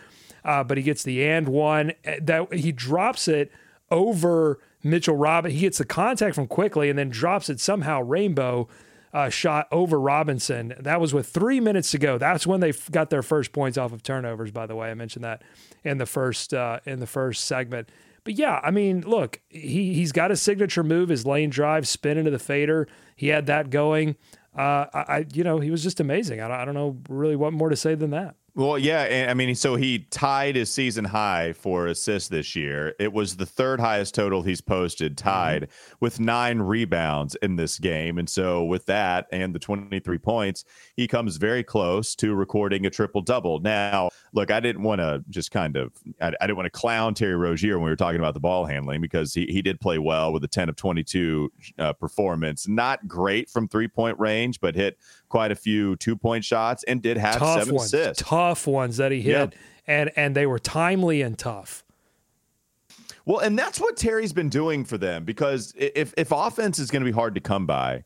uh, 0.44 0.62
but 0.62 0.76
he 0.76 0.82
gets 0.82 1.02
the 1.02 1.24
and 1.24 1.48
one 1.48 1.92
that 2.04 2.52
he 2.52 2.70
drops 2.72 3.28
it 3.28 3.50
over 3.90 4.58
Mitchell 4.82 5.16
Robin. 5.16 5.50
He 5.50 5.60
gets 5.60 5.78
the 5.78 5.86
contact 5.86 6.34
from 6.34 6.46
Quickley 6.46 6.90
and 6.90 6.98
then 6.98 7.08
drops 7.08 7.48
it 7.48 7.60
somehow 7.60 8.02
rainbow. 8.02 8.68
Uh, 9.10 9.30
shot 9.30 9.66
over 9.72 9.98
Robinson. 9.98 10.74
That 10.78 11.00
was 11.00 11.14
with 11.14 11.28
three 11.28 11.60
minutes 11.60 11.90
to 11.92 11.98
go. 11.98 12.18
That's 12.18 12.46
when 12.46 12.60
they 12.60 12.74
got 12.90 13.08
their 13.08 13.22
first 13.22 13.52
points 13.52 13.78
off 13.78 13.94
of 13.94 14.02
turnovers. 14.02 14.50
By 14.50 14.66
the 14.66 14.76
way, 14.76 14.90
I 14.90 14.94
mentioned 14.94 15.24
that 15.24 15.40
in 15.82 15.96
the 15.96 16.04
first 16.04 16.52
uh, 16.52 16.80
in 16.84 17.00
the 17.00 17.06
first 17.06 17.44
segment. 17.44 17.88
But 18.24 18.34
yeah, 18.34 18.60
I 18.62 18.70
mean, 18.70 19.02
look, 19.02 19.40
he 19.48 19.94
he's 19.94 20.12
got 20.12 20.30
a 20.30 20.36
signature 20.36 20.84
move, 20.84 21.08
his 21.08 21.26
lane 21.26 21.50
drive, 21.50 21.86
spin 21.88 22.18
into 22.18 22.30
the 22.30 22.38
fader. 22.38 22.88
He 23.16 23.28
had 23.28 23.46
that 23.46 23.70
going. 23.70 24.16
Uh, 24.56 24.86
I, 24.92 25.04
I 25.08 25.26
you 25.32 25.44
know 25.44 25.60
he 25.60 25.70
was 25.70 25.82
just 25.82 26.00
amazing. 26.00 26.40
I 26.40 26.48
don't, 26.48 26.60
I 26.60 26.64
don't 26.64 26.74
know 26.74 26.98
really 27.08 27.36
what 27.36 27.52
more 27.52 27.68
to 27.68 27.76
say 27.76 27.94
than 27.94 28.10
that. 28.10 28.34
Well, 28.58 28.76
yeah, 28.76 29.02
and 29.02 29.30
I 29.30 29.34
mean, 29.34 29.54
so 29.54 29.76
he 29.76 30.00
tied 30.10 30.56
his 30.56 30.68
season 30.68 31.04
high 31.04 31.52
for 31.52 31.86
assists 31.86 32.28
this 32.28 32.56
year. 32.56 32.92
It 32.98 33.12
was 33.12 33.36
the 33.36 33.46
third 33.46 33.78
highest 33.78 34.16
total 34.16 34.42
he's 34.42 34.60
posted, 34.60 35.16
tied 35.16 35.62
mm-hmm. 35.62 35.94
with 36.00 36.18
nine 36.18 36.58
rebounds 36.58 37.36
in 37.36 37.54
this 37.54 37.78
game. 37.78 38.18
And 38.18 38.28
so, 38.28 38.64
with 38.64 38.84
that 38.86 39.28
and 39.30 39.54
the 39.54 39.60
23 39.60 40.18
points, 40.18 40.64
he 40.96 41.06
comes 41.06 41.36
very 41.36 41.62
close 41.62 42.16
to 42.16 42.34
recording 42.34 42.84
a 42.84 42.90
triple 42.90 43.22
double. 43.22 43.60
Now, 43.60 44.10
look, 44.32 44.50
I 44.50 44.58
didn't 44.58 44.82
want 44.82 45.02
to 45.02 45.22
just 45.30 45.52
kind 45.52 45.76
of, 45.76 45.92
I, 46.20 46.32
I 46.40 46.48
didn't 46.48 46.56
want 46.56 46.66
to 46.66 46.70
clown 46.70 47.14
Terry 47.14 47.36
Rozier 47.36 47.78
when 47.78 47.84
we 47.84 47.90
were 47.90 47.96
talking 47.96 48.18
about 48.18 48.34
the 48.34 48.40
ball 48.40 48.64
handling 48.64 49.00
because 49.00 49.32
he, 49.32 49.46
he 49.46 49.62
did 49.62 49.80
play 49.80 49.98
well 49.98 50.32
with 50.32 50.42
a 50.42 50.48
10 50.48 50.68
of 50.68 50.74
22 50.74 51.52
uh, 51.78 51.92
performance. 51.92 52.66
Not 52.66 53.06
great 53.06 53.48
from 53.48 53.68
three 53.68 53.86
point 53.86 54.18
range, 54.18 54.58
but 54.60 54.74
hit 54.74 54.98
quite 55.28 55.52
a 55.52 55.56
few 55.56 55.96
two 55.96 56.16
point 56.16 56.44
shots 56.44 56.84
and 56.84 57.02
did 57.02 57.16
have 57.16 57.36
tough 57.36 57.60
seven 57.60 57.74
ones, 57.74 57.92
assists. 57.92 58.22
Tough 58.22 58.66
ones 58.66 58.96
that 58.96 59.12
he 59.12 59.20
hit, 59.20 59.32
yep. 59.32 59.54
and 59.86 60.10
and 60.16 60.34
they 60.34 60.46
were 60.46 60.58
timely 60.58 61.22
and 61.22 61.38
tough. 61.38 61.84
Well, 63.24 63.40
and 63.40 63.58
that's 63.58 63.78
what 63.78 63.96
Terry's 63.96 64.32
been 64.32 64.48
doing 64.48 64.84
for 64.84 64.96
them 64.96 65.24
because 65.24 65.74
if 65.76 66.14
if 66.16 66.32
offense 66.32 66.78
is 66.78 66.90
going 66.90 67.02
to 67.02 67.10
be 67.10 67.14
hard 67.14 67.34
to 67.34 67.40
come 67.40 67.66
by, 67.66 68.04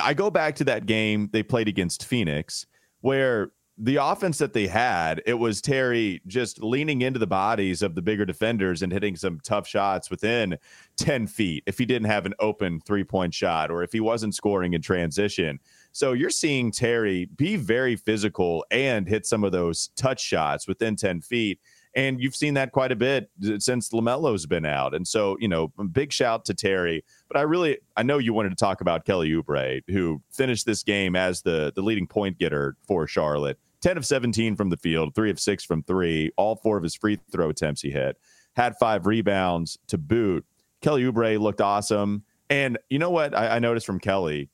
I 0.00 0.14
go 0.14 0.30
back 0.30 0.54
to 0.56 0.64
that 0.64 0.86
game 0.86 1.28
they 1.32 1.42
played 1.42 1.68
against 1.68 2.04
Phoenix 2.04 2.66
where 3.00 3.50
the 3.82 3.96
offense 3.96 4.36
that 4.38 4.52
they 4.52 4.66
had, 4.66 5.22
it 5.24 5.34
was 5.34 5.62
Terry 5.62 6.20
just 6.26 6.62
leaning 6.62 7.00
into 7.00 7.18
the 7.18 7.26
bodies 7.26 7.80
of 7.80 7.94
the 7.94 8.02
bigger 8.02 8.26
defenders 8.26 8.82
and 8.82 8.92
hitting 8.92 9.16
some 9.16 9.40
tough 9.42 9.66
shots 9.66 10.10
within 10.10 10.58
10 10.96 11.26
feet 11.26 11.64
if 11.66 11.78
he 11.78 11.86
didn't 11.86 12.08
have 12.08 12.26
an 12.26 12.34
open 12.40 12.80
three 12.80 13.04
point 13.04 13.32
shot 13.32 13.70
or 13.70 13.82
if 13.82 13.90
he 13.90 14.00
wasn't 14.00 14.34
scoring 14.34 14.74
in 14.74 14.82
transition. 14.82 15.58
So 15.92 16.12
you're 16.12 16.30
seeing 16.30 16.70
Terry 16.70 17.26
be 17.36 17.56
very 17.56 17.96
physical 17.96 18.64
and 18.70 19.08
hit 19.08 19.26
some 19.26 19.44
of 19.44 19.52
those 19.52 19.88
touch 19.96 20.22
shots 20.22 20.68
within 20.68 20.96
10 20.96 21.20
feet. 21.20 21.60
And 21.96 22.20
you've 22.20 22.36
seen 22.36 22.54
that 22.54 22.70
quite 22.70 22.92
a 22.92 22.96
bit 22.96 23.30
since 23.58 23.90
LaMelo's 23.90 24.46
been 24.46 24.64
out. 24.64 24.94
And 24.94 25.06
so, 25.06 25.36
you 25.40 25.48
know, 25.48 25.68
big 25.90 26.12
shout 26.12 26.44
to 26.44 26.54
Terry. 26.54 27.04
But 27.26 27.36
I 27.36 27.42
really, 27.42 27.78
I 27.96 28.04
know 28.04 28.18
you 28.18 28.32
wanted 28.32 28.50
to 28.50 28.56
talk 28.56 28.80
about 28.80 29.04
Kelly 29.04 29.30
Oubre, 29.30 29.82
who 29.88 30.22
finished 30.30 30.66
this 30.66 30.84
game 30.84 31.16
as 31.16 31.42
the, 31.42 31.72
the 31.74 31.82
leading 31.82 32.06
point 32.06 32.38
getter 32.38 32.76
for 32.86 33.08
Charlotte. 33.08 33.58
10 33.80 33.96
of 33.96 34.06
17 34.06 34.56
from 34.56 34.68
the 34.68 34.76
field, 34.76 35.14
three 35.14 35.30
of 35.30 35.40
six 35.40 35.64
from 35.64 35.82
three. 35.82 36.30
All 36.36 36.54
four 36.54 36.76
of 36.76 36.82
his 36.82 36.94
free 36.94 37.18
throw 37.32 37.48
attempts 37.48 37.80
he 37.80 37.90
hit. 37.90 38.16
Had 38.54 38.76
five 38.78 39.06
rebounds 39.06 39.78
to 39.88 39.98
boot. 39.98 40.44
Kelly 40.82 41.02
Oubre 41.02 41.40
looked 41.40 41.60
awesome. 41.60 42.24
And 42.50 42.78
you 42.88 42.98
know 42.98 43.10
what 43.10 43.34
I, 43.34 43.56
I 43.56 43.58
noticed 43.58 43.86
from 43.86 43.98
Kelly? 44.00 44.48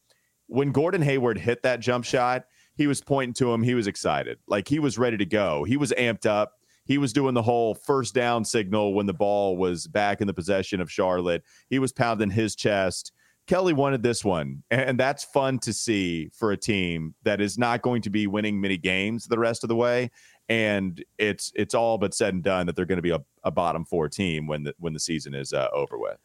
When 0.47 0.73
Gordon 0.73 1.03
Hayward 1.03 1.39
hit 1.39 1.63
that 1.63 1.81
jump 1.81 2.05
shot, 2.05 2.45
he 2.77 2.87
was 2.87 3.01
pointing 3.01 3.35
to 3.35 3.53
him. 3.53 3.63
He 3.63 3.75
was 3.75 3.87
excited. 3.87 4.39
Like 4.47 4.69
he 4.69 4.79
was 4.79 4.99
ready 4.99 5.17
to 5.17 5.27
go. 5.27 5.65
He 5.65 5.77
was 5.77 5.93
amped 5.93 6.27
up. 6.27 6.53
He 6.85 6.99
was 6.99 7.13
doing 7.13 7.35
the 7.35 7.43
whole 7.43 7.75
first 7.75 8.15
down 8.15 8.45
signal 8.45 8.95
when 8.95 9.07
the 9.07 9.15
ball 9.15 9.57
was 9.57 9.87
back 9.87 10.21
in 10.21 10.27
the 10.27 10.35
possession 10.35 10.81
of 10.81 10.91
Charlotte. 10.91 11.43
He 11.69 11.79
was 11.79 11.93
pounding 11.93 12.31
his 12.31 12.55
chest. 12.55 13.13
Kelly 13.47 13.73
wanted 13.73 14.03
this 14.03 14.25
one, 14.25 14.63
and 14.71 14.99
that's 14.99 15.23
fun 15.23 15.61
to 15.61 15.73
see 15.73 16.31
for 16.35 16.51
a 16.51 16.57
team 16.57 17.15
that 17.23 17.41
is 17.41 17.57
not 17.57 17.81
going 17.81 18.03
to 18.03 18.11
be 18.11 18.27
winning 18.27 18.61
many 18.61 18.77
games 18.77 19.27
the 19.27 19.39
rest 19.39 19.63
of 19.63 19.69
the 19.69 19.77
way. 19.77 20.11
And 20.49 21.05
it's 21.19 21.53
it's 21.55 21.75
all 21.75 21.99
but 21.99 22.15
said 22.15 22.35
and 22.35 22.43
done 22.43 22.67
that 22.67 22.75
they're 22.75 22.87
going 22.87 22.99
to 22.99 23.03
be 23.03 23.11
a, 23.11 23.21
a 23.45 23.51
bottom 23.51 23.85
four 23.85 24.09
team 24.09 24.47
when 24.47 24.65
the 24.65 24.75
when 24.79 24.93
the 24.93 25.01
season 25.01 25.35
is 25.35 25.53
uh, 25.53 25.69
over 25.73 25.99
with. 25.99 26.19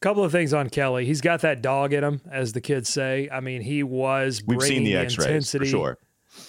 Couple 0.00 0.24
of 0.24 0.32
things 0.32 0.54
on 0.54 0.70
Kelly. 0.70 1.04
He's 1.04 1.20
got 1.20 1.42
that 1.42 1.60
dog 1.60 1.92
in 1.92 2.02
him, 2.02 2.22
as 2.30 2.54
the 2.54 2.60
kids 2.62 2.88
say. 2.88 3.28
I 3.30 3.40
mean, 3.40 3.60
he 3.60 3.82
was 3.82 4.42
we've 4.46 4.62
seen 4.62 4.84
the, 4.84 4.94
the 4.94 4.98
X-rays 5.00 5.26
intensity. 5.26 5.66
for 5.66 5.70
sure. 5.70 5.98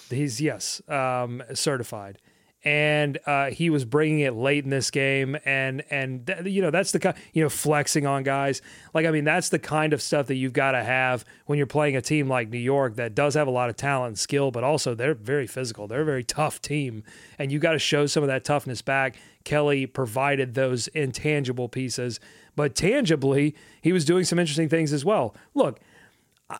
He's 0.08 0.40
yes, 0.40 0.80
um, 0.88 1.42
certified 1.52 2.18
and 2.64 3.18
uh, 3.26 3.50
he 3.50 3.70
was 3.70 3.84
bringing 3.84 4.20
it 4.20 4.34
late 4.34 4.64
in 4.64 4.70
this 4.70 4.90
game, 4.90 5.36
and 5.44 5.82
and 5.90 6.26
th- 6.26 6.46
you 6.46 6.62
know 6.62 6.70
that's 6.70 6.92
the 6.92 7.00
kind 7.00 7.16
you 7.32 7.42
know 7.42 7.48
flexing 7.48 8.06
on 8.06 8.22
guys. 8.22 8.62
Like 8.94 9.06
I 9.06 9.10
mean, 9.10 9.24
that's 9.24 9.48
the 9.48 9.58
kind 9.58 9.92
of 9.92 10.00
stuff 10.00 10.28
that 10.28 10.36
you've 10.36 10.52
got 10.52 10.72
to 10.72 10.82
have 10.82 11.24
when 11.46 11.58
you're 11.58 11.66
playing 11.66 11.96
a 11.96 12.02
team 12.02 12.28
like 12.28 12.50
New 12.50 12.58
York 12.58 12.96
that 12.96 13.14
does 13.14 13.34
have 13.34 13.48
a 13.48 13.50
lot 13.50 13.68
of 13.68 13.76
talent 13.76 14.08
and 14.08 14.18
skill, 14.18 14.50
but 14.50 14.62
also 14.62 14.94
they're 14.94 15.14
very 15.14 15.46
physical. 15.46 15.88
They're 15.88 16.02
a 16.02 16.04
very 16.04 16.24
tough 16.24 16.60
team, 16.60 17.02
and 17.38 17.50
you 17.50 17.58
got 17.58 17.72
to 17.72 17.78
show 17.78 18.06
some 18.06 18.22
of 18.22 18.28
that 18.28 18.44
toughness 18.44 18.82
back. 18.82 19.16
Kelly 19.44 19.86
provided 19.86 20.54
those 20.54 20.86
intangible 20.88 21.68
pieces, 21.68 22.20
but 22.54 22.76
tangibly, 22.76 23.56
he 23.80 23.92
was 23.92 24.04
doing 24.04 24.24
some 24.24 24.38
interesting 24.38 24.68
things 24.68 24.92
as 24.92 25.04
well. 25.04 25.34
Look, 25.54 25.80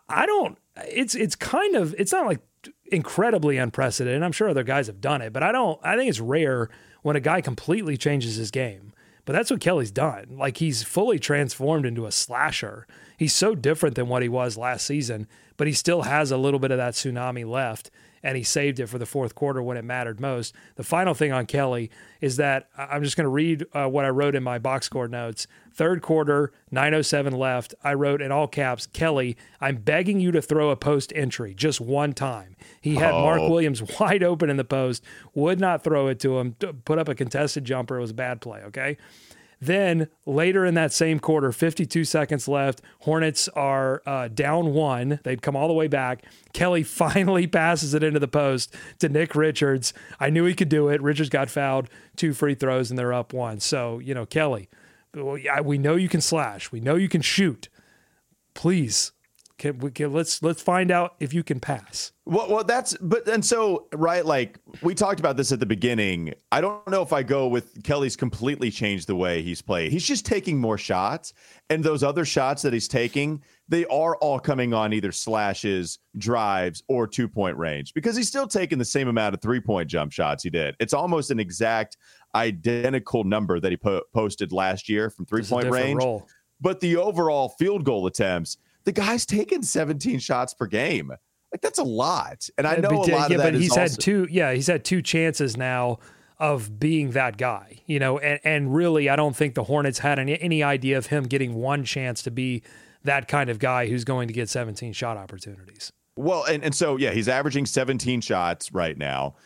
I 0.09 0.27
don't. 0.27 0.59
It's 0.89 1.15
it's 1.15 1.37
kind 1.37 1.77
of 1.77 1.95
it's 1.99 2.13
not 2.13 2.27
like 2.27 2.41
incredibly 2.87 3.57
unprecedented. 3.57 4.23
I'm 4.23 4.33
sure 4.33 4.49
other 4.49 4.63
guys 4.63 4.87
have 4.87 5.01
done 5.01 5.23
it, 5.23 5.33
but 5.33 5.43
I 5.43 5.53
don't. 5.53 5.81
I 5.83 5.97
think 5.97 6.09
it's 6.09 6.21
rare 6.21 6.69
when 7.03 7.17
a 7.17 7.21
guy 7.21 7.41
completely 7.41 7.97
changes 7.97 8.37
his 8.37 8.51
game. 8.51 8.93
But 9.25 9.35
that's 9.35 9.51
what 9.51 9.61
Kelly's 9.61 9.93
done. 9.93 10.37
Like 10.37 10.57
he's 10.57 10.83
fully 10.83 11.19
transformed 11.19 11.87
into 11.87 12.07
a 12.07 12.13
slasher. 12.13 12.87
He's 13.17 13.35
so 13.35 13.55
different 13.55 13.95
than 13.95 14.09
what 14.09 14.23
he 14.23 14.29
was 14.29 14.57
last 14.57 14.85
season, 14.87 15.29
but 15.57 15.69
he 15.69 15.73
still 15.73 16.03
has 16.03 16.31
a 16.31 16.37
little 16.37 16.59
bit 16.59 16.73
of 16.73 16.79
that 16.79 16.95
tsunami 16.95 17.49
left 17.49 17.91
and 18.23 18.37
he 18.37 18.43
saved 18.43 18.79
it 18.79 18.87
for 18.87 18.99
the 18.99 19.07
fourth 19.07 19.35
quarter 19.35 19.63
when 19.63 19.77
it 19.77 19.85
mattered 19.85 20.21
most. 20.21 20.55
The 20.77 20.85
final 20.85 21.15
thing 21.15 21.33
on 21.33 21.47
Kelly 21.47 21.91
is 22.21 22.37
that 22.37 22.69
I'm 22.77 23.03
just 23.03 23.17
going 23.17 23.25
to 23.25 23.31
read 23.31 23.67
uh, 23.73 23.87
what 23.87 24.05
I 24.05 24.11
wrote 24.11 24.35
in 24.35 24.43
my 24.43 24.59
box 24.59 24.87
score 24.87 25.09
notes. 25.09 25.47
Third 25.75 26.03
quarter, 26.03 26.53
907 26.71 27.33
left. 27.33 27.75
I 27.83 27.95
wrote 27.95 28.23
in 28.23 28.31
all 28.31 28.47
caps, 28.47 28.87
Kelly, 28.87 29.37
I'm 29.61 29.77
begging 29.77 30.21
you 30.21 30.31
to 30.33 30.43
throw 30.43 30.71
a 30.71 30.77
post 30.77 31.13
entry 31.17 31.55
just 31.55 31.81
one 31.81 32.13
time. 32.13 32.57
He 32.81 32.95
had 32.97 33.13
oh. 33.13 33.23
Mark 33.23 33.41
Williams 33.41 33.83
wide 34.01 34.23
open 34.23 34.51
in 34.51 34.57
the 34.57 34.65
post, 34.65 35.03
would 35.35 35.59
not 35.59 35.83
throw 35.83 36.09
it 36.09 36.21
to 36.21 36.39
him, 36.39 36.53
put 36.85 36.99
up 36.99 37.09
a 37.09 37.15
contested 37.15 37.65
jumper. 37.65 37.99
It 37.99 38.03
was 38.03 38.11
a 38.11 38.15
bad 38.15 38.41
play, 38.41 38.61
okay? 38.65 38.99
Then 39.63 40.09
later 40.27 40.67
in 40.67 40.75
that 40.75 40.93
same 40.93 41.21
quarter, 41.21 41.53
52 41.53 42.05
seconds 42.05 42.49
left, 42.49 42.83
Hornets 43.03 43.47
are 43.51 44.03
uh, 44.05 44.27
down 44.27 44.75
one. 44.75 45.21
They'd 45.23 45.41
come 45.41 45.55
all 45.55 45.69
the 45.69 45.73
way 45.73 45.87
back. 45.87 46.25
Kelly 46.53 46.83
finally 46.83 47.47
passes 47.47 47.95
it 47.95 48.03
into 48.03 48.19
the 48.19 48.27
post 48.27 48.75
to 48.99 49.09
Nick 49.09 49.37
Richards. 49.37 49.95
I 50.19 50.31
knew 50.31 50.47
he 50.47 50.55
could 50.55 50.69
do 50.69 50.89
it. 50.89 51.01
Richards 51.01 51.29
got 51.29 51.49
fouled, 51.49 51.89
two 52.17 52.33
free 52.35 52.57
throws, 52.57 52.91
and 52.91 52.99
they're 52.99 53.13
up 53.13 53.33
one. 53.33 53.61
So, 53.61 54.01
you 54.01 54.15
know, 54.15 54.27
Kelly, 54.27 54.69
we 55.15 55.79
know 55.79 55.95
you 55.95 56.09
can 56.09 56.21
slash, 56.21 56.73
we 56.73 56.81
know 56.81 56.97
you 56.97 57.09
can 57.09 57.23
shoot. 57.23 57.69
Please 58.55 59.13
can 59.59 59.79
we 59.79 59.91
can, 59.91 60.13
let's 60.13 60.43
let's 60.43 60.63
find 60.63 60.91
out 60.91 61.15
if 61.21 61.33
you 61.33 61.43
can 61.43 61.61
pass. 61.61 62.13
Well, 62.25 62.49
well, 62.49 62.65
that's 62.65 62.97
but 63.01 63.27
and 63.29 63.45
so 63.45 63.89
right, 63.93 64.25
like 64.25 64.59
we 64.83 64.95
talked 64.95 65.21
about 65.21 65.37
this 65.37 65.53
at 65.53 65.61
the 65.61 65.67
beginning. 65.67 66.35
I 66.51 66.61
don't 66.61 66.87
know 66.89 67.03
if 67.03 67.13
I 67.13 67.23
go 67.23 67.49
with 67.49 67.83
Kelly's 67.83 68.17
completely 68.17 68.71
changed 68.71 69.07
the 69.07 69.17
way 69.17 69.43
he's 69.43 69.61
played. 69.63 69.93
He's 69.93 70.07
just 70.07 70.25
taking 70.25 70.59
more 70.59 70.79
shots, 70.79 71.33
and 71.71 71.83
those 71.83 72.03
other 72.03 72.25
shots 72.25 72.63
that 72.63 72.73
he's 72.73 72.89
taking, 72.89 73.43
they 73.69 73.85
are 73.87 74.17
all 74.17 74.39
coming 74.39 74.73
on 74.73 74.93
either 74.93 75.13
slashes, 75.13 75.99
drives, 76.19 76.83
or 76.89 77.07
two 77.07 77.29
point 77.29 77.57
range 77.57 77.95
because 77.95 78.17
he's 78.17 78.29
still 78.29 78.47
taking 78.47 78.79
the 78.79 78.85
same 78.85 79.09
amount 79.09 79.35
of 79.35 79.43
three 79.43 79.61
point 79.61 79.89
jump 79.89 80.13
shots 80.13 80.43
he 80.43 80.51
did. 80.51 80.77
It's 80.79 80.95
almost 80.95 81.31
an 81.31 81.41
exact 81.41 81.97
identical 82.35 83.25
number 83.25 83.61
that 83.61 83.71
he 83.71 83.77
po- 83.77 84.03
posted 84.15 84.53
last 84.53 84.89
year 84.89 85.11
from 85.11 85.27
three 85.27 85.43
point 85.43 85.71
range. 85.71 86.03
Role. 86.03 86.27
But 86.61 86.79
the 86.79 86.97
overall 86.97 87.49
field 87.49 87.85
goal 87.85 88.07
attempts 88.07 88.57
the 88.85 88.93
guy's 88.93 89.27
taken 89.27 89.63
17 89.63 90.19
shots 90.19 90.55
per 90.55 90.67
game. 90.67 91.11
Like 91.53 91.61
that's 91.61 91.79
a 91.79 91.85
lot. 91.85 92.49
And 92.57 92.67
I 92.67 92.77
know 92.77 92.89
but, 92.89 92.93
a 92.93 92.97
lot 92.97 93.09
yeah, 93.09 93.37
of 93.37 93.43
that 93.43 93.53
but 93.53 93.55
he's 93.55 93.71
also- 93.71 93.81
had 93.81 93.91
two 94.01 94.27
yeah, 94.31 94.53
he's 94.53 94.67
had 94.67 94.85
two 94.85 95.03
chances 95.03 95.57
now 95.57 95.99
of 96.39 96.81
being 96.81 97.13
that 97.13 97.37
guy, 97.37 97.83
you 97.87 98.01
know, 98.01 98.19
and, 98.19 98.41
and 98.43 98.75
really 98.75 99.09
I 99.09 99.15
don't 99.15 99.37
think 99.37 99.55
the 99.55 99.63
Hornets 99.65 100.01
had 100.01 100.19
any, 100.19 100.41
any 100.41 100.63
idea 100.63 100.99
of 100.99 101.07
him 101.07 101.25
getting 101.25 101.55
one 101.55 101.85
chance 101.85 102.21
to 102.23 102.33
be 102.33 102.63
that 103.05 103.29
kind 103.29 103.49
of 103.49 103.61
guy 103.61 103.87
who's 103.87 104.05
going 104.05 104.27
to 104.27 104.35
get 104.35 104.49
17 104.49 104.93
shot 104.93 105.17
opportunities. 105.17 105.93
Well, 106.17 106.45
and, 106.45 106.65
and 106.65 106.75
so 106.75 106.97
yeah, 106.97 107.13
he's 107.13 107.29
averaging 107.29 107.67
17 107.67 108.21
shots 108.23 108.73
right 108.73 108.99
now. 108.99 109.37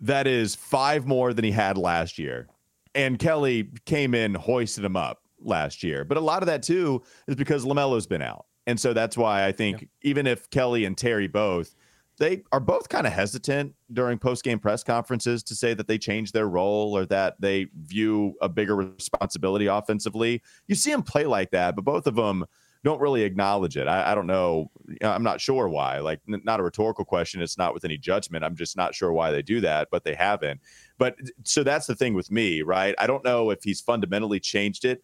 That 0.00 0.26
is 0.26 0.54
five 0.54 1.06
more 1.06 1.32
than 1.32 1.44
he 1.44 1.50
had 1.50 1.76
last 1.76 2.18
year. 2.18 2.46
And 2.94 3.18
Kelly 3.18 3.70
came 3.84 4.14
in, 4.14 4.34
hoisted 4.34 4.84
him 4.84 4.96
up 4.96 5.22
last 5.40 5.82
year. 5.82 6.04
But 6.04 6.18
a 6.18 6.20
lot 6.20 6.42
of 6.42 6.46
that 6.46 6.62
too 6.62 7.02
is 7.26 7.34
because 7.34 7.64
LaMelo's 7.64 8.06
been 8.06 8.22
out. 8.22 8.46
And 8.66 8.78
so 8.78 8.92
that's 8.92 9.16
why 9.16 9.46
I 9.46 9.52
think 9.52 9.82
yeah. 9.82 9.88
even 10.02 10.26
if 10.26 10.48
Kelly 10.50 10.84
and 10.84 10.96
Terry 10.96 11.26
both, 11.28 11.74
they 12.18 12.42
are 12.52 12.60
both 12.60 12.88
kind 12.88 13.06
of 13.06 13.12
hesitant 13.12 13.74
during 13.92 14.18
post 14.18 14.44
game 14.44 14.58
press 14.58 14.84
conferences 14.84 15.42
to 15.44 15.54
say 15.54 15.74
that 15.74 15.88
they 15.88 15.98
changed 15.98 16.32
their 16.32 16.48
role 16.48 16.96
or 16.96 17.04
that 17.06 17.40
they 17.40 17.66
view 17.82 18.34
a 18.40 18.48
bigger 18.48 18.76
responsibility 18.76 19.66
offensively. 19.66 20.40
You 20.68 20.76
see 20.76 20.92
them 20.92 21.02
play 21.02 21.26
like 21.26 21.50
that, 21.50 21.74
but 21.74 21.84
both 21.84 22.06
of 22.06 22.14
them 22.14 22.44
don't 22.84 23.00
really 23.00 23.22
acknowledge 23.22 23.76
it. 23.76 23.88
I, 23.88 24.12
I 24.12 24.14
don't 24.14 24.26
know. 24.26 24.70
I'm 25.02 25.22
not 25.22 25.40
sure 25.40 25.68
why. 25.68 26.00
Like, 26.00 26.20
n- 26.28 26.42
not 26.44 26.60
a 26.60 26.62
rhetorical 26.62 27.04
question. 27.04 27.40
It's 27.40 27.56
not 27.56 27.72
with 27.72 27.84
any 27.84 27.96
judgment. 27.96 28.44
I'm 28.44 28.54
just 28.54 28.76
not 28.76 28.94
sure 28.94 29.10
why 29.10 29.30
they 29.30 29.40
do 29.40 29.62
that, 29.62 29.88
but 29.90 30.04
they 30.04 30.14
haven't. 30.14 30.60
But 30.98 31.16
so 31.44 31.64
that's 31.64 31.86
the 31.86 31.94
thing 31.94 32.12
with 32.12 32.30
me, 32.30 32.60
right? 32.60 32.94
I 32.98 33.06
don't 33.06 33.24
know 33.24 33.50
if 33.50 33.64
he's 33.64 33.80
fundamentally 33.80 34.38
changed 34.38 34.84
it 34.84 35.02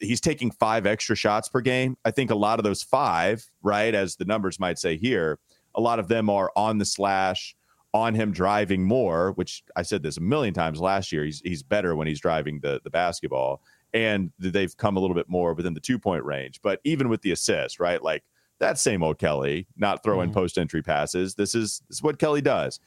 he's 0.00 0.20
taking 0.20 0.50
five 0.50 0.86
extra 0.86 1.16
shots 1.16 1.48
per 1.48 1.60
game. 1.60 1.96
I 2.04 2.10
think 2.10 2.30
a 2.30 2.34
lot 2.34 2.58
of 2.58 2.64
those 2.64 2.82
five, 2.82 3.44
right, 3.62 3.94
as 3.94 4.16
the 4.16 4.24
numbers 4.24 4.58
might 4.58 4.78
say 4.78 4.96
here, 4.96 5.38
a 5.74 5.80
lot 5.80 5.98
of 5.98 6.08
them 6.08 6.30
are 6.30 6.50
on 6.56 6.78
the 6.78 6.84
slash, 6.84 7.56
on 7.94 8.14
him 8.14 8.32
driving 8.32 8.84
more, 8.84 9.32
which 9.32 9.62
I 9.76 9.82
said 9.82 10.02
this 10.02 10.16
a 10.16 10.20
million 10.20 10.54
times 10.54 10.80
last 10.80 11.12
year. 11.12 11.24
He's 11.24 11.40
he's 11.40 11.62
better 11.62 11.96
when 11.96 12.06
he's 12.06 12.20
driving 12.20 12.60
the 12.60 12.80
the 12.84 12.90
basketball, 12.90 13.62
and 13.94 14.30
they've 14.38 14.76
come 14.76 14.96
a 14.96 15.00
little 15.00 15.16
bit 15.16 15.28
more 15.28 15.54
within 15.54 15.74
the 15.74 15.80
two 15.80 15.98
point 15.98 16.24
range. 16.24 16.60
But 16.62 16.80
even 16.84 17.08
with 17.08 17.22
the 17.22 17.32
assist, 17.32 17.80
right, 17.80 18.02
like 18.02 18.24
that 18.60 18.78
same 18.78 19.02
old 19.02 19.18
Kelly, 19.18 19.66
not 19.76 20.02
throwing 20.02 20.28
mm-hmm. 20.28 20.38
post 20.38 20.58
entry 20.58 20.82
passes. 20.82 21.34
This 21.34 21.54
is 21.54 21.82
this 21.88 21.98
is 21.98 22.02
what 22.02 22.18
Kelly 22.18 22.42
does 22.42 22.80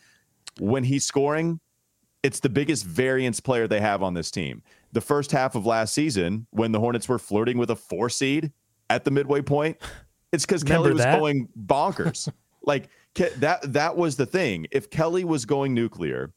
when 0.59 0.83
he's 0.83 1.05
scoring. 1.05 1.59
It's 2.23 2.39
the 2.39 2.49
biggest 2.49 2.85
variance 2.85 3.39
player 3.39 3.67
they 3.67 3.81
have 3.81 4.03
on 4.03 4.13
this 4.13 4.29
team 4.29 4.61
the 4.91 5.01
first 5.01 5.31
half 5.31 5.55
of 5.55 5.65
last 5.65 5.93
season 5.93 6.47
when 6.51 6.71
the 6.71 6.79
Hornets 6.79 7.07
were 7.07 7.19
flirting 7.19 7.57
with 7.57 7.69
a 7.71 7.75
four 7.75 8.09
seed 8.09 8.51
at 8.89 9.03
the 9.03 9.11
midway 9.11 9.41
point. 9.41 9.77
It's 10.31 10.45
because 10.45 10.63
Kelly 10.63 10.93
was 10.93 11.03
that? 11.03 11.19
going 11.19 11.47
bonkers. 11.65 12.31
like 12.63 12.89
that 13.15 13.73
that 13.73 13.97
was 13.97 14.15
the 14.15 14.25
thing. 14.25 14.67
If 14.71 14.89
Kelly 14.89 15.23
was 15.23 15.45
going 15.45 15.73
nuclear, 15.73 16.31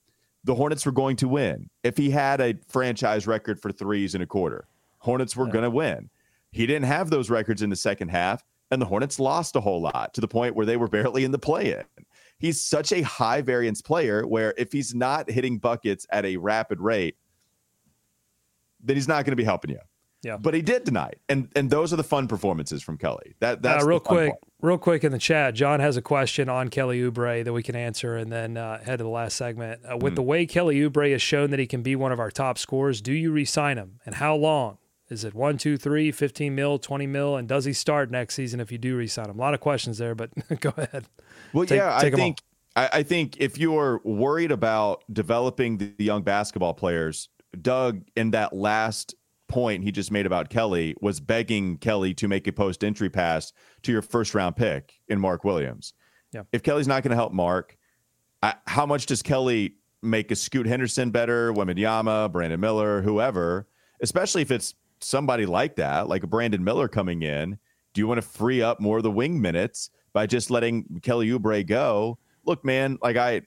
the 0.45 0.55
Hornets 0.55 0.85
were 0.85 0.93
going 0.93 1.17
to 1.17 1.29
win. 1.29 1.69
If 1.83 1.97
he 1.97 2.11
had 2.11 2.41
a 2.41 2.55
franchise 2.69 3.27
record 3.27 3.61
for 3.61 3.73
threes 3.73 4.15
in 4.15 4.23
a 4.23 4.27
quarter, 4.27 4.67
Hornets 4.99 5.37
were 5.37 5.47
yeah. 5.47 5.53
going 5.53 5.65
to 5.65 5.71
win. 5.71 6.11
He 6.51 6.67
didn't 6.67 6.85
have 6.85 7.11
those 7.11 7.31
records 7.31 7.63
in 7.63 7.71
the 7.71 7.77
second 7.77 8.09
half, 8.09 8.45
and 8.71 8.81
the 8.81 8.87
Hornets 8.87 9.19
lost 9.19 9.57
a 9.57 9.61
whole 9.61 9.81
lot 9.81 10.15
to 10.15 10.21
the 10.21 10.29
point 10.29 10.55
where 10.55 10.67
they 10.67 10.77
were 10.77 10.89
barely 10.89 11.25
in 11.25 11.33
the 11.33 11.39
play 11.39 11.73
in. 11.73 12.05
He's 12.39 12.61
such 12.61 12.93
a 12.93 13.03
high 13.03 13.41
variance 13.41 13.81
player 13.81 14.27
where 14.27 14.55
if 14.57 14.73
he's 14.73 14.95
not 14.95 15.31
hitting 15.31 15.59
buckets 15.59 16.07
at 16.11 16.25
a 16.25 16.37
rapid 16.37 16.81
rate, 16.81 17.17
then 18.85 18.97
he's 18.97 19.09
not 19.09 19.25
going 19.25 19.33
to 19.33 19.37
be 19.37 19.45
helping 19.45 19.71
you. 19.71 19.81
Yeah. 20.25 20.39
But 20.39 20.55
he 20.55 20.63
did 20.63 20.87
tonight. 20.87 21.19
And 21.29 21.49
and 21.55 21.71
those 21.71 21.93
are 21.93 21.97
the 21.97 22.05
fun 22.05 22.29
performances 22.29 22.83
from 22.83 22.97
Kelly. 22.97 23.35
That 23.41 23.63
that's 23.63 23.85
uh, 23.85 23.87
real 23.87 24.01
quick, 24.01 24.31
part. 24.31 24.41
real 24.63 24.79
quick 24.79 25.05
in 25.05 25.13
the 25.13 25.19
chat. 25.19 25.55
John 25.55 25.81
has 25.81 25.97
a 25.97 26.03
question 26.03 26.49
on 26.49 26.69
Kelly 26.69 27.01
Oubre 27.01 27.45
that 27.45 27.53
we 27.53 27.63
can 27.63 27.77
answer 27.77 28.17
and 28.17 28.33
then 28.33 28.57
uh, 28.57 28.83
head 28.83 28.99
to 28.99 29.05
the 29.05 29.11
last 29.11 29.37
segment. 29.37 29.83
Uh, 29.85 29.97
with 29.99 30.15
mm. 30.15 30.17
the 30.17 30.23
way 30.23 30.47
Kelly 30.47 30.77
Oubre 30.77 31.13
has 31.13 31.21
shown 31.21 31.51
that 31.51 31.61
he 31.61 31.67
can 31.67 31.83
be 31.83 31.95
one 31.95 32.11
of 32.11 32.19
our 32.19 32.31
top 32.31 32.59
scorers, 32.59 33.03
do 33.03 33.13
you 33.13 33.33
re-sign 33.33 33.77
him? 33.77 34.01
And 34.07 34.17
how 34.17 34.35
long? 34.35 34.79
Is 35.11 35.23
it 35.23 35.35
one, 35.35 35.59
two, 35.59 35.77
three, 35.77 36.11
15 36.11 36.55
mil, 36.55 36.79
20 36.79 37.07
mil? 37.07 37.37
And 37.37 37.47
does 37.47 37.67
he 37.67 37.75
start 37.75 38.11
next 38.11 38.35
season 38.35 38.59
if 38.59 38.73
you 38.73 38.79
do 38.79 38.97
re-sign 38.97 39.29
him? 39.29 39.39
A 39.39 39.41
lot 39.41 39.53
of 39.53 39.61
questions 39.61 39.99
there, 39.99 40.15
but 40.15 40.31
go 40.61 40.73
ahead. 40.77 41.05
Well, 41.53 41.67
take, 41.67 41.77
yeah, 41.77 41.99
take 42.01 42.15
I 42.15 42.17
think 42.17 42.39
I, 42.77 42.89
I 42.93 43.03
think 43.03 43.37
if 43.39 43.59
you're 43.59 44.01
worried 44.03 44.51
about 44.51 45.05
developing 45.13 45.79
the 45.79 46.05
young 46.05 46.23
basketball 46.23 46.75
players, 46.75 47.29
Doug 47.63 48.03
in 48.17 48.31
that 48.33 48.55
last 48.55 49.15
point 49.49 49.85
he 49.85 49.93
just 49.93 50.11
made 50.11 50.27
about 50.27 50.49
Kelly 50.49 50.97
was 51.01 51.21
begging 51.21 51.77
Kelly 51.79 52.15
to 52.15 52.29
make 52.29 52.47
a 52.47 52.53
post 52.53 52.83
entry 52.83 53.11
pass 53.11 53.53
to 53.83 53.93
your 53.93 54.03
first 54.03 54.35
round 54.35 54.57
pick 54.57 54.95
in 55.09 55.21
Mark 55.21 55.45
Williams. 55.45 55.93
Yeah. 56.33 56.43
If 56.53 56.63
Kelly's 56.63 56.89
not 56.89 57.03
going 57.03 57.11
to 57.11 57.17
help 57.17 57.33
Mark, 57.33 57.77
I, 58.43 58.55
how 58.67 58.87
much 58.87 59.07
does 59.07 59.23
Kelly 59.23 59.77
make 60.03 60.31
a 60.31 60.37
Scoot 60.37 60.67
Henderson 60.67 61.11
better, 61.11 61.53
Wembanyama, 61.53 62.33
Brandon 62.33 62.61
Miller, 62.61 63.03
whoever, 63.03 63.69
especially 64.03 64.43
if 64.43 64.51
it's 64.51 64.75
somebody 65.01 65.47
like 65.47 65.77
that, 65.77 66.09
like 66.09 66.25
a 66.25 66.27
Brandon 66.27 66.65
Miller 66.65 66.89
coming 66.89 67.23
in? 67.23 67.59
Do 67.93 68.01
you 68.01 68.09
want 68.09 68.19
to 68.19 68.27
free 68.27 68.61
up 68.61 68.81
more 68.81 68.97
of 68.97 69.03
the 69.05 69.11
wing 69.11 69.41
minutes 69.41 69.91
by 70.13 70.27
just 70.27 70.51
letting 70.51 71.01
Kelly 71.03 71.29
Oubre 71.29 71.65
go? 71.65 72.19
Look, 72.45 72.65
man, 72.65 72.99
like 73.01 73.17
I 73.17 73.43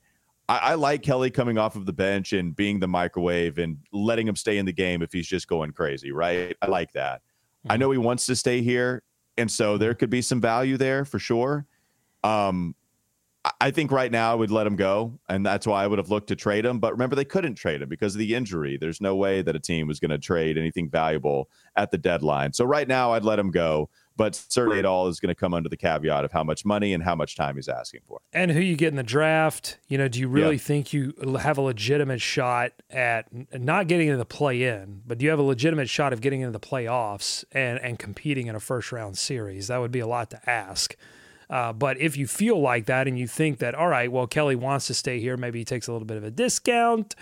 I, 0.49 0.57
I, 0.57 0.73
like 0.75 1.01
Kelly 1.03 1.29
coming 1.29 1.57
off 1.57 1.75
of 1.75 1.85
the 1.85 1.93
bench 1.93 2.33
and 2.33 2.55
being 2.55 2.79
the 2.79 2.87
microwave 2.87 3.57
and 3.57 3.77
letting 3.91 4.27
him 4.27 4.35
stay 4.35 4.57
in 4.57 4.65
the 4.65 4.73
game 4.73 5.01
if 5.01 5.11
he's 5.11 5.27
just 5.27 5.47
going 5.47 5.71
crazy, 5.71 6.11
right? 6.11 6.55
I 6.61 6.67
like 6.67 6.93
that. 6.93 7.21
Mm-hmm. 7.21 7.71
I 7.71 7.77
know 7.77 7.91
he 7.91 7.97
wants 7.97 8.25
to 8.27 8.35
stay 8.35 8.61
here, 8.61 9.03
and 9.37 9.51
so 9.51 9.77
there 9.77 9.93
could 9.93 10.09
be 10.09 10.21
some 10.21 10.39
value 10.39 10.77
there 10.77 11.05
for 11.05 11.19
sure. 11.19 11.65
Um, 12.23 12.75
I 13.61 13.71
think 13.71 13.91
right 13.91 14.11
now 14.11 14.31
I 14.31 14.35
would 14.35 14.51
let 14.51 14.67
him 14.67 14.75
go, 14.75 15.19
and 15.29 15.45
that's 15.45 15.67
why 15.67 15.83
I 15.83 15.87
would 15.87 15.99
have 15.99 16.09
looked 16.09 16.27
to 16.27 16.35
trade 16.35 16.65
him. 16.65 16.79
But 16.79 16.91
remember, 16.93 17.15
they 17.15 17.25
couldn't 17.25 17.55
trade 17.55 17.81
him 17.81 17.89
because 17.89 18.15
of 18.15 18.19
the 18.19 18.35
injury. 18.35 18.77
There's 18.77 18.99
no 18.99 19.15
way 19.15 19.41
that 19.41 19.55
a 19.55 19.59
team 19.59 19.87
was 19.87 19.99
going 19.99 20.11
to 20.11 20.17
trade 20.17 20.57
anything 20.57 20.89
valuable 20.89 21.49
at 21.75 21.91
the 21.91 21.97
deadline. 21.97 22.53
So 22.53 22.65
right 22.65 22.87
now, 22.87 23.13
I'd 23.13 23.23
let 23.23 23.39
him 23.39 23.51
go 23.51 23.89
but 24.17 24.35
certainly 24.35 24.79
it 24.79 24.85
all 24.85 25.07
is 25.07 25.19
going 25.19 25.33
to 25.33 25.39
come 25.39 25.53
under 25.53 25.69
the 25.69 25.77
caveat 25.77 26.25
of 26.25 26.31
how 26.31 26.43
much 26.43 26.65
money 26.65 26.93
and 26.93 27.03
how 27.03 27.15
much 27.15 27.35
time 27.35 27.55
he's 27.55 27.69
asking 27.69 28.01
for. 28.05 28.19
And 28.33 28.51
who 28.51 28.59
you 28.59 28.75
get 28.75 28.89
in 28.89 28.95
the 28.95 29.03
draft. 29.03 29.77
You 29.87 29.97
know, 29.97 30.07
do 30.07 30.19
you 30.19 30.27
really 30.27 30.55
yeah. 30.55 30.61
think 30.61 30.91
you 30.91 31.13
have 31.39 31.57
a 31.57 31.61
legitimate 31.61 32.19
shot 32.19 32.73
at 32.89 33.27
not 33.53 33.87
getting 33.87 34.07
into 34.07 34.17
the 34.17 34.25
play 34.25 34.63
in, 34.63 35.03
but 35.05 35.19
do 35.19 35.25
you 35.25 35.29
have 35.29 35.39
a 35.39 35.43
legitimate 35.43 35.89
shot 35.89 36.11
of 36.11 36.21
getting 36.21 36.41
into 36.41 36.51
the 36.51 36.59
playoffs 36.59 37.45
and, 37.51 37.79
and 37.79 37.99
competing 37.99 38.47
in 38.47 38.55
a 38.55 38.59
first 38.59 38.91
round 38.91 39.17
series? 39.17 39.67
That 39.67 39.77
would 39.77 39.91
be 39.91 39.99
a 39.99 40.07
lot 40.07 40.29
to 40.31 40.49
ask. 40.49 40.97
Uh, 41.49 41.71
but 41.71 41.97
if 42.01 42.17
you 42.17 42.27
feel 42.27 42.59
like 42.59 42.87
that 42.87 43.07
and 43.07 43.17
you 43.17 43.25
think 43.25 43.59
that, 43.59 43.73
all 43.73 43.87
right, 43.87 44.11
well, 44.11 44.27
Kelly 44.27 44.55
wants 44.55 44.87
to 44.87 44.93
stay 44.93 45.19
here, 45.19 45.37
maybe 45.37 45.59
he 45.59 45.65
takes 45.65 45.87
a 45.87 45.93
little 45.93 46.05
bit 46.05 46.17
of 46.17 46.25
a 46.25 46.31
discount 46.31 47.15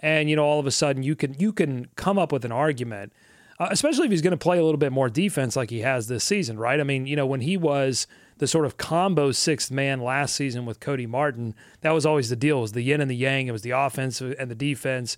and 0.00 0.30
you 0.30 0.36
know 0.36 0.44
all 0.44 0.60
of 0.60 0.66
a 0.66 0.70
sudden 0.70 1.02
you 1.02 1.16
can 1.16 1.34
you 1.38 1.52
can 1.52 1.88
come 1.96 2.18
up 2.18 2.32
with 2.32 2.44
an 2.44 2.52
argument, 2.52 3.12
uh, 3.60 3.68
especially 3.70 4.06
if 4.06 4.10
he's 4.10 4.22
going 4.22 4.32
to 4.32 4.36
play 4.36 4.58
a 4.58 4.64
little 4.64 4.78
bit 4.78 4.92
more 4.92 5.08
defense 5.08 5.56
like 5.56 5.70
he 5.70 5.80
has 5.80 6.06
this 6.08 6.24
season, 6.24 6.58
right? 6.58 6.80
I 6.80 6.84
mean, 6.84 7.06
you 7.06 7.16
know 7.16 7.26
when 7.26 7.40
he 7.40 7.56
was 7.56 8.06
the 8.38 8.46
sort 8.46 8.66
of 8.66 8.76
combo 8.76 9.32
sixth 9.32 9.70
man 9.70 10.00
last 10.00 10.34
season 10.34 10.64
with 10.64 10.80
Cody 10.80 11.06
Martin, 11.06 11.54
that 11.80 11.90
was 11.90 12.06
always 12.06 12.28
the 12.28 12.36
deal. 12.36 12.58
It 12.58 12.62
was 12.62 12.72
the 12.72 12.82
yin 12.82 13.00
and 13.00 13.10
the 13.10 13.16
yang. 13.16 13.48
It 13.48 13.52
was 13.52 13.62
the 13.62 13.70
offense 13.70 14.20
and 14.20 14.50
the 14.50 14.54
defense 14.54 15.16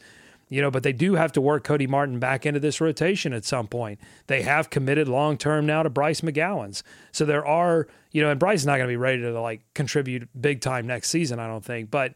you 0.51 0.61
know, 0.61 0.71
but 0.71 0.83
they 0.83 0.93
do 0.93 1.15
have 1.15 1.33
to 1.33 1.41
work 1.41 1.63
Cody 1.63 1.87
Martin 1.87 2.19
back 2.19 2.45
into 2.45 2.59
this 2.59 2.81
rotation 2.81 3.33
at 3.33 3.45
some 3.45 3.69
point. 3.69 4.01
They 4.27 4.43
have 4.43 4.69
committed 4.69 5.09
long 5.09 5.39
term 5.39 5.65
now 5.65 5.85
to 5.85 5.89
Bryce 5.89 6.21
McGowens. 6.21 6.83
So 7.13 7.25
there 7.25 7.47
are, 7.47 7.87
you 8.11 8.21
know, 8.21 8.31
and 8.31 8.41
Bryce 8.41 8.61
is 8.61 8.67
not 8.67 8.77
going 8.77 8.89
to 8.89 8.93
be 8.93 8.97
ready 8.97 9.23
to 9.23 9.41
like 9.41 9.63
contribute 9.75 10.29
big 10.39 10.61
time 10.61 10.89
next 10.89 11.09
season, 11.09 11.39
I 11.39 11.47
don't 11.47 11.65
think. 11.65 11.91
But, 11.91 12.15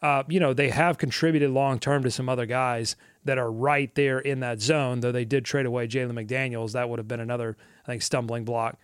uh, 0.00 0.22
you 0.28 0.40
know, 0.40 0.54
they 0.54 0.70
have 0.70 0.96
contributed 0.96 1.50
long 1.50 1.78
term 1.78 2.02
to 2.04 2.10
some 2.10 2.28
other 2.28 2.46
guys 2.46 2.96
that 3.24 3.38
are 3.38 3.50
right 3.50 3.94
there 3.94 4.18
in 4.18 4.40
that 4.40 4.60
zone, 4.60 5.00
though 5.00 5.12
they 5.12 5.24
did 5.24 5.44
trade 5.44 5.66
away 5.66 5.86
Jalen 5.88 6.12
McDaniels. 6.12 6.72
That 6.72 6.88
would 6.88 6.98
have 6.98 7.08
been 7.08 7.20
another, 7.20 7.56
I 7.84 7.86
think, 7.86 8.02
stumbling 8.02 8.44
block. 8.44 8.78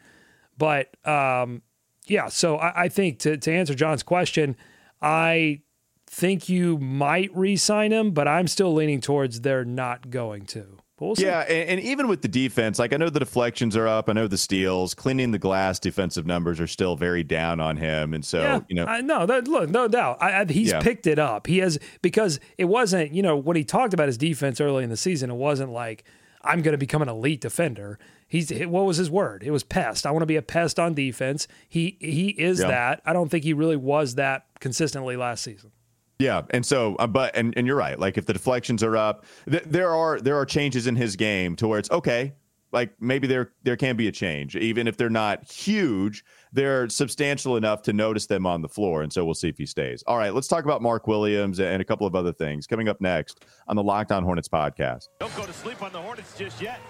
But, 0.56 0.94
um, 1.06 1.62
yeah, 2.06 2.28
so 2.28 2.56
I, 2.56 2.84
I 2.84 2.88
think 2.88 3.18
to, 3.20 3.36
to 3.36 3.52
answer 3.52 3.74
John's 3.74 4.02
question, 4.02 4.56
I 5.00 5.62
think 6.06 6.48
you 6.48 6.76
might 6.78 7.30
re-sign 7.36 7.92
him, 7.92 8.10
but 8.10 8.26
I'm 8.26 8.48
still 8.48 8.74
leaning 8.74 9.00
towards 9.00 9.42
they're 9.42 9.64
not 9.64 10.10
going 10.10 10.46
to. 10.46 10.78
We'll 11.00 11.14
yeah, 11.16 11.40
and, 11.40 11.70
and, 11.70 11.80
even 11.80 12.08
with 12.08 12.20
the 12.20 12.28
defense, 12.28 12.78
like 12.78 12.92
I 12.92 12.98
know 12.98 13.08
the 13.08 13.20
deflections 13.20 13.74
are 13.74 13.88
up, 13.88 14.10
I 14.10 14.12
know 14.12 14.28
the 14.28 14.36
steals, 14.36 14.92
cleaning 14.92 15.30
the 15.30 15.38
glass 15.38 15.78
defensive 15.78 16.26
numbers 16.26 16.60
are 16.60 16.66
still 16.66 16.94
very 16.94 17.24
down 17.24 17.58
on 17.58 17.78
him, 17.78 18.12
and 18.12 18.22
so 18.22 18.42
yeah, 18.42 18.60
you 18.68 18.76
know, 18.76 18.84
I, 18.84 19.00
no, 19.00 19.24
that, 19.24 19.48
look, 19.48 19.70
no 19.70 19.88
doubt, 19.88 20.18
I, 20.20 20.42
I, 20.42 20.44
he's 20.44 20.72
yeah. 20.72 20.82
picked 20.82 21.06
it 21.06 21.18
up. 21.18 21.46
He 21.46 21.58
has 21.58 21.78
because 22.02 22.38
it 22.58 22.66
wasn't, 22.66 23.14
you 23.14 23.22
know, 23.22 23.34
when 23.34 23.56
he 23.56 23.64
talked 23.64 23.94
about 23.94 24.08
his 24.08 24.18
defense 24.18 24.60
early 24.60 24.84
in 24.84 24.90
the 24.90 24.96
season, 24.96 25.30
it 25.30 25.36
wasn't 25.36 25.72
like 25.72 26.04
I'm 26.42 26.60
going 26.60 26.72
to 26.72 26.78
become 26.78 27.00
an 27.00 27.08
elite 27.08 27.40
defender. 27.40 27.98
He's 28.28 28.50
what 28.50 28.84
was 28.84 28.98
his 28.98 29.10
word? 29.10 29.42
It 29.42 29.50
was 29.50 29.64
pest. 29.64 30.06
I 30.06 30.10
want 30.10 30.22
to 30.22 30.26
be 30.26 30.36
a 30.36 30.42
pest 30.42 30.78
on 30.78 30.92
defense. 30.92 31.48
He 31.66 31.96
he 31.98 32.28
is 32.28 32.60
yeah. 32.60 32.68
that. 32.68 33.02
I 33.06 33.14
don't 33.14 33.30
think 33.30 33.44
he 33.44 33.54
really 33.54 33.76
was 33.76 34.16
that 34.16 34.44
consistently 34.60 35.16
last 35.16 35.42
season. 35.42 35.72
Yeah, 36.20 36.42
and 36.50 36.64
so, 36.64 36.96
uh, 36.96 37.06
but 37.06 37.34
and, 37.34 37.54
and 37.56 37.66
you're 37.66 37.76
right. 37.76 37.98
Like 37.98 38.18
if 38.18 38.26
the 38.26 38.34
deflections 38.34 38.82
are 38.82 38.96
up, 38.96 39.24
th- 39.48 39.64
there 39.64 39.94
are 39.94 40.20
there 40.20 40.36
are 40.36 40.44
changes 40.44 40.86
in 40.86 40.94
his 40.94 41.16
game 41.16 41.56
to 41.56 41.66
where 41.66 41.78
it's 41.78 41.90
okay. 41.90 42.34
Like 42.72 42.92
maybe 43.00 43.26
there 43.26 43.52
there 43.62 43.76
can 43.76 43.96
be 43.96 44.06
a 44.06 44.12
change, 44.12 44.54
even 44.54 44.86
if 44.86 44.98
they're 44.98 45.08
not 45.08 45.50
huge. 45.50 46.22
They're 46.52 46.88
substantial 46.90 47.56
enough 47.56 47.82
to 47.82 47.92
notice 47.94 48.26
them 48.26 48.46
on 48.46 48.60
the 48.60 48.68
floor, 48.68 49.02
and 49.02 49.10
so 49.10 49.24
we'll 49.24 49.34
see 49.34 49.48
if 49.48 49.56
he 49.56 49.64
stays. 49.64 50.04
All 50.06 50.18
right, 50.18 50.34
let's 50.34 50.46
talk 50.46 50.64
about 50.64 50.82
Mark 50.82 51.06
Williams 51.06 51.58
and 51.58 51.80
a 51.80 51.84
couple 51.84 52.06
of 52.06 52.14
other 52.14 52.32
things 52.32 52.66
coming 52.66 52.88
up 52.88 53.00
next 53.00 53.44
on 53.66 53.76
the 53.76 53.82
Locked 53.82 54.12
On 54.12 54.22
Hornets 54.22 54.48
podcast. 54.48 55.08
Don't 55.20 55.34
go 55.36 55.46
to 55.46 55.52
sleep 55.54 55.82
on 55.82 55.90
the 55.92 56.00
Hornets 56.02 56.36
just 56.36 56.60
yet. 56.60 56.80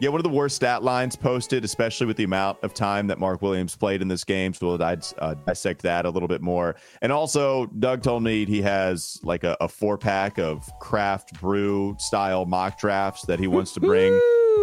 Yeah, 0.00 0.08
one 0.08 0.18
of 0.18 0.24
the 0.24 0.30
worst 0.30 0.56
stat 0.56 0.82
lines 0.82 1.14
posted, 1.14 1.62
especially 1.62 2.06
with 2.06 2.16
the 2.16 2.24
amount 2.24 2.56
of 2.62 2.72
time 2.72 3.06
that 3.08 3.18
Mark 3.18 3.42
Williams 3.42 3.76
played 3.76 4.00
in 4.00 4.08
this 4.08 4.24
game. 4.24 4.54
So 4.54 4.68
we'll 4.68 4.82
uh, 4.82 5.34
dissect 5.46 5.82
that 5.82 6.06
a 6.06 6.10
little 6.10 6.26
bit 6.26 6.40
more. 6.40 6.76
And 7.02 7.12
also, 7.12 7.66
Doug 7.66 8.02
told 8.02 8.22
me 8.22 8.46
he 8.46 8.62
has 8.62 9.20
like 9.22 9.44
a, 9.44 9.58
a 9.60 9.68
four 9.68 9.98
pack 9.98 10.38
of 10.38 10.66
craft 10.80 11.38
brew 11.38 11.96
style 11.98 12.46
mock 12.46 12.80
drafts 12.80 13.26
that 13.26 13.38
he 13.38 13.46
wants 13.46 13.72
to 13.72 13.80
bring. 13.80 14.18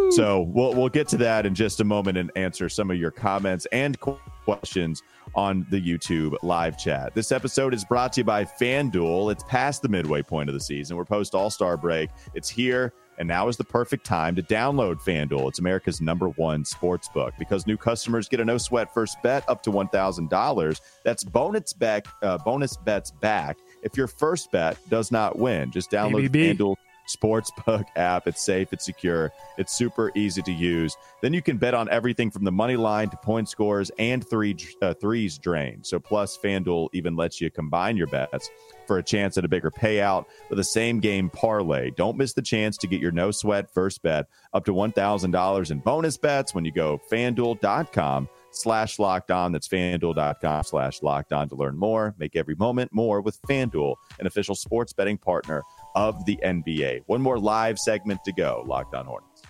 so 0.10 0.42
we'll 0.42 0.74
we'll 0.74 0.90
get 0.90 1.08
to 1.10 1.18
that 1.18 1.46
in 1.46 1.54
just 1.54 1.82
a 1.82 1.84
moment 1.84 2.18
and 2.18 2.32
answer 2.36 2.68
some 2.68 2.90
of 2.90 2.98
your 2.98 3.12
comments 3.12 3.68
and 3.72 4.00
questions 4.44 5.04
on 5.36 5.68
the 5.70 5.80
YouTube 5.80 6.36
live 6.42 6.80
chat. 6.80 7.14
This 7.14 7.32
episode 7.32 7.76
is 7.76 7.86
brought 7.86 8.12
to 8.14 8.22
you 8.22 8.26
by 8.26 8.44
FanDuel. 8.44 9.32
It's 9.32 9.44
past 9.44 9.84
the 9.84 9.90
midway 9.90 10.24
point 10.24 10.50
of 10.50 10.56
the 10.56 10.60
season. 10.60 10.98
We're 10.98 11.06
post 11.06 11.36
All 11.36 11.52
Star 11.52 11.78
break. 11.78 12.10
It's 12.34 12.50
here. 12.50 12.92
And 13.18 13.28
now 13.28 13.48
is 13.48 13.58
the 13.58 13.64
perfect 13.64 14.06
time 14.06 14.36
to 14.36 14.44
download 14.44 15.02
FanDuel. 15.02 15.50
It's 15.50 15.60
America's 15.60 16.02
number 16.02 16.30
one 16.30 16.64
sports 16.64 17.08
book 17.08 17.34
because 17.40 17.66
new 17.66 17.78
customers 17.78 18.28
get 18.30 18.40
a 18.40 18.46
no 18.46 18.58
sweat 18.58 18.94
first 18.94 19.22
bet 19.24 19.44
up 19.50 19.64
to 19.64 19.72
$1,000. 19.72 20.82
That's 21.04 21.24
bonus 21.24 21.74
uh, 22.22 22.38
bonus 22.40 22.78
bets 22.78 23.12
back 23.12 23.58
if 23.84 23.98
your 23.98 24.08
first 24.08 24.52
bet 24.52 24.78
does 24.90 25.12
not 25.12 25.38
win. 25.40 25.72
Just 25.72 25.92
download 25.92 26.30
FanDuel 26.30 26.76
Sportsbook 27.08 27.86
app. 27.96 28.28
It's 28.28 28.44
safe, 28.44 28.74
it's 28.74 28.86
secure, 28.86 29.32
it's 29.58 29.74
super 29.74 30.12
easy 30.16 30.42
to 30.42 30.52
use. 30.52 30.96
Then 31.22 31.34
you 31.34 31.42
can 31.42 31.58
bet 31.58 31.74
on 31.74 31.90
everything 31.90 32.32
from 32.32 32.44
the 32.44 32.52
money 32.52 32.76
line 32.76 33.10
to 33.10 33.18
point 33.18 33.50
scores 33.50 33.92
and 33.98 34.28
three 34.28 34.56
uh, 34.82 34.94
threes 34.94 35.38
drained. 35.38 35.86
So 35.86 36.00
plus 36.00 36.38
FanDuel 36.38 36.90
even 36.94 37.16
lets 37.16 37.42
you 37.42 37.50
combine 37.50 37.98
your 37.98 38.08
bets 38.08 38.50
for 38.86 38.98
a 38.98 39.04
chance 39.04 39.38
at 39.38 39.46
a 39.46 39.50
bigger 39.50 39.72
payout 39.72 40.26
with 40.50 40.60
a 40.60 40.64
same 40.64 41.00
game 41.00 41.30
parlay. 41.30 41.92
Don't 41.92 42.18
miss 42.18 42.34
the 42.34 42.42
chance 42.42 42.78
to 42.78 42.88
get 42.88 43.02
your 43.02 43.12
no 43.12 43.32
sweat 43.32 43.70
first 43.74 44.02
bet 44.02 44.28
up 44.54 44.66
to 44.66 44.74
$1,000 44.74 45.72
in 45.72 45.80
bonus 45.80 46.18
bets 46.18 46.54
when 46.54 46.66
you 46.66 46.72
go 46.72 47.00
fanduel.com 47.12 48.30
slash 48.52 49.00
locked 49.00 49.32
on. 49.32 49.52
That's 49.52 49.68
fanduel.com 49.68 50.64
slash 50.64 51.02
locked 51.02 51.34
on 51.34 51.50
to 51.50 51.56
learn 51.56 51.78
more. 51.78 52.16
Make 52.18 52.36
every 52.36 52.56
moment 52.56 52.92
more 52.94 53.22
with 53.22 53.42
Fanduel, 53.44 53.96
an 54.20 54.28
official 54.28 54.56
sports 54.56 54.94
betting 54.94 55.18
partner 55.18 55.64
of 55.98 56.24
the 56.26 56.40
NBA. 56.44 57.02
One 57.08 57.24
more 57.24 57.40
live 57.40 57.80
segment 57.80 58.24
to 58.26 58.32
go. 58.32 58.64
Locked 58.68 58.94
on 58.94 59.08
Hornets. 59.08 59.42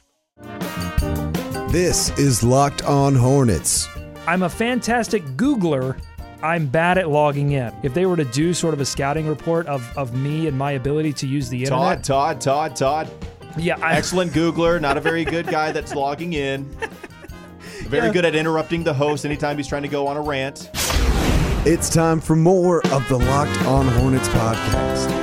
This 1.74 2.18
is 2.18 2.42
Locked 2.42 2.86
on 2.86 3.16
Hornets. 3.16 3.90
I'm 4.26 4.44
a 4.44 4.50
fantastic 4.50 5.24
Googler. 5.36 6.00
I'm 6.42 6.68
bad 6.68 6.98
at 6.98 7.10
logging 7.10 7.52
in. 7.52 7.76
If 7.84 7.94
they 7.94 8.06
were 8.06 8.16
to 8.16 8.24
do 8.24 8.54
sort 8.54 8.74
of 8.74 8.80
a 8.80 8.86
scouting 8.86 9.28
report 9.28 9.68
of, 9.68 9.86
of 9.98 10.16
me 10.16 10.48
and 10.48 10.58
my 10.58 10.72
ability 10.72 11.12
to 11.14 11.28
use 11.28 11.50
the 11.50 11.64
internet. 11.64 12.04
Todd, 12.04 12.40
Todd, 12.40 12.42
Todd, 12.42 12.76
Todd. 12.78 13.58
Yeah. 13.58 13.78
I, 13.82 13.96
Excellent 13.96 14.32
Googler. 14.32 14.80
Not 14.80 14.96
a 14.96 15.02
very 15.02 15.26
good 15.26 15.48
guy 15.48 15.74
that's 15.74 15.94
logging 15.94 16.32
in. 16.34 16.64
Very 17.84 18.08
yeah. 18.08 18.14
good 18.14 18.26
at 18.26 18.36
interrupting 18.36 18.86
the 18.86 18.94
host 18.94 19.26
anytime 19.26 19.58
he's 19.58 19.68
trying 19.68 19.84
to 19.84 19.88
go 19.90 20.08
on 20.08 20.16
a 20.16 20.22
rant. 20.22 20.70
It's 21.66 21.90
time 21.90 22.22
for 22.22 22.38
more 22.38 22.80
of 22.94 23.06
the 23.10 23.18
Locked 23.18 23.66
on 23.66 23.88
Hornets 23.90 24.30
podcast. 24.30 25.17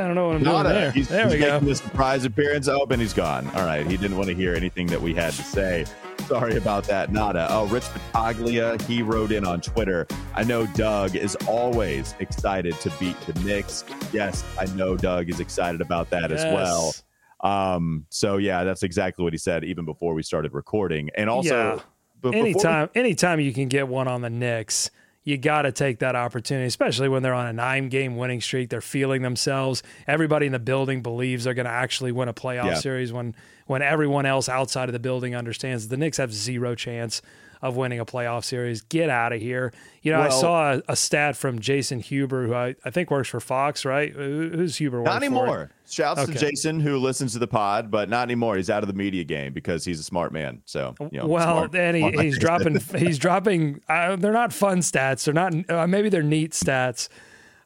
I 0.00 0.06
don't 0.06 0.14
know 0.14 0.28
what 0.28 0.36
I'm 0.36 0.42
Not 0.42 0.62
doing 0.62 0.76
a, 0.76 0.78
there. 0.80 0.90
He's, 0.92 1.08
there 1.08 1.24
he's 1.24 1.34
we 1.34 1.40
making 1.40 1.66
go. 1.66 1.70
a 1.72 1.74
surprise 1.74 2.24
appearance. 2.24 2.68
Oh, 2.68 2.86
and 2.88 3.00
he's 3.00 3.12
gone. 3.12 3.46
All 3.50 3.64
right. 3.64 3.86
He 3.86 3.96
didn't 3.96 4.16
want 4.16 4.28
to 4.28 4.34
hear 4.34 4.54
anything 4.54 4.86
that 4.88 5.00
we 5.00 5.14
had 5.14 5.32
to 5.34 5.42
say. 5.42 5.84
Sorry 6.26 6.56
about 6.56 6.84
that. 6.84 7.12
Nada. 7.12 7.48
Oh, 7.50 7.66
Rich 7.66 7.84
Pataglia, 7.84 8.80
he 8.82 9.02
wrote 9.02 9.32
in 9.32 9.44
on 9.44 9.60
Twitter. 9.60 10.06
I 10.34 10.44
know 10.44 10.66
Doug 10.66 11.16
is 11.16 11.34
always 11.48 12.14
excited 12.20 12.78
to 12.80 12.92
beat 13.00 13.20
the 13.22 13.32
Knicks. 13.40 13.84
Yes, 14.12 14.44
I 14.58 14.66
know 14.76 14.96
Doug 14.96 15.28
is 15.28 15.40
excited 15.40 15.80
about 15.80 16.10
that 16.10 16.30
yes. 16.30 16.44
as 16.44 16.54
well. 16.54 16.94
Um, 17.42 18.06
so 18.10 18.36
yeah, 18.36 18.64
that's 18.64 18.82
exactly 18.82 19.22
what 19.22 19.32
he 19.32 19.38
said 19.38 19.64
even 19.64 19.84
before 19.84 20.14
we 20.14 20.22
started 20.22 20.52
recording. 20.52 21.10
And 21.16 21.28
also 21.30 21.82
yeah. 22.22 22.30
anytime 22.32 22.90
we- 22.94 23.00
anytime 23.00 23.40
you 23.40 23.52
can 23.52 23.68
get 23.68 23.88
one 23.88 24.06
on 24.08 24.20
the 24.20 24.30
Knicks 24.30 24.90
you 25.22 25.36
got 25.36 25.62
to 25.62 25.72
take 25.72 25.98
that 25.98 26.16
opportunity, 26.16 26.66
especially 26.66 27.08
when 27.08 27.22
they're 27.22 27.34
on 27.34 27.46
a 27.46 27.52
nine 27.52 27.88
game 27.88 28.16
winning 28.16 28.40
streak. 28.40 28.70
They're 28.70 28.80
feeling 28.80 29.22
themselves. 29.22 29.82
Everybody 30.06 30.46
in 30.46 30.52
the 30.52 30.58
building 30.58 31.02
believes 31.02 31.44
they're 31.44 31.54
going 31.54 31.66
to 31.66 31.70
actually 31.70 32.12
win 32.12 32.28
a 32.28 32.34
playoff 32.34 32.66
yeah. 32.66 32.74
series 32.74 33.12
when, 33.12 33.34
when 33.70 33.82
everyone 33.82 34.26
else 34.26 34.48
outside 34.48 34.88
of 34.88 34.92
the 34.92 34.98
building 34.98 35.36
understands 35.36 35.86
the 35.86 35.96
Knicks 35.96 36.16
have 36.16 36.32
zero 36.32 36.74
chance 36.74 37.22
of 37.62 37.76
winning 37.76 38.00
a 38.00 38.04
playoff 38.04 38.42
series. 38.42 38.80
Get 38.80 39.08
out 39.08 39.32
of 39.32 39.40
here. 39.40 39.72
You 40.02 40.10
know, 40.10 40.18
well, 40.18 40.26
I 40.26 40.40
saw 40.40 40.72
a, 40.72 40.82
a, 40.88 40.96
stat 40.96 41.36
from 41.36 41.60
Jason 41.60 42.00
Huber, 42.00 42.48
who 42.48 42.54
I, 42.54 42.74
I 42.84 42.90
think 42.90 43.12
works 43.12 43.28
for 43.28 43.38
Fox, 43.38 43.84
right? 43.84 44.12
Who's 44.12 44.78
Huber? 44.78 45.02
Not 45.02 45.22
anymore. 45.22 45.70
Shouts 45.88 46.18
okay. 46.18 46.32
to 46.32 46.38
Jason, 46.40 46.80
who 46.80 46.98
listens 46.98 47.34
to 47.34 47.38
the 47.38 47.46
pod, 47.46 47.92
but 47.92 48.08
not 48.08 48.22
anymore. 48.22 48.56
He's 48.56 48.70
out 48.70 48.82
of 48.82 48.88
the 48.88 48.94
media 48.94 49.22
game 49.22 49.52
because 49.52 49.84
he's 49.84 50.00
a 50.00 50.04
smart 50.04 50.32
man. 50.32 50.62
So, 50.64 50.96
you 51.12 51.20
know, 51.20 51.28
well, 51.28 51.68
smart, 51.68 51.76
and 51.76 51.96
he, 51.96 52.10
he's 52.24 52.38
dropping, 52.40 52.80
he's 52.96 53.18
dropping, 53.18 53.82
uh, 53.88 54.16
they're 54.16 54.32
not 54.32 54.52
fun 54.52 54.78
stats. 54.78 55.22
They're 55.22 55.32
not, 55.32 55.70
uh, 55.70 55.86
maybe 55.86 56.08
they're 56.08 56.24
neat 56.24 56.54
stats. 56.54 57.08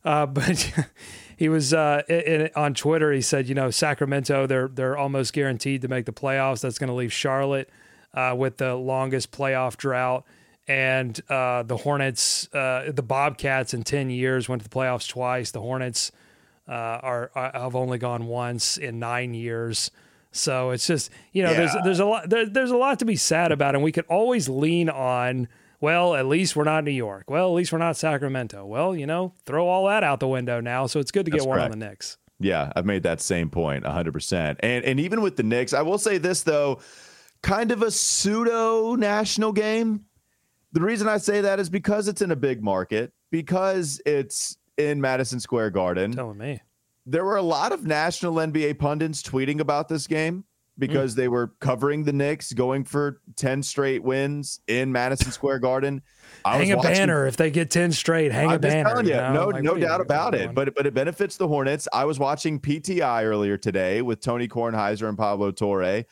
Uh, 0.04 0.26
but 0.26 0.70
he 1.36 1.48
was 1.48 1.74
uh, 1.74 2.02
in, 2.08 2.50
on 2.56 2.74
Twitter. 2.74 3.12
He 3.12 3.20
said, 3.20 3.48
you 3.48 3.54
know, 3.54 3.70
Sacramento, 3.70 4.46
they're, 4.46 4.68
they're 4.68 4.96
almost 4.96 5.32
guaranteed 5.32 5.82
to 5.82 5.88
make 5.88 6.06
the 6.06 6.12
playoffs. 6.12 6.60
That's 6.60 6.78
going 6.78 6.88
to 6.88 6.94
leave 6.94 7.12
Charlotte 7.12 7.70
uh, 8.14 8.34
with 8.36 8.58
the 8.58 8.74
longest 8.74 9.32
playoff 9.32 9.76
drought. 9.76 10.24
And 10.66 11.20
uh, 11.28 11.62
the 11.62 11.76
Hornets, 11.76 12.48
uh, 12.54 12.90
the 12.94 13.02
Bobcats 13.02 13.74
in 13.74 13.82
10 13.82 14.10
years 14.10 14.48
went 14.48 14.62
to 14.62 14.68
the 14.68 14.74
playoffs 14.74 15.08
twice. 15.08 15.50
The 15.50 15.60
Hornets 15.60 16.10
uh, 16.68 16.72
are, 16.72 17.30
are, 17.34 17.50
have 17.52 17.76
only 17.76 17.98
gone 17.98 18.26
once 18.26 18.78
in 18.78 18.98
nine 18.98 19.34
years. 19.34 19.90
So 20.32 20.70
it's 20.70 20.86
just, 20.86 21.10
you 21.32 21.42
know, 21.42 21.50
yeah. 21.50 21.58
there's, 21.58 21.76
there's 21.84 22.00
a 22.00 22.04
lot, 22.06 22.30
there, 22.30 22.46
there's 22.46 22.70
a 22.70 22.76
lot 22.76 22.98
to 23.00 23.04
be 23.04 23.16
sad 23.16 23.52
about. 23.52 23.74
And 23.74 23.84
we 23.84 23.92
could 23.92 24.06
always 24.08 24.48
lean 24.48 24.88
on, 24.88 25.48
well, 25.80 26.14
at 26.14 26.26
least 26.26 26.56
we're 26.56 26.64
not 26.64 26.84
New 26.84 26.90
York. 26.90 27.30
Well, 27.30 27.48
at 27.48 27.54
least 27.54 27.72
we're 27.72 27.78
not 27.78 27.96
Sacramento. 27.96 28.64
Well, 28.66 28.96
you 28.96 29.06
know, 29.06 29.34
throw 29.46 29.66
all 29.68 29.86
that 29.88 30.02
out 30.04 30.20
the 30.20 30.28
window 30.28 30.60
now. 30.60 30.86
So 30.86 31.00
it's 31.00 31.10
good 31.10 31.26
to 31.26 31.30
That's 31.30 31.44
get 31.44 31.48
one 31.48 31.58
correct. 31.58 31.72
on 31.72 31.78
the 31.78 31.86
Knicks. 31.86 32.16
Yeah, 32.40 32.72
I've 32.74 32.84
made 32.86 33.04
that 33.04 33.20
same 33.20 33.48
point 33.50 33.84
100%. 33.84 34.56
And 34.60 34.84
and 34.84 34.98
even 35.00 35.20
with 35.22 35.36
the 35.36 35.42
Knicks, 35.42 35.72
I 35.72 35.82
will 35.82 35.98
say 35.98 36.18
this 36.18 36.42
though, 36.42 36.80
kind 37.42 37.70
of 37.70 37.82
a 37.82 37.90
pseudo 37.90 38.94
national 38.96 39.52
game 39.52 40.06
The 40.72 40.80
reason 40.80 41.06
I 41.06 41.18
say 41.18 41.40
that 41.42 41.60
is 41.60 41.70
because 41.70 42.08
it's 42.08 42.20
in 42.22 42.32
a 42.32 42.36
big 42.36 42.62
market, 42.62 43.12
because 43.30 44.00
it's 44.04 44.56
in 44.76 45.00
Madison 45.00 45.38
Square 45.38 45.70
Garden. 45.70 46.10
Telling 46.12 46.38
me. 46.38 46.60
There 47.06 47.24
were 47.24 47.36
a 47.36 47.42
lot 47.42 47.70
of 47.70 47.86
national 47.86 48.34
NBA 48.34 48.78
pundits 48.78 49.22
tweeting 49.22 49.60
about 49.60 49.88
this 49.88 50.06
game 50.08 50.44
because 50.78 51.14
mm. 51.14 51.16
they 51.16 51.28
were 51.28 51.52
covering 51.60 52.04
the 52.04 52.12
Knicks, 52.12 52.52
going 52.52 52.84
for 52.84 53.20
10 53.36 53.62
straight 53.62 54.02
wins 54.02 54.60
in 54.66 54.92
Madison 54.92 55.32
Square 55.32 55.60
Garden. 55.60 56.02
I 56.44 56.58
hang 56.58 56.72
a 56.72 56.76
watching, 56.76 56.92
banner 56.92 57.26
if 57.26 57.36
they 57.36 57.50
get 57.50 57.70
10 57.70 57.92
straight, 57.92 58.32
hang 58.32 58.48
I'm 58.48 58.56
a 58.56 58.58
banner. 58.58 59.02
You, 59.02 59.08
you 59.08 59.14
know? 59.14 59.32
no, 59.32 59.48
like, 59.48 59.62
no 59.62 59.76
doubt 59.76 60.00
about 60.00 60.34
it. 60.34 60.54
But 60.54 60.74
but 60.74 60.86
it 60.86 60.94
benefits 60.94 61.36
the 61.36 61.48
Hornets. 61.48 61.86
I 61.92 62.04
was 62.04 62.18
watching 62.18 62.60
PTI 62.60 63.24
earlier 63.24 63.56
today 63.56 64.02
with 64.02 64.20
Tony 64.20 64.48
Kornheiser 64.48 65.08
and 65.08 65.16
Pablo 65.16 65.50
Torre. 65.50 66.04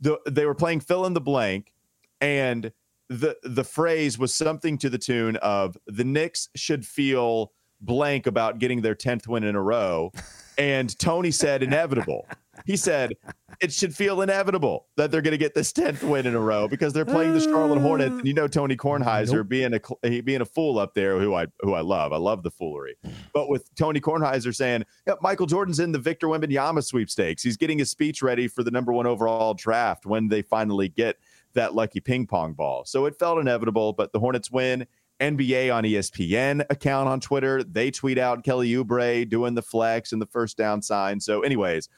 The, 0.00 0.18
they 0.28 0.44
were 0.44 0.54
playing 0.54 0.80
fill 0.80 1.06
in 1.06 1.14
the 1.14 1.20
blank, 1.20 1.72
and 2.20 2.72
the 3.08 3.36
the 3.42 3.64
phrase 3.64 4.18
was 4.18 4.34
something 4.34 4.78
to 4.78 4.90
the 4.90 4.98
tune 4.98 5.36
of 5.36 5.76
the 5.86 6.04
Knicks 6.04 6.48
should 6.56 6.84
feel 6.84 7.52
blank 7.80 8.26
about 8.26 8.58
getting 8.58 8.80
their 8.80 8.94
10th 8.94 9.28
win 9.28 9.44
in 9.44 9.54
a 9.54 9.62
row. 9.62 10.12
And 10.58 10.96
Tony 10.98 11.30
said 11.30 11.62
inevitable. 11.62 12.26
He 12.66 12.76
said 12.76 13.12
it 13.60 13.72
should 13.72 13.94
feel 13.94 14.20
inevitable 14.22 14.88
that 14.96 15.10
they're 15.10 15.22
going 15.22 15.32
to 15.32 15.38
get 15.38 15.54
this 15.54 15.72
10th 15.72 16.02
win 16.02 16.26
in 16.26 16.34
a 16.34 16.40
row 16.40 16.66
because 16.66 16.92
they're 16.92 17.04
playing 17.04 17.32
the 17.32 17.40
Charlotte 17.40 17.80
Hornets. 17.80 18.16
And 18.16 18.26
you 18.26 18.34
know 18.34 18.48
Tony 18.48 18.76
Kornheiser 18.76 19.34
nope. 19.34 19.48
being 19.48 19.74
a 19.74 20.20
being 20.22 20.40
a 20.40 20.44
fool 20.44 20.78
up 20.78 20.94
there 20.94 21.18
who 21.18 21.34
I 21.34 21.46
who 21.60 21.74
I 21.74 21.80
love. 21.80 22.12
I 22.12 22.16
love 22.16 22.42
the 22.42 22.50
foolery. 22.50 22.96
But 23.32 23.48
with 23.48 23.72
Tony 23.76 24.00
Kornheiser 24.00 24.54
saying, 24.54 24.84
"Yep, 25.06 25.18
Michael 25.22 25.46
Jordan's 25.46 25.78
in 25.78 25.92
the 25.92 25.98
Victor 25.98 26.26
Wembanyama 26.26 26.84
sweepstakes. 26.84 27.42
He's 27.42 27.56
getting 27.56 27.78
his 27.78 27.90
speech 27.90 28.20
ready 28.20 28.48
for 28.48 28.64
the 28.64 28.70
number 28.70 28.92
1 28.92 29.06
overall 29.06 29.54
draft 29.54 30.04
when 30.04 30.28
they 30.28 30.42
finally 30.42 30.88
get 30.88 31.16
that 31.54 31.74
lucky 31.74 32.00
ping 32.00 32.26
pong 32.26 32.52
ball. 32.52 32.84
So 32.84 33.06
it 33.06 33.16
felt 33.18 33.38
inevitable, 33.38 33.92
but 33.92 34.12
the 34.12 34.18
Hornets 34.20 34.50
win. 34.50 34.86
NBA 35.18 35.74
on 35.74 35.84
ESPN 35.84 36.62
account 36.68 37.08
on 37.08 37.20
Twitter, 37.20 37.64
they 37.64 37.90
tweet 37.90 38.18
out 38.18 38.44
Kelly 38.44 38.70
Oubre 38.72 39.26
doing 39.26 39.54
the 39.54 39.62
flex 39.62 40.12
and 40.12 40.20
the 40.20 40.26
first 40.26 40.58
down 40.58 40.82
sign. 40.82 41.20
So, 41.20 41.40
anyways, 41.40 41.88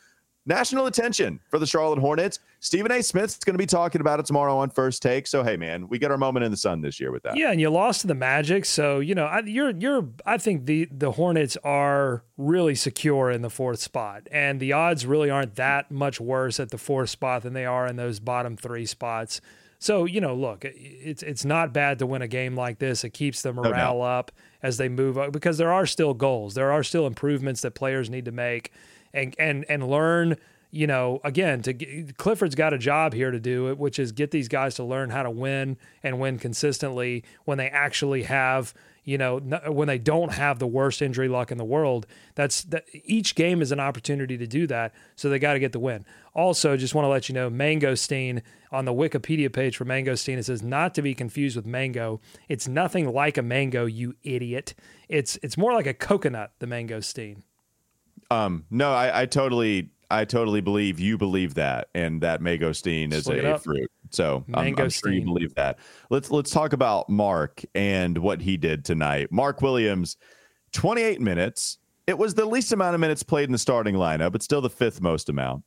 national 0.47 0.87
attention 0.87 1.39
for 1.49 1.59
the 1.59 1.67
Charlotte 1.67 1.99
Hornets. 1.99 2.41
Stephen 2.61 2.91
A. 2.91 3.03
Smith's 3.03 3.39
going 3.39 3.55
to 3.55 3.59
be 3.59 3.67
talking 3.67 4.01
about 4.01 4.19
it 4.19 4.27
tomorrow 4.27 4.57
on 4.59 4.71
First 4.71 5.03
Take. 5.03 5.27
So 5.27 5.43
hey, 5.43 5.57
man, 5.57 5.89
we 5.89 5.99
get 5.99 6.11
our 6.11 6.19
moment 6.19 6.45
in 6.45 6.51
the 6.51 6.57
sun 6.57 6.81
this 6.81 6.99
year 6.99 7.13
with 7.13 7.23
that. 7.23 7.37
Yeah, 7.37 7.53
and 7.53 7.61
you 7.61 7.71
lost 7.71 8.01
to 8.01 8.07
the 8.07 8.15
Magic, 8.15 8.65
so 8.65 9.01
you 9.01 9.15
know 9.15 9.27
I, 9.27 9.41
you're 9.41 9.71
you're. 9.71 10.09
I 10.27 10.39
think 10.39 10.67
the 10.67 10.89
the 10.91 11.13
Hornets 11.13 11.57
are 11.63 12.25
really 12.37 12.75
secure 12.75 13.31
in 13.31 13.43
the 13.43 13.51
fourth 13.51 13.81
spot, 13.81 14.27
and 14.33 14.59
the 14.59 14.73
odds 14.73 15.07
really 15.07 15.31
aren't 15.31 15.57
that 15.57 15.91
much 15.91 16.21
worse 16.21 16.59
at 16.59 16.71
the 16.71 16.79
fourth 16.79 17.11
spot 17.11 17.43
than 17.43 17.53
they 17.53 17.67
are 17.67 17.87
in 17.87 17.97
those 17.97 18.19
bottom 18.19 18.57
three 18.57 18.87
spots. 18.87 19.41
So 19.79 20.07
you 20.07 20.21
know, 20.21 20.35
look, 20.35 20.65
it's 20.65 21.23
it's 21.23 21.45
not 21.45 21.73
bad 21.73 22.01
to 22.01 22.07
win 22.07 22.23
a 22.23 22.29
game 22.29 22.57
like 22.57 22.79
this. 22.79 23.05
It 23.05 23.11
keeps 23.11 23.43
the 23.43 23.53
morale 23.53 23.99
no 23.99 24.03
up 24.03 24.33
as 24.63 24.77
they 24.77 24.89
move 24.89 25.17
up 25.17 25.33
because 25.33 25.59
there 25.59 25.73
are 25.73 25.87
still 25.87 26.15
goals, 26.15 26.55
there 26.55 26.73
are 26.73 26.83
still 26.83 27.07
improvements 27.07 27.61
that 27.61 27.73
players 27.73 28.11
need 28.11 28.25
to 28.25 28.33
make 28.33 28.73
and 29.19 29.35
and 29.39 29.65
and 29.69 29.89
learn 29.89 30.37
you 30.71 30.87
know, 30.87 31.21
again, 31.25 31.63
to 31.63 31.73
Clifford's 32.19 32.55
got 32.55 32.75
a 32.75 32.79
job 32.79 33.15
here 33.15 33.31
to 33.31 33.41
do 33.41 33.71
it, 33.71 33.79
which 33.79 33.99
is 33.99 34.13
get 34.13 34.31
these 34.31 34.49
guys 34.49 34.75
to 34.75 34.85
learn 34.85 35.11
how 35.11 35.23
to 35.23 35.31
win 35.31 35.79
and 36.03 36.21
win 36.21 36.39
consistently 36.39 37.25
when 37.47 37.57
they 37.57 37.69
actually 37.69 38.25
have, 38.25 38.75
you 39.03 39.17
know, 39.17 39.39
when 39.39 39.89
they 39.89 39.97
don't 39.97 40.33
have 40.33 40.59
the 40.59 40.67
worst 40.67 41.01
injury 41.01 41.29
luck 41.29 41.51
in 41.51 41.57
the 41.57 41.65
world. 41.65 42.07
That's 42.35 42.65
that 42.65 42.85
each 42.93 43.35
game 43.35 43.63
is 43.63 43.73
an 43.73 43.81
opportunity 43.81 44.37
to 44.37 44.47
do 44.47 44.67
that. 44.67 44.95
So 45.17 45.31
they 45.31 45.39
got 45.39 45.55
to 45.55 45.59
get 45.59 45.73
the 45.73 45.79
win. 45.79 46.05
Also, 46.35 46.77
just 46.77 46.95
want 46.95 47.07
to 47.07 47.09
let 47.09 47.31
you 47.31 47.35
know, 47.35 47.49
mangosteen 47.49 48.43
on 48.71 48.85
the 48.85 48.93
Wikipedia 48.93 49.51
page 49.51 49.79
for 49.79 49.87
mangosteen, 49.87 50.37
it 50.37 50.45
says 50.45 50.63
not 50.63 50.95
to 50.97 51.01
be 51.01 51.15
confused 51.15 51.57
with 51.57 51.65
mango. 51.65 52.21
It's 52.51 52.69
nothing 52.69 53.11
like 53.11 53.39
a 53.39 53.43
mango, 53.43 53.87
you 53.87 54.17
idiot. 54.23 54.75
It's 55.09 55.39
it's 55.43 55.57
more 55.57 55.73
like 55.73 55.87
a 55.87 55.95
coconut, 55.95 56.53
the 56.59 56.67
mangosteen. 56.67 57.45
Um, 58.31 58.65
no, 58.71 58.93
I, 58.93 59.23
I 59.23 59.27
totally, 59.27 59.91
I 60.11 60.25
totally 60.25 60.61
believe 60.61 61.01
you 61.01 61.17
believe 61.17 61.55
that, 61.55 61.89
and 61.95 62.21
that 62.23 62.41
mangosteen 62.41 63.13
is 63.13 63.29
a 63.29 63.59
fruit. 63.59 63.91
So 64.11 64.45
I'm, 64.55 64.79
I'm, 64.79 64.91
sure 64.91 65.13
you 65.13 65.25
believe 65.25 65.55
that. 65.55 65.79
Let's 66.11 66.31
let's 66.31 66.51
talk 66.51 66.73
about 66.73 67.09
Mark 67.09 67.63
and 67.75 68.17
what 68.19 68.41
he 68.41 68.57
did 68.57 68.85
tonight. 68.85 69.31
Mark 69.31 69.63
Williams, 69.63 70.17
28 70.73 71.21
minutes. 71.21 71.79
It 72.07 72.17
was 72.17 72.35
the 72.35 72.47
least 72.47 72.73
amount 72.73 72.95
of 72.95 73.01
minutes 73.01 73.23
played 73.23 73.45
in 73.45 73.53
the 73.53 73.59
starting 73.59 73.95
lineup, 73.95 74.33
but 74.33 74.43
still 74.43 74.63
the 74.63 74.71
fifth 74.71 75.03
most 75.03 75.29
amount. 75.29 75.63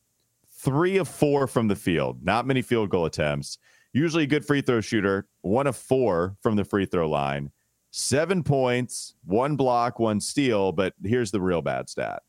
Three 0.51 0.97
of 0.97 1.07
four 1.07 1.45
from 1.45 1.67
the 1.67 1.75
field. 1.75 2.23
Not 2.23 2.47
many 2.47 2.63
field 2.63 2.89
goal 2.89 3.05
attempts. 3.05 3.59
Usually 3.93 4.23
a 4.23 4.27
good 4.27 4.45
free 4.45 4.61
throw 4.61 4.81
shooter. 4.81 5.27
One 5.41 5.67
of 5.67 5.75
four 5.75 6.35
from 6.41 6.55
the 6.55 6.63
free 6.63 6.85
throw 6.85 7.09
line. 7.09 7.51
Seven 7.91 8.41
points, 8.41 9.15
one 9.25 9.55
block, 9.55 9.99
one 9.99 10.19
steal. 10.19 10.71
But 10.71 10.93
here's 11.03 11.29
the 11.29 11.41
real 11.41 11.61
bad 11.61 11.89
stat 11.89 12.23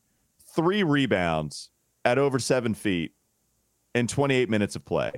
three 0.55 0.83
rebounds 0.83 1.69
at 2.05 2.17
over 2.17 2.39
seven 2.39 2.73
feet 2.73 3.13
in 3.95 4.07
28 4.07 4.49
minutes 4.49 4.75
of 4.75 4.85
play. 4.85 5.11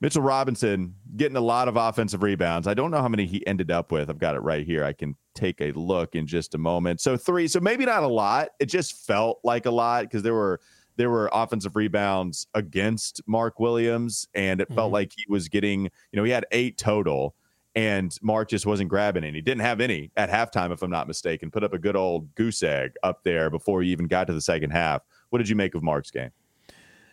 Mitchell 0.00 0.22
Robinson 0.22 0.94
getting 1.16 1.36
a 1.36 1.40
lot 1.40 1.66
of 1.66 1.76
offensive 1.76 2.22
rebounds. 2.22 2.68
I 2.68 2.74
don't 2.74 2.92
know 2.92 3.02
how 3.02 3.08
many 3.08 3.26
he 3.26 3.44
ended 3.46 3.70
up 3.70 3.90
with. 3.90 4.08
I've 4.08 4.18
got 4.18 4.36
it 4.36 4.40
right 4.40 4.64
here. 4.64 4.84
I 4.84 4.92
can 4.92 5.16
take 5.34 5.60
a 5.60 5.72
look 5.72 6.14
in 6.14 6.26
just 6.26 6.54
a 6.54 6.58
moment. 6.58 7.00
So 7.00 7.16
three. 7.16 7.48
So 7.48 7.58
maybe 7.58 7.84
not 7.84 8.04
a 8.04 8.08
lot. 8.08 8.50
It 8.60 8.66
just 8.66 9.06
felt 9.06 9.40
like 9.42 9.66
a 9.66 9.70
lot 9.70 10.02
because 10.02 10.22
there 10.22 10.34
were 10.34 10.60
there 10.96 11.10
were 11.10 11.28
offensive 11.32 11.74
rebounds 11.74 12.46
against 12.54 13.20
Mark 13.26 13.58
Williams, 13.58 14.28
and 14.34 14.60
it 14.60 14.64
mm-hmm. 14.66 14.74
felt 14.74 14.92
like 14.92 15.12
he 15.16 15.24
was 15.28 15.48
getting. 15.48 15.84
You 15.84 16.16
know, 16.16 16.24
he 16.24 16.30
had 16.30 16.46
eight 16.52 16.78
total 16.78 17.34
and 17.74 18.16
Mark 18.22 18.48
just 18.48 18.66
wasn't 18.66 18.88
grabbing 18.88 19.24
any. 19.24 19.40
Didn't 19.40 19.62
have 19.62 19.80
any 19.80 20.10
at 20.16 20.30
halftime, 20.30 20.72
if 20.72 20.82
I'm 20.82 20.90
not 20.90 21.06
mistaken. 21.06 21.50
Put 21.50 21.64
up 21.64 21.72
a 21.72 21.78
good 21.78 21.96
old 21.96 22.34
goose 22.34 22.62
egg 22.62 22.92
up 23.02 23.22
there 23.24 23.50
before 23.50 23.82
he 23.82 23.90
even 23.90 24.06
got 24.06 24.26
to 24.26 24.32
the 24.32 24.40
second 24.40 24.70
half. 24.70 25.02
What 25.30 25.38
did 25.38 25.48
you 25.48 25.56
make 25.56 25.74
of 25.74 25.82
Mark's 25.82 26.10
game? 26.10 26.30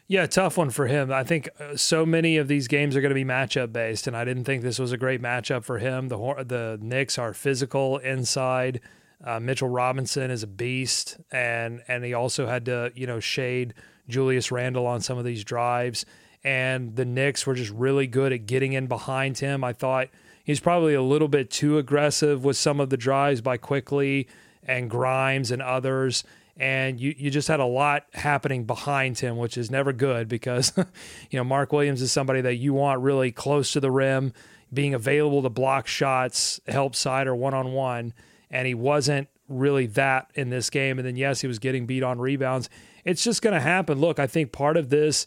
Yeah, 0.08 0.28
tough 0.28 0.58
one 0.58 0.70
for 0.70 0.86
him. 0.86 1.12
I 1.12 1.24
think 1.24 1.50
uh, 1.60 1.76
so 1.76 2.06
many 2.06 2.38
of 2.38 2.48
these 2.48 2.68
games 2.68 2.96
are 2.96 3.02
going 3.02 3.10
to 3.10 3.15
be 3.15 3.26
matchup 3.26 3.74
based, 3.74 4.06
and 4.06 4.15
I 4.15 4.24
didn't 4.24 4.44
think 4.44 4.62
this 4.62 4.78
was 4.78 4.91
a 4.91 4.98
great 4.98 5.22
matchup 5.22 5.63
for 5.63 5.80
him. 5.80 6.10
The 6.10 6.18
the 6.48 6.78
Knicks 6.80 7.18
are 7.18 7.34
physical 7.34 7.98
inside. 7.98 8.82
Uh, 9.24 9.39
Mitchell 9.39 9.70
Robinson 9.70 10.30
is 10.30 10.44
a 10.44 10.48
beast, 10.48 11.18
and 11.32 11.82
and 11.88 12.04
he 12.04 12.13
also 12.13 12.46
had 12.46 12.65
to 12.65 12.91
you 12.94 13.08
know 13.08 13.20
shade 13.20 13.74
Julius 14.08 14.52
Randle 14.52 14.86
on 14.86 15.02
some 15.02 15.18
of 15.18 15.26
these 15.26 15.44
drives. 15.44 16.06
And 16.44 16.96
the 16.96 17.06
Knicks 17.06 17.48
were 17.48 17.56
just 17.56 17.72
really 17.72 18.06
good 18.06 18.32
at 18.32 18.46
getting 18.46 18.74
in 18.74 18.86
behind 18.86 19.39
him. 19.39 19.63
I 19.63 19.74
thought 19.74 20.10
He's 20.45 20.60
probably 20.60 20.93
a 20.93 21.01
little 21.01 21.27
bit 21.27 21.49
too 21.49 21.79
aggressive 21.79 22.45
with 22.45 22.55
some 22.55 22.79
of 22.79 22.91
the 22.91 22.97
drives 22.97 23.41
by 23.41 23.58
Quickley 23.58 24.27
and 24.63 24.89
Grimes 24.89 25.49
and 25.49 25.60
others. 25.60 26.23
And 26.55 26.99
you, 26.99 27.15
you 27.17 27.31
just 27.31 27.47
had 27.47 27.60
a 27.60 27.65
lot 27.65 28.05
happening 28.13 28.63
behind 28.63 29.19
him, 29.19 29.38
which 29.38 29.58
is 29.58 29.71
never 29.71 29.91
good 29.91 30.29
because, 30.29 30.71
you 31.31 31.38
know, 31.38 31.43
Mark 31.43 31.73
Williams 31.73 32.01
is 32.01 32.12
somebody 32.12 32.41
that 32.41 32.55
you 32.55 32.73
want 32.73 33.01
really 33.01 33.31
close 33.31 33.73
to 33.73 33.79
the 33.79 33.89
rim, 33.89 34.34
being 34.71 34.93
available 34.93 35.41
to 35.41 35.49
block 35.49 35.88
shots, 35.88 36.62
help 36.67 36.95
side 36.95 37.25
or 37.25 37.36
one 37.36 37.55
on 37.55 37.73
one. 37.73 38.13
And 38.51 38.67
he 38.67 38.75
wasn't 38.75 39.27
really 39.49 39.88
that 39.88 40.29
in 40.36 40.51
this 40.51 40.69
game. 40.69 40.99
And 40.99 41.08
then, 41.08 41.17
yes, 41.17 41.41
he 41.41 41.47
was 41.47 41.58
getting 41.58 41.88
beat 41.88 42.03
on 42.03 42.19
rebounds. 42.19 42.69
It's 43.03 43.23
just 43.23 43.41
going 43.41 43.55
to 43.55 43.60
happen. 43.60 43.99
Look, 43.99 44.19
I 44.19 44.27
think 44.27 44.51
part 44.51 44.77
of 44.77 44.89
this 44.89 45.25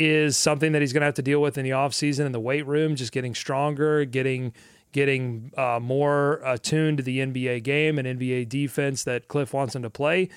is 0.00 0.34
something 0.34 0.72
that 0.72 0.80
he's 0.80 0.94
going 0.94 1.02
to 1.02 1.06
have 1.06 1.14
to 1.14 1.22
deal 1.22 1.42
with 1.42 1.58
in 1.58 1.64
the 1.64 1.70
offseason 1.70 2.24
in 2.24 2.32
the 2.32 2.40
weight 2.40 2.66
room, 2.66 2.96
just 2.96 3.12
getting 3.12 3.34
stronger, 3.34 4.04
getting 4.06 4.54
getting 4.92 5.52
uh, 5.56 5.78
more 5.80 6.40
attuned 6.44 6.96
to 6.96 7.04
the 7.04 7.18
NBA 7.18 7.62
game 7.62 7.96
and 7.96 8.18
NBA 8.18 8.48
defense 8.48 9.04
that 9.04 9.28
Cliff 9.28 9.52
wants 9.52 9.76
him 9.76 9.82
to 9.82 9.90
play. 9.90 10.28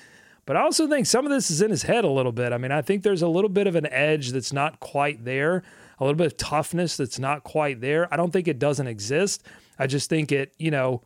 But 0.46 0.56
I 0.56 0.60
also 0.60 0.86
think 0.86 1.06
some 1.06 1.24
of 1.24 1.32
this 1.32 1.50
is 1.50 1.60
in 1.60 1.70
his 1.70 1.82
head 1.82 2.04
a 2.04 2.10
little 2.10 2.30
bit. 2.30 2.52
I 2.52 2.58
mean, 2.58 2.70
I 2.70 2.82
think 2.82 3.02
there's 3.02 3.22
a 3.22 3.26
little 3.26 3.48
bit 3.48 3.66
of 3.66 3.74
an 3.74 3.86
edge 3.86 4.30
that's 4.30 4.52
not 4.52 4.78
quite 4.78 5.24
there, 5.24 5.64
a 5.98 6.04
little 6.04 6.16
bit 6.16 6.26
of 6.26 6.36
toughness 6.36 6.96
that's 6.96 7.18
not 7.18 7.42
quite 7.42 7.80
there. 7.80 8.12
I 8.12 8.16
don't 8.16 8.32
think 8.32 8.46
it 8.46 8.60
doesn't 8.60 8.86
exist. 8.86 9.42
I 9.78 9.88
just 9.88 10.08
think 10.08 10.30
it, 10.30 10.52
you 10.58 10.70
know, 10.70 11.02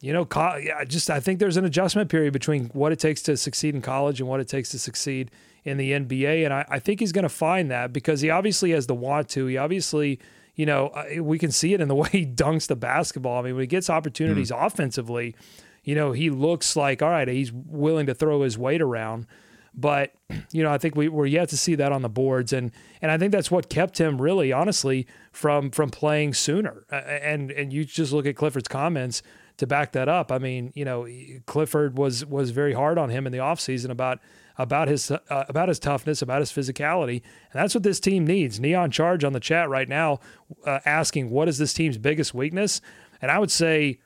you 0.00 0.12
know, 0.12 0.26
yeah, 0.34 0.82
just 0.84 1.10
I 1.10 1.20
think 1.20 1.38
there's 1.38 1.56
an 1.56 1.64
adjustment 1.64 2.10
period 2.10 2.32
between 2.32 2.66
what 2.70 2.90
it 2.90 2.98
takes 2.98 3.22
to 3.22 3.36
succeed 3.36 3.74
in 3.74 3.82
college 3.82 4.18
and 4.18 4.28
what 4.28 4.40
it 4.40 4.48
takes 4.48 4.70
to 4.70 4.78
succeed 4.78 5.30
in 5.66 5.76
the 5.76 5.90
NBA. 5.90 6.44
And 6.44 6.54
I, 6.54 6.64
I 6.70 6.78
think 6.78 7.00
he's 7.00 7.12
going 7.12 7.24
to 7.24 7.28
find 7.28 7.70
that 7.70 7.92
because 7.92 8.20
he 8.20 8.30
obviously 8.30 8.70
has 8.70 8.86
the 8.86 8.94
want 8.94 9.28
to. 9.30 9.46
He 9.46 9.58
obviously, 9.58 10.20
you 10.54 10.64
know, 10.64 10.88
uh, 10.88 11.22
we 11.22 11.38
can 11.38 11.50
see 11.50 11.74
it 11.74 11.80
in 11.80 11.88
the 11.88 11.94
way 11.96 12.08
he 12.10 12.24
dunks 12.24 12.68
the 12.68 12.76
basketball. 12.76 13.40
I 13.40 13.42
mean, 13.42 13.56
when 13.56 13.62
he 13.62 13.66
gets 13.66 13.90
opportunities 13.90 14.50
mm. 14.50 14.64
offensively, 14.64 15.34
you 15.82 15.96
know, 15.96 16.12
he 16.12 16.30
looks 16.30 16.76
like, 16.76 17.02
all 17.02 17.10
right, 17.10 17.28
he's 17.28 17.52
willing 17.52 18.06
to 18.06 18.14
throw 18.14 18.42
his 18.42 18.56
weight 18.56 18.80
around. 18.80 19.26
But, 19.74 20.14
you 20.52 20.62
know, 20.62 20.70
I 20.70 20.78
think 20.78 20.94
we, 20.94 21.08
we're 21.08 21.26
yet 21.26 21.48
to 21.48 21.56
see 21.56 21.74
that 21.74 21.90
on 21.90 22.02
the 22.02 22.08
boards. 22.08 22.52
And, 22.52 22.70
and 23.02 23.10
I 23.10 23.18
think 23.18 23.32
that's 23.32 23.50
what 23.50 23.68
kept 23.68 23.98
him 23.98 24.22
really, 24.22 24.52
honestly, 24.52 25.06
from, 25.32 25.72
from 25.72 25.90
playing 25.90 26.34
sooner. 26.34 26.84
And, 26.90 27.50
and 27.50 27.72
you 27.72 27.84
just 27.84 28.12
look 28.12 28.24
at 28.24 28.36
Clifford's 28.36 28.68
comments 28.68 29.20
to 29.58 29.66
back 29.66 29.92
that 29.92 30.08
up. 30.08 30.30
I 30.30 30.38
mean, 30.38 30.72
you 30.74 30.84
know, 30.84 31.08
Clifford 31.46 31.96
was, 31.96 32.24
was 32.26 32.50
very 32.50 32.72
hard 32.72 32.98
on 32.98 33.10
him 33.10 33.26
in 33.26 33.32
the 33.32 33.38
offseason 33.38 33.90
about– 33.90 34.20
about 34.58 34.88
his 34.88 35.10
uh, 35.10 35.18
about 35.28 35.68
his 35.68 35.78
toughness, 35.78 36.22
about 36.22 36.40
his 36.40 36.50
physicality, 36.50 37.22
and 37.52 37.60
that's 37.62 37.74
what 37.74 37.82
this 37.82 38.00
team 38.00 38.26
needs. 38.26 38.58
Neon 38.58 38.90
Charge 38.90 39.24
on 39.24 39.32
the 39.32 39.40
chat 39.40 39.68
right 39.68 39.88
now, 39.88 40.20
uh, 40.64 40.80
asking 40.84 41.30
what 41.30 41.48
is 41.48 41.58
this 41.58 41.74
team's 41.74 41.98
biggest 41.98 42.34
weakness. 42.34 42.80
And 43.20 43.30
I 43.30 43.38
would 43.38 43.50
say, 43.50 43.98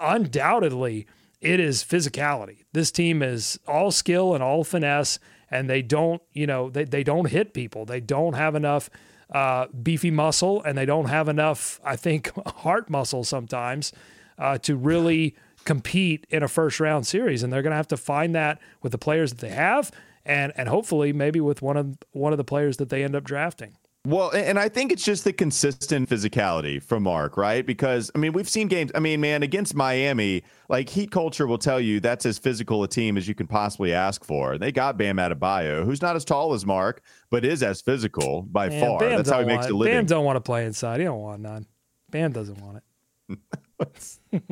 undoubtedly, 0.00 1.06
it 1.40 1.60
is 1.60 1.84
physicality. 1.84 2.64
This 2.72 2.90
team 2.90 3.22
is 3.22 3.58
all 3.66 3.90
skill 3.90 4.34
and 4.34 4.42
all 4.42 4.64
finesse, 4.64 5.18
and 5.50 5.68
they 5.68 5.82
don't, 5.82 6.22
you 6.32 6.46
know, 6.46 6.70
they, 6.70 6.84
they 6.84 7.02
don't 7.02 7.28
hit 7.28 7.52
people. 7.52 7.84
They 7.84 8.00
don't 8.00 8.34
have 8.34 8.54
enough 8.54 8.90
uh, 9.30 9.66
beefy 9.66 10.10
muscle, 10.10 10.62
and 10.62 10.78
they 10.78 10.86
don't 10.86 11.06
have 11.06 11.28
enough, 11.28 11.80
I 11.84 11.96
think, 11.96 12.32
heart 12.46 12.90
muscle 12.90 13.24
sometimes 13.24 13.92
uh, 14.38 14.58
to 14.58 14.76
really 14.76 15.34
compete 15.64 16.26
in 16.30 16.42
a 16.42 16.48
first 16.48 16.80
round 16.80 17.06
series. 17.06 17.42
And 17.42 17.52
they're 17.52 17.62
going 17.62 17.72
to 17.72 17.76
have 17.76 17.88
to 17.88 17.96
find 17.96 18.34
that 18.34 18.60
with 18.82 18.92
the 18.92 18.98
players 18.98 19.30
that 19.32 19.40
they 19.40 19.54
have, 19.54 19.90
and 20.24 20.52
and 20.56 20.68
hopefully 20.68 21.12
maybe 21.12 21.40
with 21.40 21.62
one 21.62 21.76
of 21.76 21.98
one 22.12 22.32
of 22.32 22.38
the 22.38 22.44
players 22.44 22.76
that 22.78 22.88
they 22.88 23.04
end 23.04 23.14
up 23.14 23.24
drafting. 23.24 23.76
Well, 24.06 24.32
and 24.32 24.58
I 24.58 24.68
think 24.68 24.92
it's 24.92 25.02
just 25.02 25.24
the 25.24 25.32
consistent 25.32 26.10
physicality 26.10 26.82
from 26.82 27.04
Mark, 27.04 27.38
right? 27.38 27.64
Because 27.64 28.10
I 28.14 28.18
mean, 28.18 28.34
we've 28.34 28.48
seen 28.48 28.68
games. 28.68 28.90
I 28.94 28.98
mean, 28.98 29.18
man, 29.22 29.42
against 29.42 29.74
Miami, 29.74 30.42
like 30.68 30.90
Heat 30.90 31.10
culture 31.10 31.46
will 31.46 31.56
tell 31.56 31.80
you 31.80 32.00
that's 32.00 32.26
as 32.26 32.36
physical 32.38 32.82
a 32.82 32.88
team 32.88 33.16
as 33.16 33.26
you 33.26 33.34
can 33.34 33.46
possibly 33.46 33.94
ask 33.94 34.22
for. 34.22 34.58
They 34.58 34.72
got 34.72 34.98
Bam 34.98 35.16
Adebayo, 35.16 35.86
who's 35.86 36.02
not 36.02 36.16
as 36.16 36.24
tall 36.26 36.52
as 36.52 36.66
Mark, 36.66 37.02
but 37.30 37.46
is 37.46 37.62
as 37.62 37.80
physical 37.80 38.42
by 38.42 38.68
man, 38.68 38.80
far. 38.80 38.98
Bam 38.98 39.16
that's 39.16 39.30
how 39.30 39.40
he 39.40 39.46
makes 39.46 39.62
want, 39.62 39.72
a 39.72 39.76
living. 39.76 39.94
Bam 39.94 40.06
don't 40.06 40.24
want 40.26 40.36
to 40.36 40.42
play 40.42 40.66
inside. 40.66 41.00
He 41.00 41.04
don't 41.04 41.20
want 41.20 41.40
none. 41.40 41.66
Bam 42.10 42.32
doesn't 42.32 42.60
want 42.60 42.82
it. 43.30 43.38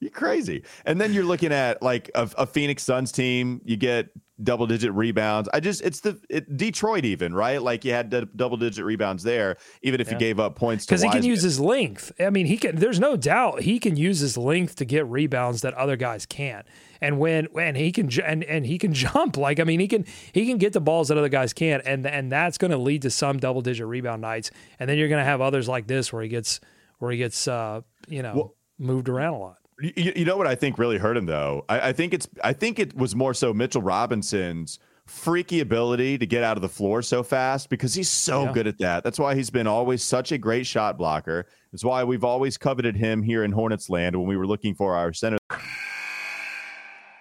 you're 0.00 0.10
crazy. 0.12 0.64
And 0.84 1.00
then 1.00 1.12
you're 1.12 1.24
looking 1.24 1.52
at 1.52 1.82
like 1.82 2.10
a, 2.14 2.28
a 2.38 2.46
Phoenix 2.46 2.82
Suns 2.82 3.12
team. 3.12 3.60
You 3.64 3.76
get 3.76 4.10
double 4.42 4.66
digit 4.66 4.92
rebounds. 4.92 5.48
I 5.52 5.60
just 5.60 5.82
it's 5.82 6.00
the 6.00 6.20
it, 6.28 6.56
Detroit 6.56 7.04
even 7.04 7.34
right. 7.34 7.60
Like 7.60 7.84
you 7.84 7.92
had 7.92 8.10
d- 8.10 8.26
double 8.36 8.56
digit 8.56 8.84
rebounds 8.84 9.22
there, 9.22 9.56
even 9.82 10.00
if 10.00 10.08
yeah. 10.08 10.14
he 10.14 10.18
gave 10.18 10.40
up 10.40 10.56
points 10.56 10.84
because 10.84 11.02
he 11.02 11.08
can 11.08 11.24
use 11.24 11.42
his 11.42 11.58
length. 11.58 12.12
I 12.20 12.30
mean, 12.30 12.46
he 12.46 12.56
can. 12.56 12.76
There's 12.76 13.00
no 13.00 13.16
doubt 13.16 13.62
he 13.62 13.78
can 13.78 13.96
use 13.96 14.20
his 14.20 14.36
length 14.36 14.76
to 14.76 14.84
get 14.84 15.06
rebounds 15.06 15.62
that 15.62 15.74
other 15.74 15.96
guys 15.96 16.26
can't. 16.26 16.66
And 17.00 17.18
when 17.18 17.46
when 17.46 17.74
he 17.74 17.92
can 17.92 18.10
and 18.22 18.44
and 18.44 18.66
he 18.66 18.78
can 18.78 18.92
jump 18.94 19.36
like 19.36 19.60
I 19.60 19.64
mean 19.64 19.80
he 19.80 19.88
can 19.88 20.04
he 20.32 20.46
can 20.46 20.58
get 20.58 20.72
the 20.72 20.80
balls 20.80 21.08
that 21.08 21.18
other 21.18 21.28
guys 21.28 21.52
can't, 21.52 21.82
and 21.86 22.06
and 22.06 22.30
that's 22.30 22.58
going 22.58 22.70
to 22.70 22.78
lead 22.78 23.02
to 23.02 23.10
some 23.10 23.38
double 23.38 23.62
digit 23.62 23.86
rebound 23.86 24.22
nights. 24.22 24.50
And 24.78 24.88
then 24.88 24.98
you're 24.98 25.08
going 25.08 25.20
to 25.20 25.24
have 25.24 25.40
others 25.40 25.68
like 25.68 25.86
this 25.86 26.12
where 26.12 26.22
he 26.22 26.28
gets 26.28 26.60
where 26.98 27.10
he 27.10 27.18
gets 27.18 27.46
uh 27.48 27.82
you 28.08 28.22
know 28.22 28.32
well, 28.34 28.54
moved 28.78 29.08
around 29.08 29.34
a 29.34 29.38
lot. 29.38 29.56
You, 29.80 30.12
you, 30.16 30.24
know 30.24 30.38
what 30.38 30.46
I 30.46 30.54
think 30.54 30.78
really 30.78 30.96
hurt 30.96 31.16
him 31.16 31.26
though. 31.26 31.64
I, 31.68 31.88
I, 31.88 31.92
think 31.92 32.14
it's 32.14 32.26
I 32.42 32.54
think 32.54 32.78
it 32.78 32.96
was 32.96 33.14
more 33.14 33.34
so 33.34 33.52
Mitchell 33.52 33.82
Robinson's 33.82 34.78
freaky 35.06 35.60
ability 35.60 36.18
to 36.18 36.26
get 36.26 36.42
out 36.42 36.56
of 36.56 36.62
the 36.62 36.68
floor 36.68 37.02
so 37.02 37.22
fast 37.22 37.68
because 37.68 37.94
he's 37.94 38.08
so 38.08 38.44
yeah. 38.44 38.52
good 38.52 38.66
at 38.66 38.78
that. 38.78 39.04
That's 39.04 39.18
why 39.18 39.34
he's 39.34 39.50
been 39.50 39.66
always 39.66 40.02
such 40.02 40.32
a 40.32 40.38
great 40.38 40.66
shot 40.66 40.98
blocker. 40.98 41.46
It's 41.72 41.84
why 41.84 42.04
we've 42.04 42.24
always 42.24 42.56
coveted 42.56 42.96
him 42.96 43.22
here 43.22 43.44
in 43.44 43.52
Hornets 43.52 43.88
land 43.88 44.16
when 44.16 44.26
we 44.26 44.36
were 44.36 44.46
looking 44.46 44.74
for 44.74 44.96
our 44.96 45.12
center. 45.12 45.38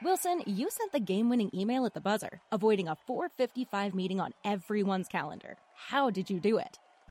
Wilson, 0.04 0.44
you 0.46 0.70
sent 0.70 0.92
the 0.92 1.00
game-winning 1.00 1.50
email 1.54 1.86
at 1.86 1.94
the 1.94 2.02
buzzer, 2.02 2.42
avoiding 2.52 2.88
a 2.88 2.96
4:55 3.08 3.94
meeting 3.94 4.20
on 4.20 4.34
everyone's 4.44 5.08
calendar. 5.08 5.58
How 5.74 6.10
did 6.10 6.30
you 6.30 6.40
do 6.40 6.58
it? 6.58 6.80